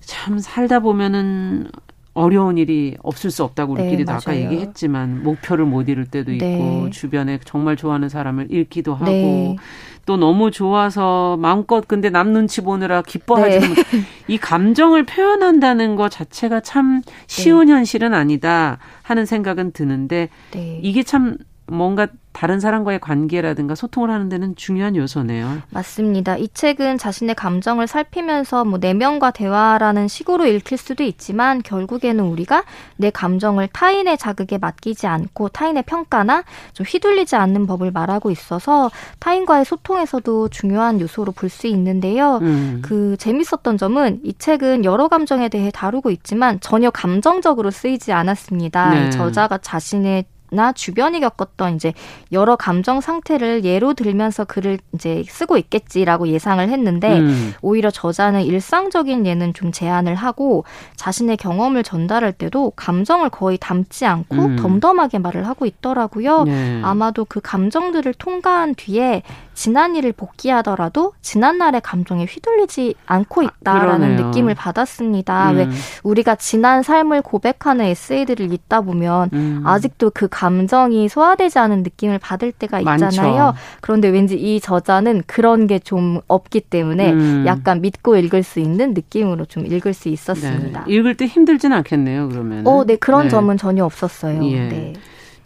참 0.00 0.38
살다 0.38 0.80
보면은 0.80 1.68
어려운 2.12 2.58
일이 2.58 2.96
없을 3.02 3.30
수 3.30 3.44
없다고 3.44 3.74
우리끼리도 3.74 4.10
네, 4.10 4.16
아까 4.16 4.36
얘기했지만 4.36 5.22
목표를 5.22 5.64
못 5.64 5.88
이룰 5.88 6.06
때도 6.06 6.32
있고 6.32 6.44
네. 6.44 6.90
주변에 6.90 7.38
정말 7.44 7.76
좋아하는 7.76 8.08
사람을 8.08 8.48
잃기도 8.50 8.94
하고 8.94 9.04
네. 9.06 9.56
또 10.06 10.16
너무 10.16 10.50
좋아서 10.50 11.36
마음껏 11.36 11.86
근데 11.86 12.10
남 12.10 12.32
눈치 12.32 12.62
보느라 12.62 13.02
기뻐하지 13.02 13.60
네. 13.60 13.74
이 14.26 14.38
감정을 14.38 15.04
표현한다는 15.06 15.94
것 15.94 16.10
자체가 16.10 16.60
참 16.60 17.02
쉬운 17.28 17.66
네. 17.66 17.74
현실은 17.74 18.12
아니다 18.12 18.78
하는 19.02 19.24
생각은 19.24 19.70
드는데 19.70 20.30
네. 20.50 20.80
이게 20.82 21.04
참 21.04 21.36
뭔가 21.70 22.08
다른 22.32 22.60
사람과의 22.60 23.00
관계라든가 23.00 23.74
소통을 23.74 24.08
하는 24.08 24.28
데는 24.28 24.54
중요한 24.54 24.94
요소네요. 24.94 25.62
맞습니다. 25.70 26.36
이 26.36 26.48
책은 26.48 26.96
자신의 26.96 27.34
감정을 27.34 27.88
살피면서 27.88 28.64
뭐 28.64 28.78
내면과 28.78 29.32
대화라는 29.32 30.06
식으로 30.06 30.46
읽힐 30.46 30.78
수도 30.78 31.02
있지만 31.02 31.60
결국에는 31.62 32.24
우리가 32.24 32.64
내 32.96 33.10
감정을 33.10 33.68
타인의 33.72 34.16
자극에 34.16 34.58
맡기지 34.58 35.08
않고 35.08 35.48
타인의 35.48 35.82
평가나 35.82 36.44
좀 36.72 36.86
휘둘리지 36.86 37.34
않는 37.34 37.66
법을 37.66 37.90
말하고 37.90 38.30
있어서 38.30 38.90
타인과의 39.18 39.64
소통에서도 39.64 40.48
중요한 40.48 41.00
요소로 41.00 41.32
볼 41.32 41.50
수 41.50 41.66
있는데요. 41.66 42.38
음. 42.42 42.80
그 42.80 43.16
재밌었던 43.18 43.76
점은 43.76 44.20
이 44.22 44.32
책은 44.32 44.84
여러 44.84 45.08
감정에 45.08 45.48
대해 45.48 45.70
다루고 45.72 46.10
있지만 46.10 46.60
전혀 46.60 46.90
감정적으로 46.90 47.72
쓰이지 47.72 48.12
않았습니다. 48.12 48.90
네. 48.90 49.10
저자가 49.10 49.58
자신의 49.58 50.24
나 50.50 50.72
주변이 50.72 51.20
겪었던 51.20 51.76
이제 51.76 51.92
여러 52.32 52.56
감정 52.56 53.00
상태를 53.00 53.64
예로 53.64 53.94
들면서 53.94 54.44
글을 54.44 54.78
이제 54.94 55.24
쓰고 55.28 55.56
있겠지라고 55.56 56.28
예상을 56.28 56.68
했는데 56.68 57.18
음. 57.20 57.54
오히려 57.62 57.90
저자는 57.90 58.42
일상적인 58.42 59.26
예는 59.26 59.54
좀 59.54 59.72
제안을 59.72 60.14
하고 60.14 60.64
자신의 60.96 61.36
경험을 61.36 61.82
전달할 61.82 62.32
때도 62.32 62.72
감정을 62.76 63.30
거의 63.30 63.58
담지 63.58 64.06
않고 64.06 64.36
음. 64.36 64.56
덤덤하게 64.56 65.18
말을 65.18 65.46
하고 65.46 65.66
있더라고요. 65.66 66.44
네. 66.44 66.80
아마도 66.82 67.24
그 67.24 67.40
감정들을 67.40 68.14
통과한 68.14 68.74
뒤에 68.74 69.22
지난 69.60 69.94
일을 69.94 70.12
복귀하더라도 70.12 71.12
지난 71.20 71.58
날의 71.58 71.82
감정에 71.82 72.24
휘둘리지 72.24 72.94
않고 73.04 73.42
있다라는 73.42 74.16
아, 74.18 74.22
느낌을 74.22 74.54
받았습니다. 74.54 75.50
음. 75.50 75.56
왜 75.58 75.68
우리가 76.02 76.36
지난 76.36 76.82
삶을 76.82 77.20
고백하는 77.20 77.84
에세이들을 77.84 78.54
읽다 78.54 78.80
보면 78.80 79.28
음. 79.34 79.62
아직도 79.66 80.12
그 80.14 80.28
감정이 80.30 81.10
소화되지 81.10 81.58
않은 81.58 81.82
느낌을 81.82 82.18
받을 82.18 82.52
때가 82.52 82.80
있잖아요. 82.80 83.44
많죠. 83.44 83.58
그런데 83.82 84.08
왠지 84.08 84.36
이 84.36 84.60
저자는 84.60 85.24
그런 85.26 85.66
게 85.66 85.78
좀 85.90 86.20
없기 86.28 86.60
때문에 86.60 87.12
음. 87.12 87.44
약간 87.46 87.80
믿고 87.80 88.16
읽을 88.16 88.42
수 88.44 88.60
있는 88.60 88.94
느낌으로 88.94 89.44
좀 89.46 89.66
읽을 89.66 89.92
수 89.92 90.08
있었습니다. 90.08 90.84
네. 90.86 90.94
읽을 90.94 91.16
때 91.16 91.26
힘들진 91.26 91.72
않겠네요, 91.72 92.28
그러면. 92.28 92.66
어, 92.66 92.84
네, 92.84 92.96
그런 92.96 93.24
네. 93.24 93.28
점은 93.28 93.56
전혀 93.56 93.84
없었어요. 93.84 94.44
예. 94.52 94.68
네. 94.68 94.92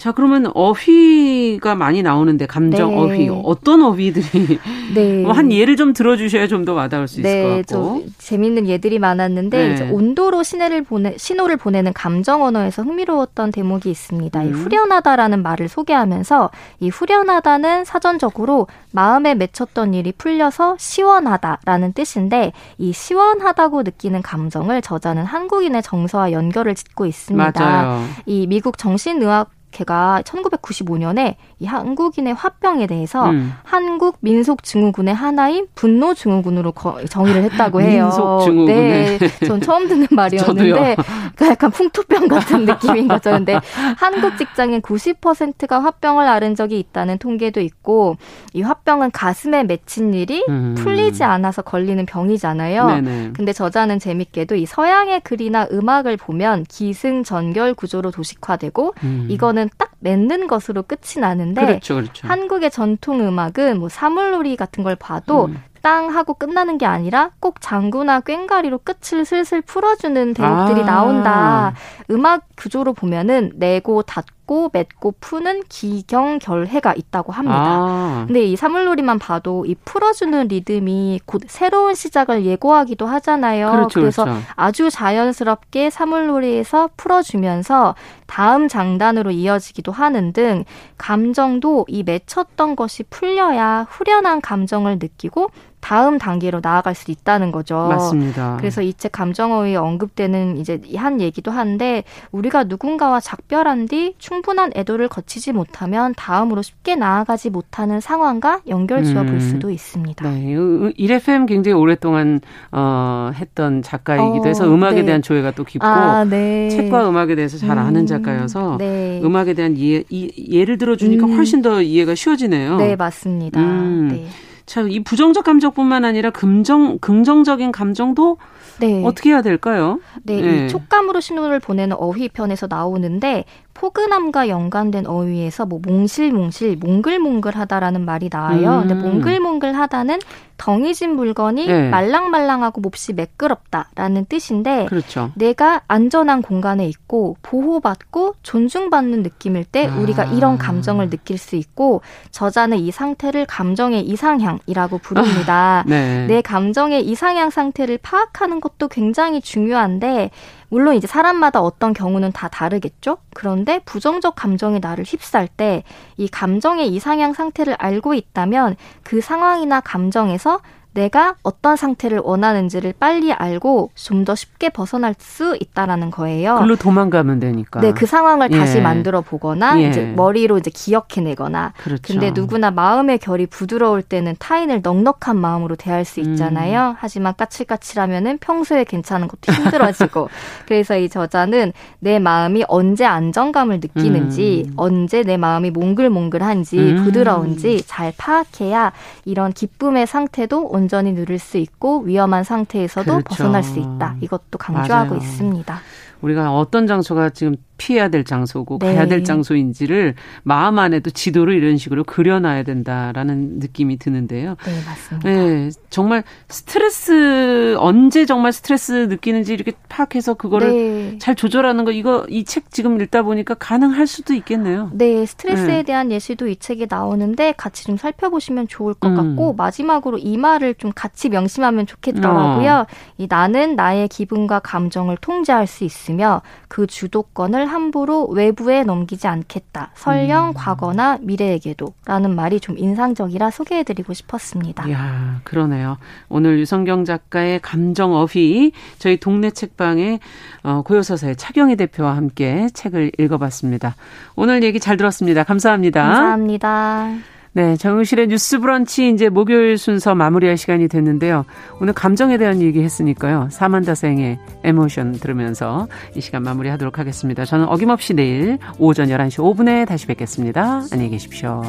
자, 0.04 0.12
그러면 0.12 0.52
어휘가 0.52 1.74
많이 1.76 2.02
나오는데 2.02 2.44
감정 2.44 2.90
네. 2.90 2.96
어휘 2.98 3.28
어떤 3.42 3.82
어휘들이 3.82 4.58
네. 4.94 5.22
뭐 5.22 5.32
한 5.34 5.50
예를 5.50 5.76
좀 5.76 5.94
들어주셔야 5.94 6.46
좀 6.46 6.66
더 6.66 6.74
와닿을 6.74 7.08
수 7.08 7.20
있을 7.20 7.22
네, 7.22 7.42
것 7.62 7.66
같고. 7.66 8.04
재밌는 8.18 8.68
예들이 8.68 8.98
많았는데 8.98 9.68
네. 9.68 9.72
이제 9.72 9.88
온도로 9.88 10.42
신호를 10.42 10.82
보내 10.82 11.14
신호를 11.16 11.56
보내는 11.56 11.94
감정 11.94 12.42
언어에서 12.42 12.82
흥미로웠던 12.82 13.50
대목이 13.50 13.90
있습니다. 13.90 14.42
음. 14.42 14.46
이 14.46 14.52
후련하다라는 14.52 15.42
말을 15.42 15.68
소개하면서 15.68 16.50
이 16.80 16.90
후련하다는 16.90 17.86
사전적으로 17.86 18.66
마음에 18.92 19.34
맺혔던 19.34 19.94
일이 19.94 20.12
풀려서 20.12 20.76
시원하다라는 20.78 21.94
뜻인데 21.94 22.52
이 22.76 22.92
시원하다고 22.92 23.82
느끼는 23.84 24.20
감정을 24.20 24.82
저자는 24.82 25.24
한국인의 25.24 25.82
정서와 25.82 26.32
연결을 26.32 26.74
짓고 26.74 27.06
있습니다. 27.06 27.52
맞아요. 27.58 28.04
이 28.26 28.46
미국 28.46 28.76
정신의학 28.76 29.50
걔가 29.74 30.22
1995년에 30.24 31.34
이 31.58 31.66
한국인의 31.66 32.34
화병에 32.34 32.86
대해서 32.86 33.28
음. 33.30 33.52
한국 33.64 34.16
민속 34.20 34.62
증후군의 34.62 35.14
하나인 35.14 35.66
분노 35.74 36.14
증후군으로 36.14 36.72
정의를 37.10 37.42
했다고 37.44 37.82
해요. 37.82 38.04
민속 38.04 38.40
증후군. 38.44 38.66
네, 38.66 39.18
전 39.46 39.60
처음 39.60 39.88
듣는 39.88 40.06
말이었는데 40.14 40.96
그러니까 40.96 41.48
약간 41.48 41.70
풍토병 41.70 42.28
같은 42.28 42.64
느낌인 42.64 43.08
거죠. 43.08 43.32
근데 43.32 43.58
한국 43.98 44.38
직장인 44.38 44.80
90%가 44.80 45.82
화병을 45.82 46.26
앓은 46.26 46.54
적이 46.54 46.78
있다는 46.78 47.18
통계도 47.18 47.60
있고 47.60 48.16
이 48.52 48.62
화병은 48.62 49.10
가슴에 49.10 49.64
맺힌 49.64 50.14
일이 50.14 50.44
음. 50.48 50.74
풀리지 50.78 51.24
않아서 51.24 51.62
걸리는 51.62 52.06
병이잖아요. 52.06 52.86
네네. 52.86 53.32
근데 53.34 53.52
저자는 53.52 53.98
재밌게도 53.98 54.54
이 54.54 54.66
서양의 54.66 55.20
글이나 55.20 55.66
음악을 55.72 56.16
보면 56.16 56.64
기승전결 56.68 57.74
구조로 57.74 58.12
도식화되고 58.12 58.94
음. 59.02 59.26
이거는 59.28 59.63
음악은 59.64 59.70
딱 59.78 59.92
맺는 60.00 60.46
것으로 60.46 60.82
끝이 60.82 61.20
나는데 61.20 61.64
그렇죠, 61.64 61.94
그렇죠. 61.96 62.28
한국의 62.28 62.70
전통 62.70 63.20
음악은 63.20 63.78
뭐 63.78 63.88
사물놀이 63.88 64.56
같은 64.56 64.84
걸 64.84 64.94
봐도 64.96 65.46
음. 65.46 65.62
땅 65.80 66.14
하고 66.14 66.32
끝나는 66.34 66.78
게 66.78 66.86
아니라 66.86 67.30
꼭 67.40 67.60
장구나 67.60 68.20
꽹가리로 68.20 68.78
끝을 68.78 69.24
슬슬 69.26 69.60
풀어주는 69.60 70.32
대목들이 70.32 70.80
아. 70.82 70.86
나온다. 70.86 71.74
음악 72.10 72.44
구조로 72.56 72.94
보면은 72.94 73.52
내고 73.56 74.02
닫고 74.02 74.34
맺고 74.72 75.14
푸는 75.20 75.62
기경결해가 75.68 76.94
있다고 76.94 77.32
합니다. 77.32 77.56
아. 77.56 78.24
근데 78.26 78.44
이 78.44 78.56
사물놀이만 78.56 79.18
봐도 79.18 79.64
이 79.66 79.74
풀어주는 79.84 80.48
리듬이 80.48 81.20
곧 81.26 81.42
새로운 81.46 81.94
시작을 81.94 82.44
예고하기도 82.44 83.06
하잖아요. 83.06 83.70
그렇죠, 83.70 84.00
그래서 84.00 84.24
그렇죠. 84.24 84.40
아주 84.54 84.90
자연스럽게 84.90 85.90
사물놀이에서 85.90 86.90
풀어주면서 86.96 87.94
다음 88.26 88.68
장단으로 88.68 89.30
이어지기도 89.30 89.92
하는 89.92 90.32
등 90.32 90.64
감정도 90.98 91.84
이 91.88 92.02
맺혔던 92.02 92.76
것이 92.76 93.02
풀려야 93.04 93.86
후련한 93.88 94.40
감정을 94.40 94.98
느끼고 95.00 95.50
다음 95.84 96.16
단계로 96.16 96.60
나아갈 96.62 96.94
수 96.94 97.10
있다는 97.10 97.52
거죠. 97.52 97.76
맞습니다. 97.76 98.56
그래서 98.58 98.80
이 98.80 98.94
책 98.96 99.12
감정어휘에 99.12 99.76
언급되는 99.76 100.56
이제 100.56 100.80
한 100.96 101.20
얘기도 101.20 101.50
한데 101.50 102.04
우리가 102.32 102.64
누군가와 102.64 103.20
작별한 103.20 103.86
뒤 103.86 104.14
충분한 104.18 104.70
애도를 104.74 105.08
거치지 105.08 105.52
못하면 105.52 106.14
다음으로 106.16 106.62
쉽게 106.62 106.96
나아가지 106.96 107.50
못하는 107.50 108.00
상황과 108.00 108.60
연결 108.68 109.04
지어 109.04 109.24
볼 109.24 109.34
음. 109.34 109.40
수도 109.40 109.68
있습니다. 109.70 110.26
네, 110.30 110.54
1FM 110.98 111.46
굉장히 111.46 111.74
오랫동안 111.76 112.40
어, 112.72 113.30
했던 113.34 113.82
작가이기도 113.82 114.48
해서 114.48 114.64
어, 114.64 114.68
음악에 114.72 115.00
네. 115.00 115.06
대한 115.06 115.20
조예가 115.20 115.50
또 115.50 115.64
깊고 115.64 115.86
아, 115.86 116.24
네. 116.24 116.70
책과 116.70 117.06
음악에 117.06 117.34
대해서 117.34 117.58
잘 117.58 117.78
아는 117.78 118.02
음, 118.02 118.06
작가여서 118.06 118.76
네. 118.78 119.20
음악에 119.22 119.52
대한 119.52 119.76
이해, 119.76 120.02
이, 120.08 120.30
예를 120.50 120.78
들어주니까 120.78 121.26
음. 121.26 121.36
훨씬 121.36 121.60
더 121.60 121.82
이해가 121.82 122.14
쉬워지네요. 122.14 122.76
네, 122.76 122.96
맞습니다. 122.96 123.60
음. 123.60 124.08
네. 124.10 124.26
참, 124.66 124.90
이 124.90 125.00
부정적 125.02 125.44
감정뿐만 125.44 126.04
아니라 126.04 126.30
긍정, 126.30 126.98
긍정적인 126.98 127.72
감정도 127.72 128.38
네. 128.80 129.04
어떻게 129.04 129.30
해야 129.30 129.42
될까요? 129.42 130.00
네, 130.22 130.40
네. 130.40 130.64
이 130.64 130.68
촉감으로 130.68 131.20
신호를 131.20 131.60
보내는 131.60 131.96
어휘 131.98 132.28
편에서 132.28 132.66
나오는데 132.68 133.44
포근함과 133.74 134.48
연관된 134.48 135.06
어휘에서 135.06 135.66
뭐 135.66 135.80
몽실몽실, 135.82 136.76
몽글몽글하다라는 136.76 138.04
말이 138.04 138.30
나와요. 138.32 138.82
음. 138.82 138.88
근데 138.88 138.94
몽글몽글하다는 138.94 140.20
덩이진 140.56 141.16
물건이 141.16 141.66
네. 141.66 141.88
말랑말랑하고 141.90 142.80
몹시 142.80 143.12
매끄럽다라는 143.12 144.26
뜻인데 144.26 144.86
그렇죠. 144.86 145.32
내가 145.34 145.82
안전한 145.88 146.42
공간에 146.42 146.86
있고 146.86 147.36
보호받고 147.42 148.36
존중받는 148.42 149.22
느낌일 149.22 149.64
때 149.64 149.88
아. 149.88 149.96
우리가 149.96 150.24
이런 150.24 150.56
감정을 150.56 151.10
느낄 151.10 151.38
수 151.38 151.56
있고 151.56 152.02
저자는 152.30 152.78
이 152.78 152.90
상태를 152.92 153.46
감정의 153.46 154.02
이상향이라고 154.02 154.98
부릅니다. 154.98 155.80
아. 155.80 155.84
네. 155.86 156.26
내 156.28 156.40
감정의 156.40 157.04
이상향 157.04 157.50
상태를 157.50 157.98
파악하는 157.98 158.60
것도 158.60 158.88
굉장히 158.88 159.40
중요한데 159.40 160.30
물론 160.74 160.96
이제 160.96 161.06
사람마다 161.06 161.60
어떤 161.60 161.92
경우는 161.92 162.32
다 162.32 162.48
다르겠죠? 162.48 163.18
그런데 163.32 163.78
부정적 163.84 164.34
감정이 164.34 164.80
나를 164.80 165.04
휩쌀 165.04 165.46
때 165.46 165.84
이 166.16 166.26
감정의 166.28 166.88
이상향 166.88 167.32
상태를 167.32 167.76
알고 167.78 168.14
있다면 168.14 168.74
그 169.04 169.20
상황이나 169.20 169.80
감정에서 169.80 170.60
내가 170.94 171.34
어떤 171.42 171.76
상태를 171.76 172.18
원하는지를 172.18 172.94
빨리 172.98 173.32
알고 173.32 173.90
좀 173.94 174.24
더 174.24 174.34
쉽게 174.34 174.70
벗어날 174.70 175.14
수 175.18 175.56
있다라는 175.60 176.10
거예요. 176.10 176.58
글로 176.58 176.76
도망가면 176.76 177.40
되니까. 177.40 177.80
네, 177.80 177.92
그 177.92 178.06
상황을 178.06 178.48
예. 178.52 178.58
다시 178.58 178.80
만들어 178.80 179.20
보거나 179.20 179.80
예. 179.80 179.88
이제 179.88 180.02
머리로 180.16 180.58
이제 180.58 180.70
기억해내거나. 180.72 181.72
그렇죠. 181.76 182.02
근데 182.02 182.30
누구나 182.30 182.70
마음의 182.70 183.18
결이 183.18 183.46
부드러울 183.46 184.02
때는 184.02 184.36
타인을 184.38 184.80
넉넉한 184.82 185.36
마음으로 185.36 185.76
대할 185.76 186.04
수 186.04 186.20
있잖아요. 186.20 186.90
음. 186.90 186.96
하지만 186.98 187.34
까칠까칠하면은 187.36 188.38
평소에 188.38 188.84
괜찮은 188.84 189.28
것도 189.28 189.52
힘들어지고. 189.52 190.28
그래서 190.66 190.96
이 190.96 191.08
저자는 191.08 191.72
내 191.98 192.18
마음이 192.18 192.64
언제 192.68 193.04
안정감을 193.04 193.80
느끼는지, 193.80 194.64
음. 194.68 194.72
언제 194.76 195.22
내 195.22 195.36
마음이 195.36 195.70
몽글몽글한지, 195.70 196.78
음. 196.78 197.04
부드러운지 197.04 197.82
잘 197.86 198.12
파악해야 198.16 198.92
이런 199.24 199.52
기쁨의 199.52 200.06
상태도 200.06 200.66
온 200.66 200.83
전히 200.88 201.12
누릴 201.12 201.38
수 201.38 201.56
있고 201.58 202.00
위험한 202.00 202.44
상태에서도 202.44 203.04
그렇죠. 203.10 203.24
벗어날 203.28 203.62
수 203.62 203.78
있다. 203.78 204.16
이것도 204.20 204.58
강조하고 204.58 205.14
맞아요. 205.14 205.22
있습니다. 205.22 205.78
우리가 206.22 206.54
어떤 206.56 206.86
장소가 206.86 207.30
지금 207.30 207.56
피해야 207.76 208.08
될 208.08 208.24
장소고 208.24 208.78
네. 208.80 208.94
가야 208.94 209.06
될 209.06 209.24
장소인지를 209.24 210.14
마음 210.42 210.78
안에도 210.78 211.10
지도를 211.10 211.54
이런 211.54 211.76
식으로 211.76 212.04
그려놔야 212.04 212.62
된다라는 212.62 213.58
느낌이 213.58 213.98
드는데요. 213.98 214.56
네, 214.64 214.72
맞습니다. 214.86 215.28
네, 215.28 215.70
정말 215.90 216.22
스트레스 216.48 217.76
언제 217.78 218.26
정말 218.26 218.52
스트레스 218.52 218.92
느끼는지 219.08 219.54
이렇게 219.54 219.72
파악해서 219.88 220.34
그거를 220.34 220.68
네. 220.68 221.18
잘 221.18 221.34
조절하는 221.34 221.84
거 221.84 221.92
이거 221.92 222.24
이 222.28 222.44
책 222.44 222.70
지금 222.70 223.00
읽다 223.00 223.22
보니까 223.22 223.54
가능할 223.54 224.06
수도 224.06 224.34
있겠네요. 224.34 224.90
네, 224.92 225.24
스트레스에 225.26 225.66
네. 225.78 225.82
대한 225.82 226.12
예시도 226.12 226.46
이 226.46 226.56
책에 226.56 226.86
나오는데 226.88 227.54
같이 227.56 227.84
좀 227.84 227.96
살펴보시면 227.96 228.68
좋을 228.68 228.94
것 228.94 229.08
음. 229.08 229.16
같고 229.16 229.54
마지막으로 229.54 230.18
이 230.18 230.36
말을 230.36 230.74
좀 230.74 230.92
같이 230.94 231.28
명심하면 231.30 231.86
좋겠더라고요. 231.86 232.72
어. 232.72 232.86
이 233.18 233.26
나는 233.28 233.76
나의 233.76 234.08
기분과 234.08 234.60
감정을 234.60 235.16
통제할 235.20 235.66
수 235.66 235.84
있으며 235.84 236.42
그 236.68 236.86
주도권을 236.86 237.63
함부로 237.68 238.26
외부에 238.28 238.84
넘기지 238.84 239.26
않겠다. 239.26 239.90
설령 239.94 240.48
음. 240.48 240.52
과거나 240.54 241.18
미래에게도 241.20 241.94
라는 242.06 242.34
말이 242.34 242.60
좀 242.60 242.78
인상적이라 242.78 243.50
소개해드리고 243.50 244.12
싶었습니다. 244.12 244.88
이야, 244.88 245.40
그러네요. 245.44 245.98
오늘 246.28 246.58
유성경 246.58 247.04
작가의 247.04 247.60
감정 247.60 248.14
어휘 248.14 248.72
저희 248.98 249.16
동네 249.18 249.50
책방의 249.50 250.20
어, 250.62 250.82
고요서사의 250.82 251.36
차경희 251.36 251.76
대표와 251.76 252.16
함께 252.16 252.68
책을 252.72 253.12
읽어봤습니다. 253.18 253.94
오늘 254.36 254.62
얘기 254.62 254.80
잘 254.80 254.96
들었습니다. 254.96 255.44
감사합니다. 255.44 256.02
감사합니다. 256.02 257.08
네, 257.56 257.76
정우실의 257.76 258.26
뉴스 258.26 258.58
브런치 258.58 259.10
이제 259.10 259.28
목요일 259.28 259.78
순서 259.78 260.16
마무리할 260.16 260.56
시간이 260.56 260.88
됐는데요. 260.88 261.44
오늘 261.80 261.92
감정에 261.92 262.36
대한 262.36 262.60
얘기 262.60 262.82
했으니까요. 262.82 263.48
사만다생의 263.52 264.38
에모션 264.64 265.12
들으면서 265.12 265.86
이 266.16 266.20
시간 266.20 266.42
마무리하도록 266.42 266.98
하겠습니다. 266.98 267.44
저는 267.44 267.66
어김없이 267.66 268.14
내일 268.14 268.58
오전 268.78 269.06
11시 269.06 269.38
5분에 269.38 269.86
다시 269.86 270.06
뵙겠습니다. 270.06 270.82
안녕히 270.90 271.10
계십시오. 271.10 271.62